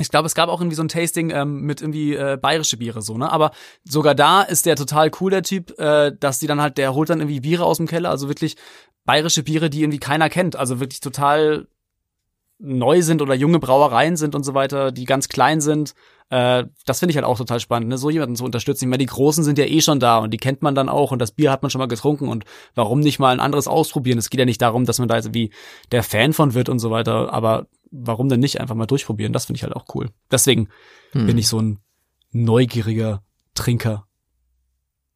ich 0.00 0.08
glaube, 0.10 0.26
es 0.26 0.34
gab 0.34 0.48
auch 0.48 0.60
irgendwie 0.60 0.74
so 0.74 0.82
ein 0.82 0.88
Tasting 0.88 1.30
ähm, 1.30 1.60
mit 1.60 1.82
irgendwie 1.82 2.16
äh, 2.16 2.36
bayerische 2.36 2.76
Biere 2.78 3.00
so, 3.00 3.16
ne? 3.16 3.30
Aber 3.30 3.52
sogar 3.84 4.16
da 4.16 4.42
ist 4.42 4.66
der 4.66 4.74
total 4.74 5.12
cool, 5.20 5.30
der 5.30 5.44
Typ, 5.44 5.78
äh, 5.78 6.10
dass 6.18 6.40
die 6.40 6.48
dann 6.48 6.60
halt, 6.60 6.78
der 6.78 6.94
holt 6.94 7.10
dann 7.10 7.20
irgendwie 7.20 7.38
Biere 7.38 7.64
aus 7.64 7.76
dem 7.76 7.86
Keller, 7.86 8.10
also 8.10 8.26
wirklich 8.26 8.56
bayerische 9.04 9.44
Biere, 9.44 9.70
die 9.70 9.82
irgendwie 9.82 10.00
keiner 10.00 10.28
kennt, 10.28 10.56
also 10.56 10.80
wirklich 10.80 10.98
total 10.98 11.68
neu 12.58 13.02
sind 13.02 13.20
oder 13.20 13.34
junge 13.34 13.58
Brauereien 13.58 14.16
sind 14.16 14.34
und 14.34 14.44
so 14.44 14.54
weiter, 14.54 14.92
die 14.92 15.04
ganz 15.04 15.28
klein 15.28 15.60
sind. 15.60 15.94
Äh, 16.30 16.64
das 16.86 17.00
finde 17.00 17.10
ich 17.10 17.16
halt 17.16 17.26
auch 17.26 17.36
total 17.36 17.60
spannend, 17.60 17.88
ne? 17.88 17.98
so 17.98 18.10
jemanden 18.10 18.36
zu 18.36 18.44
unterstützen. 18.44 18.84
Ich 18.84 18.88
meine, 18.88 18.98
die 19.04 19.06
Großen 19.06 19.44
sind 19.44 19.58
ja 19.58 19.64
eh 19.66 19.80
schon 19.80 20.00
da 20.00 20.18
und 20.18 20.30
die 20.30 20.38
kennt 20.38 20.62
man 20.62 20.74
dann 20.74 20.88
auch 20.88 21.12
und 21.12 21.18
das 21.18 21.32
Bier 21.32 21.50
hat 21.50 21.62
man 21.62 21.70
schon 21.70 21.80
mal 21.80 21.88
getrunken 21.88 22.28
und 22.28 22.44
warum 22.74 23.00
nicht 23.00 23.18
mal 23.18 23.32
ein 23.32 23.40
anderes 23.40 23.68
ausprobieren? 23.68 24.18
Es 24.18 24.30
geht 24.30 24.38
ja 24.40 24.46
nicht 24.46 24.62
darum, 24.62 24.86
dass 24.86 24.98
man 24.98 25.08
da 25.08 25.16
jetzt 25.16 25.34
wie 25.34 25.50
der 25.92 26.02
Fan 26.02 26.32
von 26.32 26.54
wird 26.54 26.68
und 26.68 26.78
so 26.78 26.90
weiter, 26.90 27.32
aber 27.32 27.66
warum 27.90 28.28
denn 28.28 28.40
nicht 28.40 28.60
einfach 28.60 28.74
mal 28.74 28.86
durchprobieren? 28.86 29.32
Das 29.32 29.46
finde 29.46 29.58
ich 29.58 29.62
halt 29.64 29.76
auch 29.76 29.84
cool. 29.94 30.10
Deswegen 30.30 30.68
Hm. 31.12 31.26
bin 31.26 31.38
ich 31.38 31.48
so 31.48 31.60
ein 31.60 31.78
neugieriger 32.32 33.22
Trinker. 33.54 34.06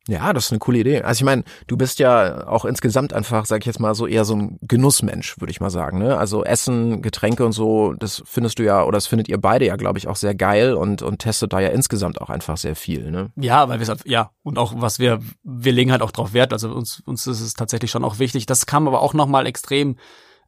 Ja, 0.09 0.33
das 0.33 0.47
ist 0.47 0.53
eine 0.53 0.59
coole 0.59 0.79
Idee. 0.79 1.03
Also 1.03 1.21
ich 1.21 1.25
meine, 1.25 1.45
du 1.67 1.77
bist 1.77 1.99
ja 1.99 2.49
auch 2.49 2.65
insgesamt 2.65 3.13
einfach, 3.13 3.45
sag 3.45 3.61
ich 3.61 3.67
jetzt 3.67 3.79
mal, 3.79 3.95
so 3.95 4.07
eher 4.07 4.25
so 4.25 4.35
ein 4.35 4.59
Genussmensch, 4.63 5.39
würde 5.39 5.51
ich 5.51 5.61
mal 5.61 5.69
sagen. 5.69 5.99
Ne? 5.99 6.17
Also 6.17 6.45
Essen, 6.45 7.03
Getränke 7.03 7.45
und 7.45 7.53
so, 7.53 7.93
das 7.93 8.23
findest 8.25 8.59
du 8.59 8.65
ja, 8.65 8.83
oder 8.85 8.97
das 8.97 9.07
findet 9.07 9.29
ihr 9.29 9.39
beide 9.39 9.67
ja, 9.67 9.77
glaube 9.77 9.99
ich, 9.99 10.09
auch 10.09 10.17
sehr 10.17 10.35
geil 10.35 10.73
und, 10.73 11.03
und 11.03 11.19
testet 11.19 11.53
da 11.53 11.61
ja 11.61 11.69
insgesamt 11.69 12.23
auch 12.23 12.31
einfach 12.31 12.57
sehr 12.57 12.75
viel. 12.75 13.11
Ne? 13.11 13.31
Ja, 13.37 13.69
weil 13.69 13.81
wir 13.81 13.97
ja, 14.07 14.31
und 14.43 14.59
auch 14.59 14.73
was 14.77 14.99
wir, 14.99 15.21
wir 15.43 15.73
legen 15.73 15.93
halt 15.93 16.01
auch 16.01 16.11
drauf 16.11 16.33
Wert. 16.33 16.55
Also 16.55 16.71
uns, 16.71 17.01
uns 17.01 17.27
ist 17.27 17.43
es 17.43 17.53
tatsächlich 17.53 17.91
schon 17.91 18.05
auch 18.05 18.19
wichtig. 18.19 18.47
Das 18.47 18.65
kam 18.65 18.89
aber 18.89 19.03
auch 19.03 19.13
nochmal 19.13 19.47
extrem 19.47 19.97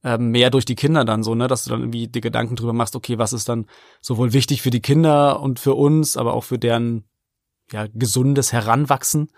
ähm, 0.03 0.31
mehr 0.31 0.49
durch 0.49 0.65
die 0.65 0.75
Kinder 0.75 1.05
dann 1.05 1.23
so, 1.23 1.35
ne, 1.35 1.49
dass 1.49 1.65
du 1.65 1.71
dann 1.71 1.81
irgendwie 1.81 2.09
die 2.09 2.23
Gedanken 2.23 2.57
drüber 2.57 2.73
machst, 2.73 2.97
okay, 2.97 3.19
was 3.19 3.35
ist 3.35 3.51
dann 3.51 3.67
sowohl 4.01 4.33
wichtig 4.33 4.63
für 4.63 4.71
die 4.71 4.81
Kinder 4.81 5.41
und 5.41 5.61
für 5.61 5.75
uns, 5.75 6.17
aber 6.17 6.33
auch 6.33 6.45
für 6.45 6.59
deren 6.59 7.05
ja, 7.73 7.87
gesundes 7.95 8.53
Heranwachsen. 8.53 9.31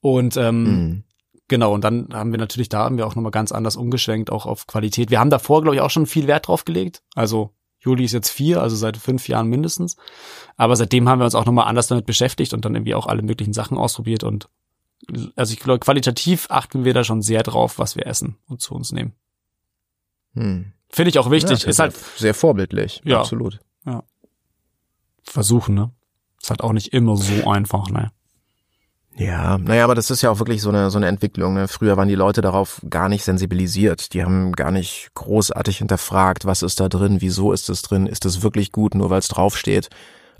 Und 0.00 0.36
ähm, 0.36 0.64
Mhm. 0.64 1.04
Genau, 1.48 1.74
und 1.74 1.84
dann 1.84 2.08
haben 2.14 2.30
wir 2.32 2.38
natürlich, 2.38 2.70
da 2.70 2.78
haben 2.84 2.96
wir 2.96 3.06
auch 3.06 3.14
nochmal 3.14 3.32
ganz 3.32 3.52
anders 3.52 3.76
umgeschwenkt, 3.76 4.30
auch 4.30 4.46
auf 4.46 4.66
Qualität. 4.66 5.10
Wir 5.10 5.20
haben 5.20 5.28
davor, 5.28 5.60
glaube 5.60 5.74
ich, 5.74 5.82
auch 5.82 5.90
schon 5.90 6.06
viel 6.06 6.26
Wert 6.26 6.48
drauf 6.48 6.64
gelegt. 6.64 7.02
Also 7.14 7.50
Juli 7.80 8.04
ist 8.04 8.12
jetzt 8.12 8.30
vier, 8.30 8.62
also 8.62 8.74
seit 8.74 8.96
fünf 8.96 9.28
Jahren 9.28 9.48
mindestens. 9.48 9.96
Aber 10.56 10.76
seitdem 10.76 11.08
haben 11.10 11.18
wir 11.18 11.26
uns 11.26 11.34
auch 11.34 11.44
nochmal 11.44 11.66
anders 11.66 11.88
damit 11.88 12.06
beschäftigt 12.06 12.54
und 12.54 12.64
dann 12.64 12.74
irgendwie 12.74 12.94
auch 12.94 13.06
alle 13.06 13.20
möglichen 13.20 13.52
Sachen 13.52 13.76
ausprobiert. 13.76 14.24
Und 14.24 14.48
also 15.36 15.52
ich 15.52 15.60
glaube, 15.60 15.80
qualitativ 15.80 16.46
achten 16.48 16.84
wir 16.86 16.94
da 16.94 17.04
schon 17.04 17.20
sehr 17.20 17.42
drauf, 17.42 17.78
was 17.78 17.96
wir 17.96 18.06
essen 18.06 18.38
und 18.46 18.62
zu 18.62 18.74
uns 18.74 18.92
nehmen. 18.92 19.12
Hm. 20.34 20.72
Finde 20.88 21.10
ich 21.10 21.18
auch 21.18 21.30
wichtig. 21.30 21.64
Ja, 21.64 21.68
ist 21.68 21.78
halt 21.80 21.94
sehr 22.16 22.34
vorbildlich, 22.34 23.02
Ja. 23.04 23.18
absolut. 23.20 23.60
versuchen, 25.24 25.74
ne? 25.74 25.90
Ist 26.42 26.50
halt 26.50 26.62
auch 26.62 26.72
nicht 26.72 26.92
immer 26.92 27.16
so 27.16 27.48
einfach, 27.48 27.88
ne? 27.88 28.10
Ja, 29.14 29.58
naja, 29.58 29.84
aber 29.84 29.94
das 29.94 30.10
ist 30.10 30.22
ja 30.22 30.30
auch 30.30 30.38
wirklich 30.38 30.62
so 30.62 30.70
eine, 30.70 30.90
so 30.90 30.96
eine 30.96 31.06
Entwicklung. 31.06 31.54
Ne? 31.54 31.68
Früher 31.68 31.98
waren 31.98 32.08
die 32.08 32.14
Leute 32.14 32.40
darauf 32.40 32.80
gar 32.88 33.10
nicht 33.10 33.24
sensibilisiert. 33.24 34.14
Die 34.14 34.22
haben 34.22 34.52
gar 34.52 34.70
nicht 34.70 35.10
großartig 35.14 35.78
hinterfragt, 35.78 36.46
was 36.46 36.62
ist 36.62 36.80
da 36.80 36.88
drin, 36.88 37.20
wieso 37.20 37.52
ist 37.52 37.68
es 37.68 37.82
drin, 37.82 38.06
ist 38.06 38.24
es 38.24 38.42
wirklich 38.42 38.72
gut, 38.72 38.94
nur 38.94 39.10
weil 39.10 39.18
es 39.18 39.28
draufsteht. 39.28 39.90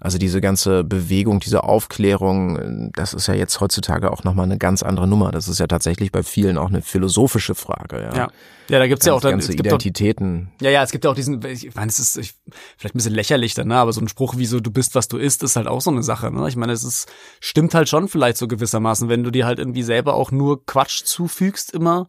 Also 0.00 0.18
diese 0.18 0.40
ganze 0.40 0.82
Bewegung, 0.82 1.38
diese 1.38 1.62
Aufklärung, 1.62 2.90
das 2.92 3.14
ist 3.14 3.28
ja 3.28 3.34
jetzt 3.34 3.60
heutzutage 3.60 4.10
auch 4.10 4.24
nochmal 4.24 4.46
eine 4.46 4.58
ganz 4.58 4.82
andere 4.82 5.06
Nummer. 5.06 5.30
Das 5.30 5.46
ist 5.46 5.60
ja 5.60 5.68
tatsächlich 5.68 6.10
bei 6.10 6.24
vielen 6.24 6.58
auch 6.58 6.68
eine 6.68 6.82
philosophische 6.82 7.54
Frage. 7.54 8.02
Ja, 8.02 8.16
Ja. 8.16 8.28
Ja, 8.68 8.78
da 8.78 8.86
gibt's 8.86 9.04
ja 9.04 9.12
auch 9.12 9.20
dann, 9.20 9.32
ganze 9.32 9.50
es 9.50 9.56
gibt 9.56 9.68
auch 9.68 9.74
Identitäten. 9.74 10.50
Ja, 10.60 10.70
ja, 10.70 10.82
es 10.82 10.92
gibt 10.92 11.04
ja 11.04 11.10
auch 11.10 11.14
diesen, 11.14 11.44
ich 11.44 11.74
meine, 11.74 11.88
es 11.88 11.98
ist 11.98 12.16
ich, 12.16 12.34
vielleicht 12.78 12.94
ein 12.94 12.98
bisschen 12.98 13.12
lächerlich 13.12 13.54
dann, 13.54 13.68
ne? 13.68 13.76
aber 13.76 13.92
so 13.92 14.00
ein 14.00 14.08
Spruch 14.08 14.38
wie 14.38 14.46
so, 14.46 14.60
du 14.60 14.70
bist, 14.70 14.94
was 14.94 15.08
du 15.08 15.18
isst, 15.18 15.42
ist 15.42 15.56
halt 15.56 15.66
auch 15.66 15.80
so 15.80 15.90
eine 15.90 16.02
Sache. 16.02 16.30
Ne? 16.30 16.48
Ich 16.48 16.56
meine, 16.56 16.72
es 16.72 16.82
ist, 16.84 17.06
stimmt 17.40 17.74
halt 17.74 17.88
schon 17.88 18.08
vielleicht 18.08 18.38
so 18.38 18.48
gewissermaßen, 18.48 19.08
wenn 19.08 19.24
du 19.24 19.30
dir 19.30 19.46
halt 19.46 19.58
irgendwie 19.58 19.82
selber 19.82 20.14
auch 20.14 20.30
nur 20.30 20.64
Quatsch 20.64 21.04
zufügst 21.04 21.72
immer, 21.72 22.06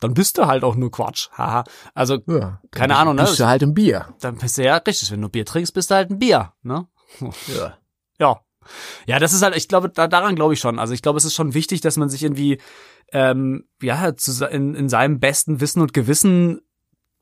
dann 0.00 0.14
bist 0.14 0.38
du 0.38 0.46
halt 0.46 0.64
auch 0.64 0.76
nur 0.76 0.90
Quatsch. 0.90 1.28
Haha. 1.32 1.64
Also, 1.94 2.18
Ja, 2.26 2.60
Keine 2.70 2.96
Ahnung, 2.96 3.16
ne? 3.16 3.22
Bist 3.22 3.40
du 3.40 3.46
halt 3.46 3.62
im 3.62 3.74
Bier. 3.74 4.14
dann 4.20 4.36
bist 4.38 4.58
du 4.58 4.64
ja 4.64 4.76
richtig, 4.76 5.10
wenn 5.10 5.20
du 5.20 5.28
Bier 5.28 5.44
trinkst, 5.44 5.74
bist 5.74 5.90
du 5.90 5.94
halt 5.94 6.10
ein 6.10 6.18
Bier. 6.18 6.52
Ne? 6.62 6.86
Ja. 7.18 7.78
Ja. 8.18 8.40
Ja, 9.06 9.18
das 9.18 9.32
ist 9.32 9.42
halt, 9.42 9.56
ich 9.56 9.68
glaube, 9.68 9.88
da, 9.88 10.06
daran 10.06 10.36
glaube 10.36 10.54
ich 10.54 10.60
schon. 10.60 10.78
Also 10.78 10.92
ich 10.94 11.02
glaube, 11.02 11.16
es 11.16 11.24
ist 11.24 11.34
schon 11.34 11.54
wichtig, 11.54 11.80
dass 11.80 11.96
man 11.96 12.08
sich 12.08 12.22
irgendwie, 12.22 12.60
ähm, 13.12 13.64
ja, 13.82 14.14
zu, 14.14 14.46
in, 14.46 14.74
in 14.74 14.88
seinem 14.88 15.18
besten 15.18 15.60
Wissen 15.60 15.80
und 15.80 15.92
Gewissen 15.92 16.60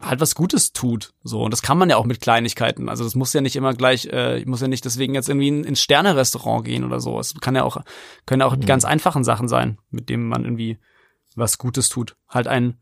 halt 0.00 0.20
was 0.20 0.34
Gutes 0.34 0.72
tut. 0.72 1.12
So. 1.22 1.42
Und 1.42 1.52
das 1.52 1.62
kann 1.62 1.78
man 1.78 1.90
ja 1.90 1.96
auch 1.96 2.04
mit 2.04 2.20
Kleinigkeiten. 2.20 2.88
Also 2.88 3.04
das 3.04 3.14
muss 3.14 3.32
ja 3.32 3.40
nicht 3.40 3.56
immer 3.56 3.74
gleich, 3.74 4.06
äh, 4.06 4.38
ich 4.38 4.46
muss 4.46 4.60
ja 4.60 4.68
nicht 4.68 4.84
deswegen 4.84 5.14
jetzt 5.14 5.28
irgendwie 5.28 5.48
in, 5.48 5.64
ins 5.64 5.80
Sterne-Restaurant 5.82 6.64
gehen 6.64 6.84
oder 6.84 7.00
so. 7.00 7.18
Es 7.18 7.34
kann 7.40 7.56
ja 7.56 7.64
auch, 7.64 7.78
können 8.26 8.40
ja 8.40 8.46
auch 8.46 8.56
die 8.56 8.66
ganz 8.66 8.84
einfachen 8.84 9.24
Sachen 9.24 9.48
sein, 9.48 9.78
mit 9.90 10.08
denen 10.08 10.28
man 10.28 10.44
irgendwie 10.44 10.78
was 11.34 11.58
Gutes 11.58 11.88
tut. 11.88 12.16
Halt 12.28 12.46
ein 12.46 12.78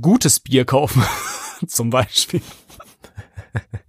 gutes 0.00 0.40
Bier 0.40 0.64
kaufen, 0.64 1.02
zum 1.66 1.90
Beispiel. 1.90 2.42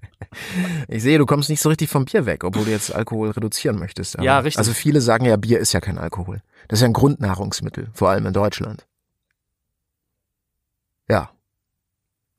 Ich 0.88 1.02
sehe, 1.04 1.18
du 1.18 1.26
kommst 1.26 1.50
nicht 1.50 1.62
so 1.62 1.70
richtig 1.70 1.90
vom 1.90 2.06
Bier 2.06 2.26
weg, 2.26 2.44
obwohl 2.44 2.66
du 2.66 2.72
jetzt 2.72 2.94
Alkohol 2.94 3.32
reduzieren 3.32 3.80
möchtest. 3.80 4.16
Aber- 4.16 4.24
Ja, 4.26 4.40
richtig. 4.40 4.60
Also 4.60 4.74
viele 4.74 5.02
sagen 5.02 5.26
ja, 5.26 5.36
Bier 5.36 5.60
ist 5.60 5.74
ja 5.74 5.82
kein 5.82 5.98
Alkohol. 5.98 6.42
Das 6.68 6.78
ist 6.80 6.82
ja 6.84 6.88
ein 6.90 6.94
Grundnahrungsmittel, 6.94 7.90
vor 7.94 8.10
allem 8.10 8.26
in 8.28 8.34
Deutschland. 8.34 8.86
Ja. 11.10 11.32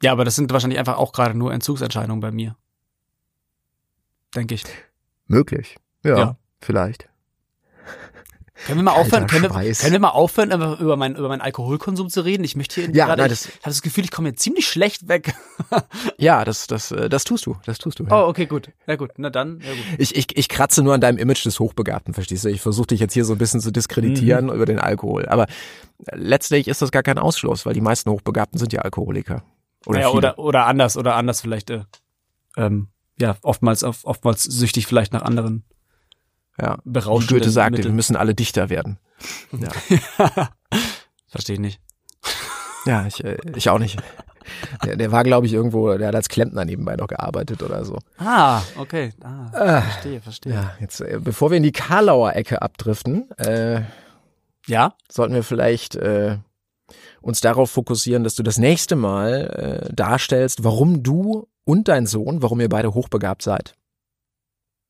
Ja, 0.02 0.12
aber 0.12 0.24
das 0.24 0.36
sind 0.36 0.50
wahrscheinlich 0.52 0.78
einfach 0.78 0.96
auch 0.96 1.12
gerade 1.12 1.36
nur 1.36 1.52
Entzugsentscheidungen 1.52 2.20
bei 2.20 2.30
mir. 2.30 2.56
Denke 4.34 4.54
ich. 4.54 4.64
Möglich. 5.26 5.76
Ja, 6.04 6.16
Ja. 6.18 6.36
vielleicht. 6.60 7.09
Können 8.66 8.78
wir 8.78 8.82
mal 8.84 8.92
Kalter 8.94 9.00
aufhören? 9.06 9.26
Können 9.26 9.42
wir, 9.44 9.48
können 9.74 9.92
wir 9.92 9.98
mal 10.00 10.08
aufhören, 10.10 10.50
über 10.80 10.96
meinen 10.96 11.16
über 11.16 11.28
meinen 11.28 11.40
Alkoholkonsum 11.40 12.08
zu 12.10 12.20
reden? 12.22 12.44
Ich 12.44 12.56
möchte 12.56 12.80
hier 12.82 12.90
Ja, 12.94 13.06
gerade, 13.06 13.22
nein, 13.22 13.32
ich 13.32 13.38
das- 13.42 13.48
habe 13.52 13.60
das 13.64 13.82
Gefühl, 13.82 14.04
ich 14.04 14.10
komme 14.10 14.28
hier 14.28 14.36
ziemlich 14.36 14.66
schlecht 14.68 15.08
weg. 15.08 15.34
Ja, 16.18 16.44
das, 16.44 16.66
das, 16.66 16.90
äh, 16.90 17.08
das 17.08 17.24
tust 17.24 17.46
du. 17.46 17.56
Das 17.64 17.78
tust 17.78 17.98
du. 17.98 18.04
Ja. 18.04 18.24
Oh, 18.24 18.28
okay, 18.28 18.46
gut. 18.46 18.70
Na 18.86 18.96
gut, 18.96 19.12
na 19.16 19.30
dann, 19.30 19.60
ja 19.60 19.70
gut. 19.70 19.84
Ich, 19.98 20.14
ich, 20.16 20.36
ich 20.36 20.48
kratze 20.48 20.82
nur 20.82 20.92
an 20.94 21.00
deinem 21.00 21.16
Image 21.18 21.44
des 21.46 21.58
Hochbegabten, 21.60 22.12
verstehst 22.12 22.44
du? 22.44 22.48
Ich 22.50 22.60
versuche 22.60 22.88
dich 22.88 23.00
jetzt 23.00 23.14
hier 23.14 23.24
so 23.24 23.32
ein 23.34 23.38
bisschen 23.38 23.60
zu 23.60 23.70
diskreditieren 23.70 24.46
Mhm. 24.46 24.52
über 24.52 24.66
den 24.66 24.78
Alkohol. 24.78 25.26
Aber 25.26 25.46
letztlich 26.12 26.68
ist 26.68 26.82
das 26.82 26.90
gar 26.90 27.02
kein 27.02 27.18
Ausschluss, 27.18 27.64
weil 27.66 27.74
die 27.74 27.80
meisten 27.80 28.10
Hochbegabten 28.10 28.58
sind 28.58 28.72
ja 28.72 28.80
Alkoholiker. 28.82 29.42
Oder 29.86 30.00
ja, 30.00 30.06
viele. 30.10 30.18
oder 30.18 30.38
oder 30.38 30.66
anders 30.66 30.96
oder 30.96 31.14
anders 31.16 31.40
vielleicht. 31.40 31.70
Äh, 31.70 31.84
ähm, 32.56 32.88
ja, 33.18 33.36
oftmals 33.42 33.84
oftmals 33.84 34.42
süchtig 34.42 34.86
vielleicht 34.86 35.12
nach 35.12 35.22
anderen 35.22 35.64
ja. 36.58 36.78
Wie 36.84 36.90
berauschenden 36.92 37.38
Goethe 37.38 37.50
sagte, 37.50 37.72
wir 37.72 37.78
Mitteln. 37.78 37.96
müssen 37.96 38.16
alle 38.16 38.34
Dichter 38.34 38.70
werden. 38.70 38.98
Ja, 39.52 40.48
Verstehe 41.28 41.54
ich 41.54 41.60
nicht. 41.60 41.80
ja 42.86 43.06
ich, 43.06 43.22
äh, 43.24 43.36
ich 43.54 43.68
auch 43.68 43.78
nicht. 43.78 43.98
Der, 44.84 44.96
der 44.96 45.12
war, 45.12 45.22
glaube 45.22 45.46
ich, 45.46 45.52
irgendwo, 45.52 45.96
der 45.96 46.08
hat 46.08 46.14
als 46.14 46.28
Klempner 46.28 46.64
nebenbei 46.64 46.96
noch 46.96 47.06
gearbeitet 47.06 47.62
oder 47.62 47.84
so. 47.84 47.98
Ah, 48.18 48.62
okay. 48.76 49.12
Ah, 49.22 49.82
verstehe, 49.82 50.20
verstehe. 50.20 50.52
Ja, 50.54 50.72
jetzt, 50.80 51.00
äh, 51.02 51.20
bevor 51.22 51.50
wir 51.50 51.56
in 51.58 51.62
die 51.62 51.70
Karlauer 51.72 52.34
Ecke 52.34 52.60
abdriften, 52.62 53.30
äh, 53.38 53.82
Ja? 54.66 54.94
sollten 55.10 55.34
wir 55.34 55.44
vielleicht 55.44 55.94
äh, 55.96 56.38
uns 57.20 57.40
darauf 57.40 57.70
fokussieren, 57.70 58.24
dass 58.24 58.34
du 58.34 58.42
das 58.42 58.58
nächste 58.58 58.96
Mal 58.96 59.86
äh, 59.90 59.94
darstellst, 59.94 60.64
warum 60.64 61.02
du 61.02 61.46
und 61.64 61.86
dein 61.88 62.06
Sohn, 62.06 62.42
warum 62.42 62.58
ihr 62.60 62.68
beide 62.68 62.94
hochbegabt 62.94 63.42
seid. 63.42 63.74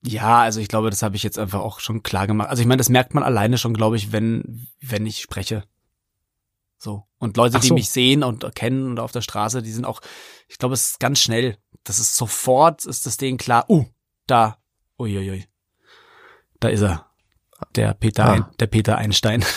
Ja, 0.03 0.41
also 0.41 0.61
ich 0.61 0.69
glaube, 0.69 0.91
das 0.91 1.03
habe 1.03 1.17
ich 1.17 1.23
jetzt 1.23 1.39
einfach 1.39 1.61
auch 1.61 1.81
schon 1.81 2.03
klar 2.03 2.27
gemacht. 2.27 2.49
Also 2.49 2.63
ich 2.63 2.67
meine, 2.67 2.79
das 2.79 2.89
merkt 2.89 3.13
man 3.15 3.23
alleine 3.23 3.59
schon, 3.59 3.75
glaube 3.75 3.97
ich, 3.97 4.13
wenn, 4.13 4.67
wenn 4.81 5.05
ich 5.07 5.21
spreche. 5.21 5.65
So. 6.79 7.05
Und 7.19 7.37
Leute, 7.37 7.59
Ach 7.59 7.61
die 7.61 7.69
so. 7.69 7.75
mich 7.75 7.91
sehen 7.91 8.23
und 8.23 8.55
kennen 8.55 8.87
und 8.93 9.01
auf 9.01 9.13
der 9.13 9.21
Straße, 9.21 9.61
die 9.61 9.73
sind 9.73 9.85
auch, 9.85 10.01
ich 10.49 10.57
glaube, 10.57 10.73
es 10.75 10.93
ist 10.93 11.01
ganz 11.01 11.21
schnell. 11.21 11.59
das 11.85 11.99
ist 11.99 12.17
sofort, 12.17 12.87
ist 12.87 13.05
das 13.05 13.19
denen 13.19 13.37
klar, 13.37 13.69
uh, 13.69 13.85
da, 14.27 14.57
uiuiui, 14.99 15.45
da 16.61 16.69
ist 16.69 16.81
er. 16.83 17.07
Der 17.77 17.93
Peter, 17.93 18.25
Ah. 18.25 18.33
Ein, 18.33 18.47
der 18.59 18.67
Peter 18.69 18.97
Einstein. 18.97 19.45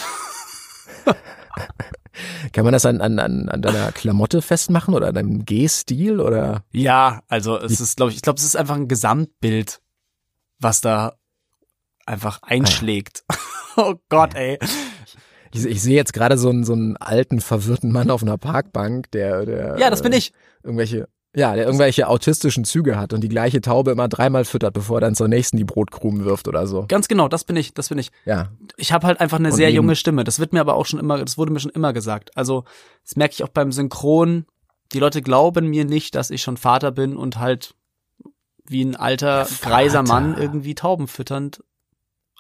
Kann 2.52 2.66
man 2.66 2.74
das 2.74 2.86
an, 2.86 3.02
an, 3.02 3.18
an 3.20 3.50
an 3.50 3.62
deiner 3.62 3.92
Klamotte 3.92 4.42
festmachen 4.42 4.94
oder 4.94 5.08
an 5.08 5.16
deinem 5.16 5.46
G-Stil 5.46 6.20
oder? 6.20 6.64
Ja, 6.72 7.24
also 7.28 7.58
es 7.58 7.80
ist, 7.80 7.96
glaube 7.98 8.12
ich, 8.12 8.18
ich 8.18 8.22
glaube, 8.22 8.38
es 8.38 8.44
ist 8.44 8.56
einfach 8.58 8.76
ein 8.76 8.88
Gesamtbild, 8.88 9.82
was 10.64 10.82
da 10.82 11.14
einfach 12.06 12.40
einschlägt. 12.44 13.24
oh 13.78 13.96
Gott, 14.10 14.36
ey. 14.36 14.60
Ich, 15.54 15.66
ich 15.66 15.82
sehe 15.82 15.96
jetzt 15.96 16.14
gerade 16.14 16.38
so 16.38 16.50
einen, 16.50 16.64
so 16.64 16.74
einen 16.74 16.98
alten, 16.98 17.40
verwirrten 17.40 17.92
Mann 17.92 18.10
auf 18.10 18.24
einer 18.24 18.38
Parkbank, 18.38 19.12
der, 19.12 19.46
der 19.46 19.78
Ja, 19.78 19.90
das 19.90 20.02
bin 20.02 20.12
äh, 20.14 20.18
ich. 20.18 20.34
irgendwelche, 20.64 21.08
ja, 21.36 21.54
der 21.56 21.66
irgendwelche 21.66 22.08
autistischen 22.08 22.66
Züge 22.66 22.98
hat 22.98 23.14
und 23.14 23.22
die 23.22 23.30
gleiche 23.30 23.62
Taube 23.62 23.92
immer 23.92 24.08
dreimal 24.08 24.46
füttert, 24.46 24.74
bevor 24.74 24.98
er 24.98 25.02
dann 25.02 25.16
zur 25.16 25.28
nächsten 25.28 25.58
die 25.58 25.64
Brotkrumen 25.64 26.26
wirft 26.26 26.48
oder 26.48 26.66
so. 26.68 26.86
Ganz 26.88 27.08
genau, 27.08 27.28
das 27.28 27.44
bin 27.44 27.56
ich, 27.56 27.74
das 27.74 27.90
bin 27.90 28.00
ich. 28.00 28.12
Ja. 28.26 28.50
Ich 28.78 28.92
habe 28.92 29.06
halt 29.08 29.20
einfach 29.20 29.38
eine 29.40 29.50
Und 29.50 29.56
sehr 29.56 29.68
neben- 29.68 29.78
junge 29.78 29.96
Stimme. 29.96 30.24
Das 30.24 30.40
wird 30.40 30.54
mir 30.54 30.62
aber 30.62 30.74
auch 30.76 30.86
schon 30.88 31.00
immer, 31.00 31.24
das 31.24 31.38
wurde 31.38 31.52
mir 31.54 31.60
schon 31.60 31.72
immer 31.72 31.94
gesagt. 31.94 32.36
Also, 32.36 32.64
das 33.04 33.16
merke 33.16 33.34
ich 33.34 33.44
auch 33.44 33.50
beim 33.50 33.72
Synchron. 33.72 34.46
Die 34.92 35.00
Leute 35.00 35.22
glauben 35.22 35.68
mir 35.70 35.86
nicht, 35.86 36.16
dass 36.16 36.30
ich 36.32 36.42
schon 36.42 36.58
Vater 36.58 36.92
bin 36.92 37.16
und 37.16 37.38
halt 37.40 37.76
wie 38.66 38.84
ein 38.84 38.96
alter, 38.96 39.48
greiser 39.62 40.04
Mann 40.04 40.38
irgendwie 40.38 40.76
Tauben 40.76 41.08
fütternd 41.08 41.64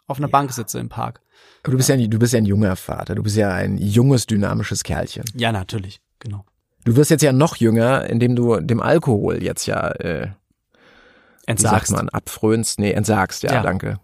auf 0.07 0.17
einer 0.17 0.27
Bank 0.27 0.51
sitze 0.53 0.79
im 0.79 0.89
Park. 0.89 1.21
Aber 1.63 1.71
du 1.71 1.77
bist 1.77 1.89
ja, 1.89 1.95
ein- 1.95 2.09
du 2.09 2.19
bist 2.19 2.33
ja 2.33 2.37
ein 2.37 2.45
junger 2.45 2.75
Vater. 2.75 3.15
Du 3.15 3.23
bist 3.23 3.35
ja 3.37 3.51
ein 3.51 3.77
junges, 3.77 4.25
dynamisches 4.25 4.83
Kerlchen. 4.83 5.23
Ja, 5.35 5.51
natürlich, 5.51 6.01
genau. 6.19 6.45
Du 6.85 6.95
wirst 6.97 7.11
jetzt 7.11 7.21
ja 7.23 7.31
noch 7.31 7.55
jünger, 7.57 8.05
indem 8.09 8.35
du 8.35 8.59
dem 8.59 8.81
Alkohol 8.81 9.41
jetzt 9.41 9.65
ja, 9.65 9.89
äh, 9.91 10.27
wie 10.27 10.27
sagt 10.27 11.49
Entsagst. 11.49 11.91
man, 11.91 12.09
abfrönst, 12.09 12.79
nee, 12.79 12.91
entsagst, 12.91 13.43
ja, 13.43 13.53
Ja. 13.53 13.61
danke. 13.63 13.99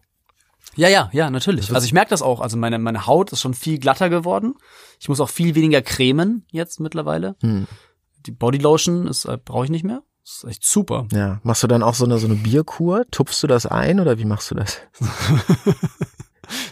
Ja, 0.75 0.87
ja, 0.87 1.09
ja, 1.11 1.29
natürlich. 1.29 1.73
Also 1.73 1.85
ich 1.85 1.93
merke 1.93 2.09
das 2.11 2.21
auch. 2.21 2.39
Also 2.41 2.55
meine, 2.55 2.79
meine 2.79 3.05
Haut 3.07 3.31
ist 3.33 3.41
schon 3.41 3.53
viel 3.53 3.79
glatter 3.79 4.09
geworden. 4.09 4.53
Ich 4.99 5.09
muss 5.09 5.19
auch 5.19 5.29
viel 5.29 5.55
weniger 5.55 5.81
cremen 5.81 6.45
jetzt 6.51 6.79
mittlerweile. 6.79 7.35
Hm. 7.41 7.67
Die 8.25 8.31
Bodylotion 8.31 9.07
ist 9.07 9.25
äh, 9.25 9.37
brauche 9.43 9.65
ich 9.65 9.71
nicht 9.71 9.83
mehr. 9.83 10.03
Das 10.29 10.43
ist 10.43 10.49
echt 10.49 10.63
super. 10.63 11.07
Ja. 11.11 11.39
Machst 11.41 11.63
du 11.63 11.67
dann 11.67 11.81
auch 11.81 11.95
so 11.95 12.05
eine, 12.05 12.19
so 12.19 12.27
eine 12.27 12.35
Bierkur? 12.35 13.03
Tupfst 13.09 13.41
du 13.41 13.47
das 13.47 13.65
ein 13.65 13.99
oder 13.99 14.19
wie 14.19 14.25
machst 14.25 14.51
du 14.51 14.55
das? 14.55 14.77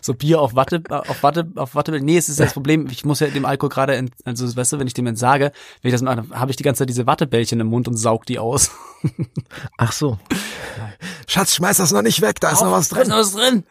So 0.01 0.15
Bier 0.15 0.41
auf 0.41 0.55
Watte, 0.55 0.81
auf 0.89 1.21
Watte, 1.21 1.51
auf 1.55 1.75
Watte. 1.75 1.91
Nee, 2.01 2.17
es 2.17 2.29
ist 2.29 2.39
das 2.39 2.53
Problem. 2.53 2.87
Ich 2.89 3.05
muss 3.05 3.19
ja 3.19 3.27
dem 3.27 3.45
Alkohol 3.45 3.69
gerade, 3.69 3.95
ent- 3.95 4.11
also 4.25 4.55
weißt 4.55 4.73
du, 4.73 4.79
wenn 4.79 4.87
ich 4.87 4.95
dem 4.95 5.05
entsage, 5.05 5.51
wenn 5.81 5.89
ich 5.89 5.93
das 5.93 6.01
mache, 6.01 6.23
habe 6.31 6.49
ich 6.49 6.57
die 6.57 6.63
ganze 6.63 6.79
Zeit 6.79 6.89
diese 6.89 7.05
Wattebällchen 7.05 7.59
im 7.59 7.67
Mund 7.67 7.87
und 7.87 7.95
saug 7.95 8.25
die 8.25 8.39
aus. 8.39 8.71
Ach 9.77 9.91
so. 9.91 10.17
Schatz, 11.27 11.53
schmeiß 11.53 11.77
das 11.77 11.91
noch 11.91 12.01
nicht 12.01 12.21
weg, 12.21 12.39
da 12.39 12.49
ist 12.51 12.61
noch 12.61 12.71
was 12.71 12.89
Da 12.89 13.01
ist 13.01 13.07
noch 13.09 13.17
was 13.17 13.33
drin. 13.33 13.65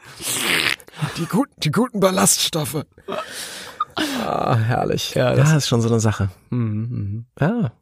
Die 1.17 1.27
guten, 1.27 1.53
die 1.59 1.73
guten 1.73 1.99
Ballaststoffe. 1.99 2.85
Ah, 3.97 4.55
herrlich. 4.57 5.15
Ja, 5.15 5.31
Ja, 5.31 5.37
das- 5.37 5.49
das 5.49 5.57
ist 5.65 5.69
schon 5.69 5.81
so 5.83 5.89
eine 5.89 5.99
Sache. 5.99 6.29
Mhm, 6.51 6.61
mhm. 6.61 7.27
Ja. 7.41 7.73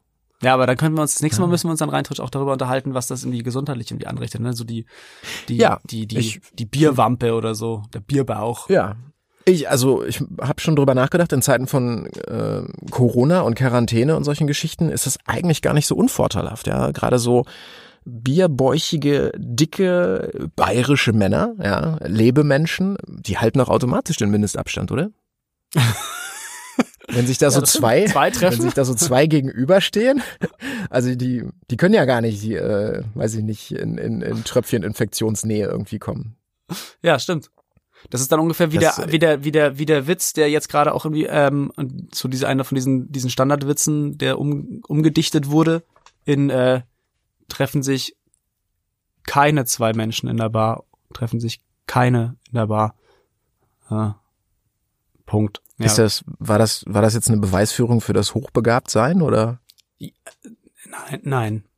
Ja, 0.45 0.53
aber 0.53 0.67
dann 0.67 0.77
können 0.77 0.95
wir 0.95 1.01
uns, 1.01 1.13
das 1.15 1.23
nächste 1.23 1.41
Mal 1.41 1.47
müssen 1.47 1.65
wir 1.67 1.71
uns 1.71 1.79
dann 1.79 1.89
reintritt 1.89 2.19
auch 2.19 2.29
darüber 2.29 2.53
unterhalten, 2.53 2.93
was 2.93 3.07
das 3.07 3.23
irgendwie 3.23 3.41
gesundheitlich 3.41 3.89
irgendwie 3.89 4.05
anrichtet, 4.05 4.41
ne? 4.41 4.53
So 4.53 4.63
die, 4.63 4.85
die, 5.49 5.57
Ja, 5.57 5.79
die, 5.89 6.05
die, 6.05 6.19
ich- 6.19 6.41
die 6.53 6.65
Bierwampe 6.65 7.33
oder 7.33 7.55
so, 7.55 7.81
der 7.93 7.99
Bierbauch. 8.01 8.69
Ja. 8.69 8.95
Ich, 9.45 9.69
also 9.69 10.03
ich 10.03 10.21
habe 10.41 10.61
schon 10.61 10.75
drüber 10.75 10.93
nachgedacht, 10.95 11.31
in 11.33 11.41
Zeiten 11.41 11.65
von 11.67 12.05
äh, 12.27 12.61
Corona 12.91 13.41
und 13.41 13.55
Quarantäne 13.55 14.15
und 14.15 14.23
solchen 14.23 14.47
Geschichten 14.47 14.89
ist 14.89 15.05
das 15.07 15.17
eigentlich 15.25 15.61
gar 15.63 15.73
nicht 15.73 15.87
so 15.87 15.95
unvorteilhaft. 15.95 16.67
Ja, 16.67 16.91
gerade 16.91 17.17
so 17.19 17.45
bierbäuchige, 18.05 19.31
dicke, 19.35 20.49
bayerische 20.55 21.13
Männer, 21.13 21.53
ja, 21.61 21.97
Lebemenschen, 22.05 22.97
die 23.07 23.37
halten 23.39 23.61
auch 23.61 23.69
automatisch 23.69 24.17
den 24.17 24.29
Mindestabstand, 24.29 24.91
oder? 24.91 25.09
Wenn 27.07 27.27
sich 27.27 27.37
da 27.37 27.51
so 27.51 27.59
das 27.61 27.69
stimmt. 27.69 27.81
zwei, 27.81 28.05
Zwei 28.05 28.31
wenn 28.41 28.61
sich 28.61 28.73
da 28.73 28.85
so 28.85 28.93
zwei 28.93 29.27
gegenüberstehen, 29.27 30.21
also 30.89 31.13
die, 31.15 31.43
die 31.69 31.77
können 31.77 31.93
ja 31.93 32.05
gar 32.05 32.21
nicht, 32.21 32.41
die, 32.41 32.55
äh, 32.55 33.03
weiß 33.13 33.35
ich 33.35 33.43
nicht, 33.43 33.71
in, 33.71 33.97
in, 33.97 34.21
in 34.21 34.43
Tröpfcheninfektionsnähe 34.43 35.67
irgendwie 35.67 35.99
kommen. 35.99 36.35
Ja, 37.01 37.19
stimmt. 37.19 37.51
Das 38.09 38.21
ist 38.21 38.31
dann 38.31 38.39
ungefähr 38.39 38.71
wie, 38.71 38.77
Das, 38.77 38.97
der, 38.97 39.07
äh, 39.07 39.11
wie, 39.11 39.19
der, 39.19 39.43
wie, 39.43 39.51
der, 39.51 39.77
wie 39.77 39.85
der 39.85 40.07
Witz, 40.07 40.33
der 40.33 40.49
jetzt 40.49 40.69
gerade 40.69 40.93
auch 40.93 41.05
irgendwie, 41.05 41.25
ähm, 41.25 41.71
so 42.13 42.27
diese 42.27 42.47
einer 42.47 42.63
von 42.63 42.75
diesen, 42.75 43.11
diesen 43.11 43.29
Standardwitzen, 43.29 44.17
der 44.17 44.39
um, 44.39 44.81
umgedichtet 44.87 45.49
wurde, 45.49 45.83
in 46.23 46.49
äh, 46.49 46.81
treffen 47.47 47.83
sich 47.83 48.15
keine 49.23 49.65
zwei 49.65 49.93
Menschen 49.93 50.29
in 50.29 50.37
der 50.37 50.49
Bar, 50.49 50.83
treffen 51.13 51.39
sich 51.39 51.61
keine 51.87 52.35
in 52.49 52.55
der 52.55 52.67
Bar. 52.67 52.95
Ja. 53.89 54.19
Punkt. 55.25 55.61
Ja. 55.77 55.85
Ist 55.87 55.97
das, 55.97 56.23
war 56.39 56.57
das, 56.57 56.83
war 56.87 57.01
das 57.01 57.13
jetzt 57.15 57.27
eine 57.29 57.37
Beweisführung 57.37 57.99
für 58.01 58.13
das 58.13 58.33
Hochbegabtsein 58.33 59.21
oder? 59.21 59.59
nein, 59.99 61.19
nein. 61.23 61.63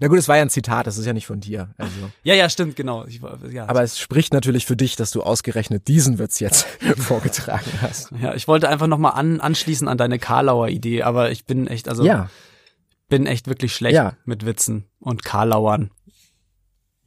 Na 0.00 0.08
gut, 0.08 0.18
es 0.18 0.26
war 0.28 0.36
ja 0.36 0.42
ein 0.42 0.48
Zitat, 0.50 0.86
das 0.86 0.96
ist 0.98 1.04
ja 1.06 1.12
nicht 1.12 1.26
von 1.26 1.38
dir. 1.40 1.74
Also. 1.76 2.10
Ja, 2.22 2.34
ja, 2.34 2.48
stimmt, 2.48 2.76
genau. 2.76 3.04
Ich, 3.06 3.20
war- 3.22 3.38
ja, 3.50 3.68
Aber 3.68 3.82
es 3.82 3.98
spricht 3.98 4.32
natürlich 4.32 4.64
für 4.66 4.76
dich, 4.76 4.96
dass 4.96 5.10
du 5.10 5.22
ausgerechnet 5.22 5.86
diesen 5.88 6.18
Witz 6.18 6.40
jetzt 6.40 6.66
vorgetragen 6.96 7.70
hast. 7.82 8.10
ja, 8.20 8.34
ich 8.34 8.48
wollte 8.48 8.68
einfach 8.68 8.86
nochmal 8.86 9.12
an, 9.12 9.40
anschließen 9.40 9.86
an 9.86 9.98
deine 9.98 10.18
Karlauer 10.18 10.68
Idee, 10.68 11.02
aber 11.02 11.30
ich 11.30 11.44
bin 11.44 11.66
echt, 11.66 11.88
also 11.88 12.04
Ja, 12.04 12.30
bin 13.08 13.26
echt 13.26 13.46
wirklich 13.48 13.74
schlecht 13.74 13.94
Ja. 13.94 14.14
mit 14.24 14.46
Witzen 14.46 14.86
und 14.98 15.22
Karlauern. 15.24 15.90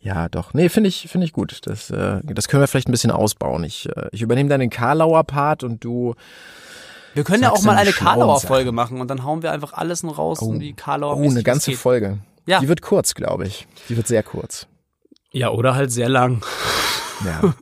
Ja, 0.06 0.30
doch. 0.30 0.53
Nee, 0.53 0.70
finde 0.70 0.88
ich, 0.88 1.08
finde 1.10 1.26
ich 1.26 1.34
gut. 1.34 1.62
Das, 1.66 1.89
äh, 1.89 2.22
das 2.24 2.47
können 2.47 2.62
wir 2.62 2.68
vielleicht 2.68 2.88
ein 2.88 2.91
bisschen 2.91 3.10
ausbauen. 3.10 3.64
Ich, 3.64 3.89
äh, 3.89 4.08
ich 4.12 4.22
übernehme 4.22 4.49
dann 4.49 4.60
den 4.60 4.70
Karlauer 4.70 5.24
Part 5.24 5.64
und 5.64 5.84
du. 5.84 6.14
Wir 7.16 7.24
können 7.24 7.41
ja 7.41 7.51
auch 7.51 7.64
mal 7.64 7.76
eine 7.76 7.91
Karlauer? 7.91 8.39
Folge 8.39 8.72
machen 8.72 9.01
und 9.01 9.08
dann 9.08 9.24
hauen 9.24 9.41
wir 9.41 9.51
einfach 9.51 9.74
alles 9.74 10.03
nur 10.03 10.16
raus 10.16 10.39
Oh. 10.41 10.45
und 10.49 10.60
die 10.60 10.74
Karlauer. 10.74 11.18
Oh, 11.18 11.24
eine 11.30 11.41
ganze 11.43 11.72
Folge. 11.72 12.20
Ja. 12.45 12.60
Die 12.60 12.68
wird 12.68 12.84
kurz, 12.84 13.16
glaube 13.16 13.47
ich. 13.47 13.68
Die 13.89 13.97
wird 13.97 14.06
sehr 14.08 14.22
kurz. 14.22 14.68
Ja, 15.32 15.49
oder 15.49 15.74
halt 15.76 15.91
sehr 15.91 16.10
lang. 16.10 16.43
Ja. 17.26 17.56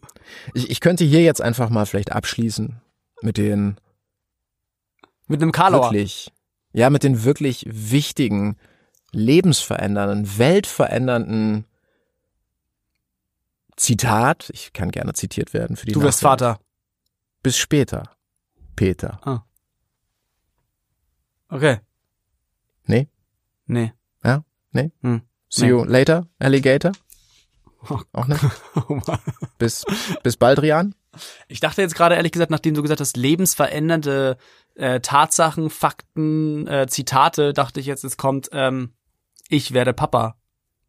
ich, 0.53 0.69
ich 0.69 0.79
könnte 0.81 1.05
hier 1.05 1.21
jetzt 1.21 1.41
einfach 1.41 1.69
mal 1.69 1.85
vielleicht 1.85 2.11
abschließen 2.11 2.81
mit 3.21 3.37
den 3.37 3.77
Mit 5.27 5.41
einem 5.41 5.51
Karlauer. 5.53 5.83
wirklich, 5.85 6.31
ja, 6.73 6.89
mit 6.89 7.03
den 7.03 7.23
wirklich 7.23 7.65
wichtigen, 7.69 8.57
lebensverändernden, 9.11 10.37
weltverändernden 10.39 11.65
Zitat. 13.77 14.49
Ich 14.53 14.73
kann 14.73 14.91
gerne 14.91 15.13
zitiert 15.13 15.53
werden 15.53 15.75
für 15.75 15.85
die 15.85 15.91
Du 15.93 16.01
wirst. 16.01 16.21
Vater. 16.21 16.59
Bis 17.41 17.57
später, 17.57 18.15
Peter. 18.75 19.43
Okay. 21.49 21.79
Nee? 22.85 23.09
Nee. 23.65 23.93
See 25.49 25.65
Nee. 25.65 25.69
you 25.69 25.83
later, 25.83 26.27
Alligator. 26.39 26.93
Oh. 27.89 27.99
Auch 28.13 28.25
nicht. 28.27 28.41
Bis, 29.59 29.85
bis 30.23 30.37
bald, 30.37 30.59
Rian. 30.61 30.95
Ich 31.47 31.59
dachte 31.59 31.81
jetzt 31.83 31.93
gerade 31.93 32.15
ehrlich 32.15 32.31
gesagt, 32.31 32.49
nachdem 32.49 32.73
du 32.73 32.81
gesagt 32.81 33.01
hast, 33.01 33.17
lebensverändernde 33.17 34.37
äh, 34.73 34.99
Tatsachen, 34.99 35.69
Fakten, 35.69 36.65
äh, 36.65 36.87
Zitate, 36.87 37.53
dachte 37.53 37.79
ich 37.79 37.85
jetzt, 37.85 38.03
es 38.03 38.17
kommt, 38.17 38.49
ähm, 38.51 38.93
ich 39.47 39.73
werde 39.73 39.93
Papa. 39.93 40.37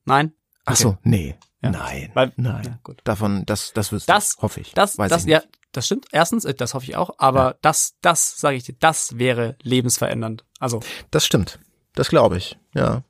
Nein? 0.06 0.32
Ach 0.64 0.76
so, 0.76 0.96
nee. 1.02 1.36
Ja. 1.64 1.70
Nein. 1.70 2.10
Weil, 2.14 2.32
Nein. 2.36 2.64
Ja, 2.64 2.78
gut. 2.82 3.00
Davon, 3.04 3.44
das, 3.46 3.72
das 3.72 3.90
wirst 3.92 4.08
Das- 4.08 4.36
du, 4.36 4.42
hoffe 4.42 4.60
ich. 4.60 4.72
Das, 4.72 4.96
Weiß 4.98 5.10
das, 5.10 5.22
ich 5.22 5.26
nicht. 5.26 5.34
ja, 5.34 5.42
das 5.72 5.86
stimmt. 5.86 6.06
Erstens, 6.12 6.44
äh, 6.44 6.54
das 6.54 6.74
hoffe 6.74 6.84
ich 6.86 6.96
auch, 6.96 7.10
aber 7.18 7.56
das, 7.62 7.94
das 8.02 8.38
sage 8.38 8.56
ich 8.56 8.64
dir, 8.64 8.74
das 8.78 9.18
wäre 9.18 9.56
lebensverändernd. 9.62 10.44
Also, 10.60 10.80
Das 11.10 11.24
stimmt. 11.26 11.58
Das 11.94 12.08
glaube 12.08 12.36
ich. 12.38 12.56
Ja. 12.74 13.02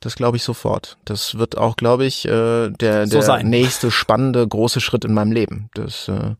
Das 0.00 0.14
glaube 0.14 0.36
ich 0.36 0.44
sofort. 0.44 0.96
Das 1.04 1.36
wird 1.38 1.58
auch, 1.58 1.74
glaube 1.76 2.04
ich, 2.06 2.24
äh, 2.24 2.70
der, 2.70 3.06
So 3.06 3.14
der 3.14 3.22
sein. 3.22 3.48
nächste 3.48 3.90
spannende 3.90 4.46
große 4.46 4.80
Schritt 4.80 5.04
in 5.04 5.12
meinem 5.12 5.32
Leben. 5.32 5.70
Das 5.74 6.06
äh, 6.08 6.34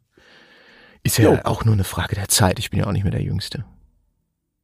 ist 1.02 1.18
ja 1.18 1.32
Jo. 1.32 1.38
auch 1.44 1.64
nur 1.64 1.74
eine 1.74 1.82
Frage 1.84 2.14
der 2.14 2.28
Zeit. 2.28 2.58
Ich 2.60 2.70
bin 2.70 2.78
ja 2.80 2.86
auch 2.86 2.92
nicht 2.92 3.02
mehr 3.02 3.10
der 3.12 3.22
Jüngste. 3.22 3.64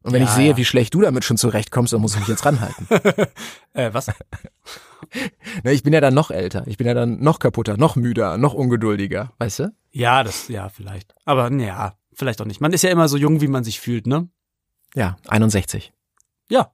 Und 0.05 0.13
wenn 0.13 0.23
Ja, 0.23 0.29
ich 0.29 0.35
sehe, 0.35 0.51
ja. 0.51 0.57
wie 0.59 0.65
schlecht 0.67 0.93
du 0.93 1.01
damit 1.01 1.25
schon 1.25 1.39
zurechtkommst, 1.39 1.93
dann 1.95 2.01
muss 2.03 2.13
ich 2.15 2.21
mich 2.21 2.29
jetzt 2.29 2.45
ranhalten. 2.45 2.87
äh, 3.73 3.93
was? 3.93 4.09
Na, 5.65 5.71
ich 5.73 5.83
bin 5.83 5.95
ja 5.95 6.01
dann 6.03 6.13
noch 6.13 6.31
älter. 6.31 6.67
Ich 6.67 6.77
bin 6.77 6.87
ja 6.87 6.93
dann 6.95 7.21
noch 7.21 7.39
kaputter, 7.39 7.77
noch 7.79 7.97
müder, 7.97 8.37
noch 8.37 8.53
ungeduldiger. 8.53 9.33
Weißt 9.39 9.61
du? 9.61 9.75
Ja, 9.93 10.23
das, 10.23 10.49
ja, 10.49 10.69
vielleicht. 10.69 11.15
Aber, 11.25 11.51
ja, 11.53 11.97
vielleicht 12.13 12.41
auch 12.43 12.45
nicht. 12.47 12.61
Man 12.61 12.73
ist 12.75 12.83
ja 12.83 12.91
immer 12.91 13.09
so 13.09 13.17
jung, 13.17 13.41
wie 13.41 13.49
man 13.49 13.65
sich 13.65 13.81
fühlt, 13.81 14.07
ne? 14.07 14.29
Ja, 14.95 15.17
61. 15.29 15.93
Ja. 16.51 16.71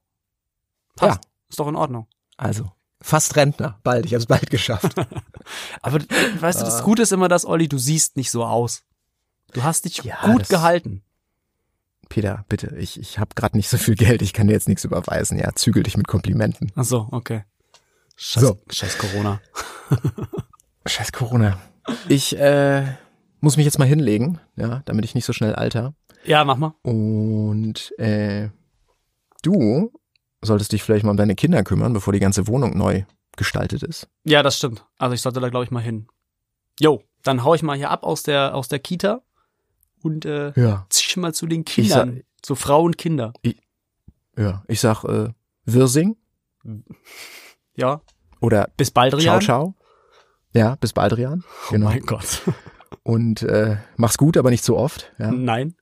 Passt. 0.96 1.22
Ja. 1.24 1.30
Ist 1.48 1.60
doch 1.60 1.68
in 1.68 1.76
Ordnung. 1.76 2.08
Also, 2.36 2.72
fast 3.00 3.36
Rentner. 3.36 3.78
Bald. 3.84 4.06
Ich 4.06 4.12
habe 4.12 4.20
es 4.20 4.26
bald 4.26 4.50
geschafft. 4.50 4.92
Aber 5.82 5.98
äh, 5.98 6.06
weißt 6.40 6.60
du, 6.60 6.64
das 6.64 6.82
Gute 6.82 7.02
ist 7.02 7.12
immer 7.12 7.28
das, 7.28 7.44
Olli, 7.46 7.68
du 7.68 7.78
siehst 7.78 8.16
nicht 8.16 8.30
so 8.32 8.44
aus. 8.44 8.82
Du 9.52 9.62
hast 9.62 9.84
dich 9.84 9.98
Ja, 9.98 10.16
gut 10.24 10.48
gehalten. 10.48 11.02
Peter, 12.10 12.44
bitte, 12.48 12.76
ich, 12.76 13.00
ich 13.00 13.18
habe 13.18 13.30
gerade 13.34 13.56
nicht 13.56 13.68
so 13.70 13.78
viel 13.78 13.94
Geld, 13.94 14.20
ich 14.20 14.32
kann 14.34 14.48
dir 14.48 14.52
jetzt 14.52 14.68
nichts 14.68 14.84
überweisen. 14.84 15.38
Ja, 15.38 15.54
zügel 15.54 15.84
dich 15.84 15.96
mit 15.96 16.08
Komplimenten. 16.08 16.70
Ach 16.74 16.84
so, 16.84 17.08
okay. 17.12 17.44
Scheiß, 18.16 18.42
So. 18.42 18.58
Scheiß 18.68 18.98
Corona. 18.98 19.40
Scheiß 20.86 21.12
Corona. 21.12 21.58
Ich 22.08 22.36
äh, 22.38 22.84
muss 23.40 23.56
mich 23.56 23.64
jetzt 23.64 23.78
mal 23.78 23.86
hinlegen, 23.88 24.38
ja, 24.56 24.82
damit 24.84 25.04
ich 25.04 25.14
nicht 25.14 25.24
so 25.24 25.32
schnell 25.32 25.54
alter. 25.54 25.94
Ja, 26.24 26.44
mach 26.44 26.56
mal. 26.56 26.74
Und 26.82 27.96
äh, 27.98 28.50
du 29.42 29.92
solltest 30.42 30.72
dich 30.72 30.82
vielleicht 30.82 31.04
mal 31.04 31.12
um 31.12 31.16
deine 31.16 31.36
Kinder 31.36 31.62
kümmern, 31.62 31.92
bevor 31.92 32.12
die 32.12 32.20
ganze 32.20 32.46
Wohnung 32.48 32.76
neu 32.76 33.04
gestaltet 33.36 33.84
ist. 33.84 34.08
Ja, 34.24 34.42
das 34.42 34.56
stimmt. 34.58 34.84
Also 34.98 35.14
ich 35.14 35.22
sollte 35.22 35.40
da, 35.40 35.48
glaube 35.48 35.64
ich, 35.64 35.70
mal 35.70 35.80
hin. 35.80 36.08
Jo, 36.80 37.04
dann 37.22 37.44
hau 37.44 37.54
ich 37.54 37.62
mal 37.62 37.76
hier 37.76 37.90
ab 37.90 38.02
aus 38.02 38.24
der, 38.24 38.54
aus 38.54 38.68
der 38.68 38.80
Kita 38.80 39.22
und 40.02 40.24
äh, 40.24 40.52
Ja. 40.56 40.86
zieh 40.90 41.18
mal 41.20 41.34
zu 41.34 41.46
den 41.46 41.60
sag- 41.66 41.74
Kindern. 41.74 42.22
zu 42.42 42.54
Frau 42.54 42.82
und 42.82 42.96
Kinder. 42.98 43.32
Ja, 44.36 44.62
ich 44.68 44.80
sag 44.80 45.04
äh, 45.04 45.28
Wirsing 45.64 46.16
Ja. 47.74 48.00
oder 48.40 48.68
Bis 48.76 48.90
bald, 48.90 49.18
Ciao, 49.20 49.40
ciao. 49.40 49.74
Ja, 50.52 50.76
bis 50.76 50.92
bald, 50.92 51.16
Rian. 51.16 51.44
Genau. 51.70 51.86
Oh 51.86 51.90
mein 51.90 52.02
Gott. 52.02 52.42
Und 53.02 53.42
äh, 53.42 53.76
mach's 53.96 54.18
gut, 54.18 54.36
aber 54.36 54.50
nicht 54.50 54.64
zu 54.64 54.76
oft. 54.76 55.12
Ja. 55.18 55.30
Nein. 55.30 55.74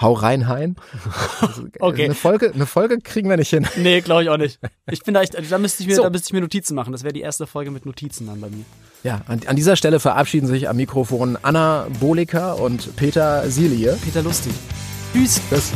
Hau 0.00 0.12
rein, 0.14 0.48
Hein. 0.48 0.76
Also, 1.40 1.64
Okay. 1.78 2.04
Eine 2.04 2.14
Folge, 2.14 2.52
eine 2.54 2.66
Folge 2.66 2.98
kriegen 2.98 3.28
wir 3.28 3.36
nicht 3.36 3.50
hin. 3.50 3.66
Nee, 3.76 4.00
glaube 4.00 4.22
ich 4.22 4.28
auch 4.30 4.36
nicht. 4.38 4.58
Ich 4.90 5.02
bin 5.02 5.14
da 5.14 5.22
echt, 5.22 5.34
da 5.50 5.58
müsste 5.58 5.82
ich 5.82 5.88
mir, 5.88 5.96
So. 5.96 6.02
da 6.02 6.10
müsste 6.10 6.28
ich 6.28 6.32
mir 6.32 6.40
Notizen 6.40 6.74
machen. 6.74 6.92
Das 6.92 7.02
wäre 7.02 7.12
die 7.12 7.20
erste 7.20 7.46
Folge 7.46 7.70
mit 7.70 7.84
Notizen 7.86 8.26
dann 8.26 8.40
bei 8.40 8.48
mir. 8.48 8.64
Ja, 9.02 9.22
an, 9.26 9.40
an 9.46 9.56
dieser 9.56 9.76
Stelle 9.76 10.00
verabschieden 10.00 10.46
sich 10.46 10.68
am 10.68 10.76
Mikrofon 10.76 11.38
Anna 11.42 11.86
Bolika 12.00 12.52
und 12.52 12.96
Peter 12.96 13.48
Silie. 13.50 13.96
Peter 14.02 14.22
Lustig. 14.22 14.52
Tschüss. 15.12 15.40
Tschüss. 15.50 15.72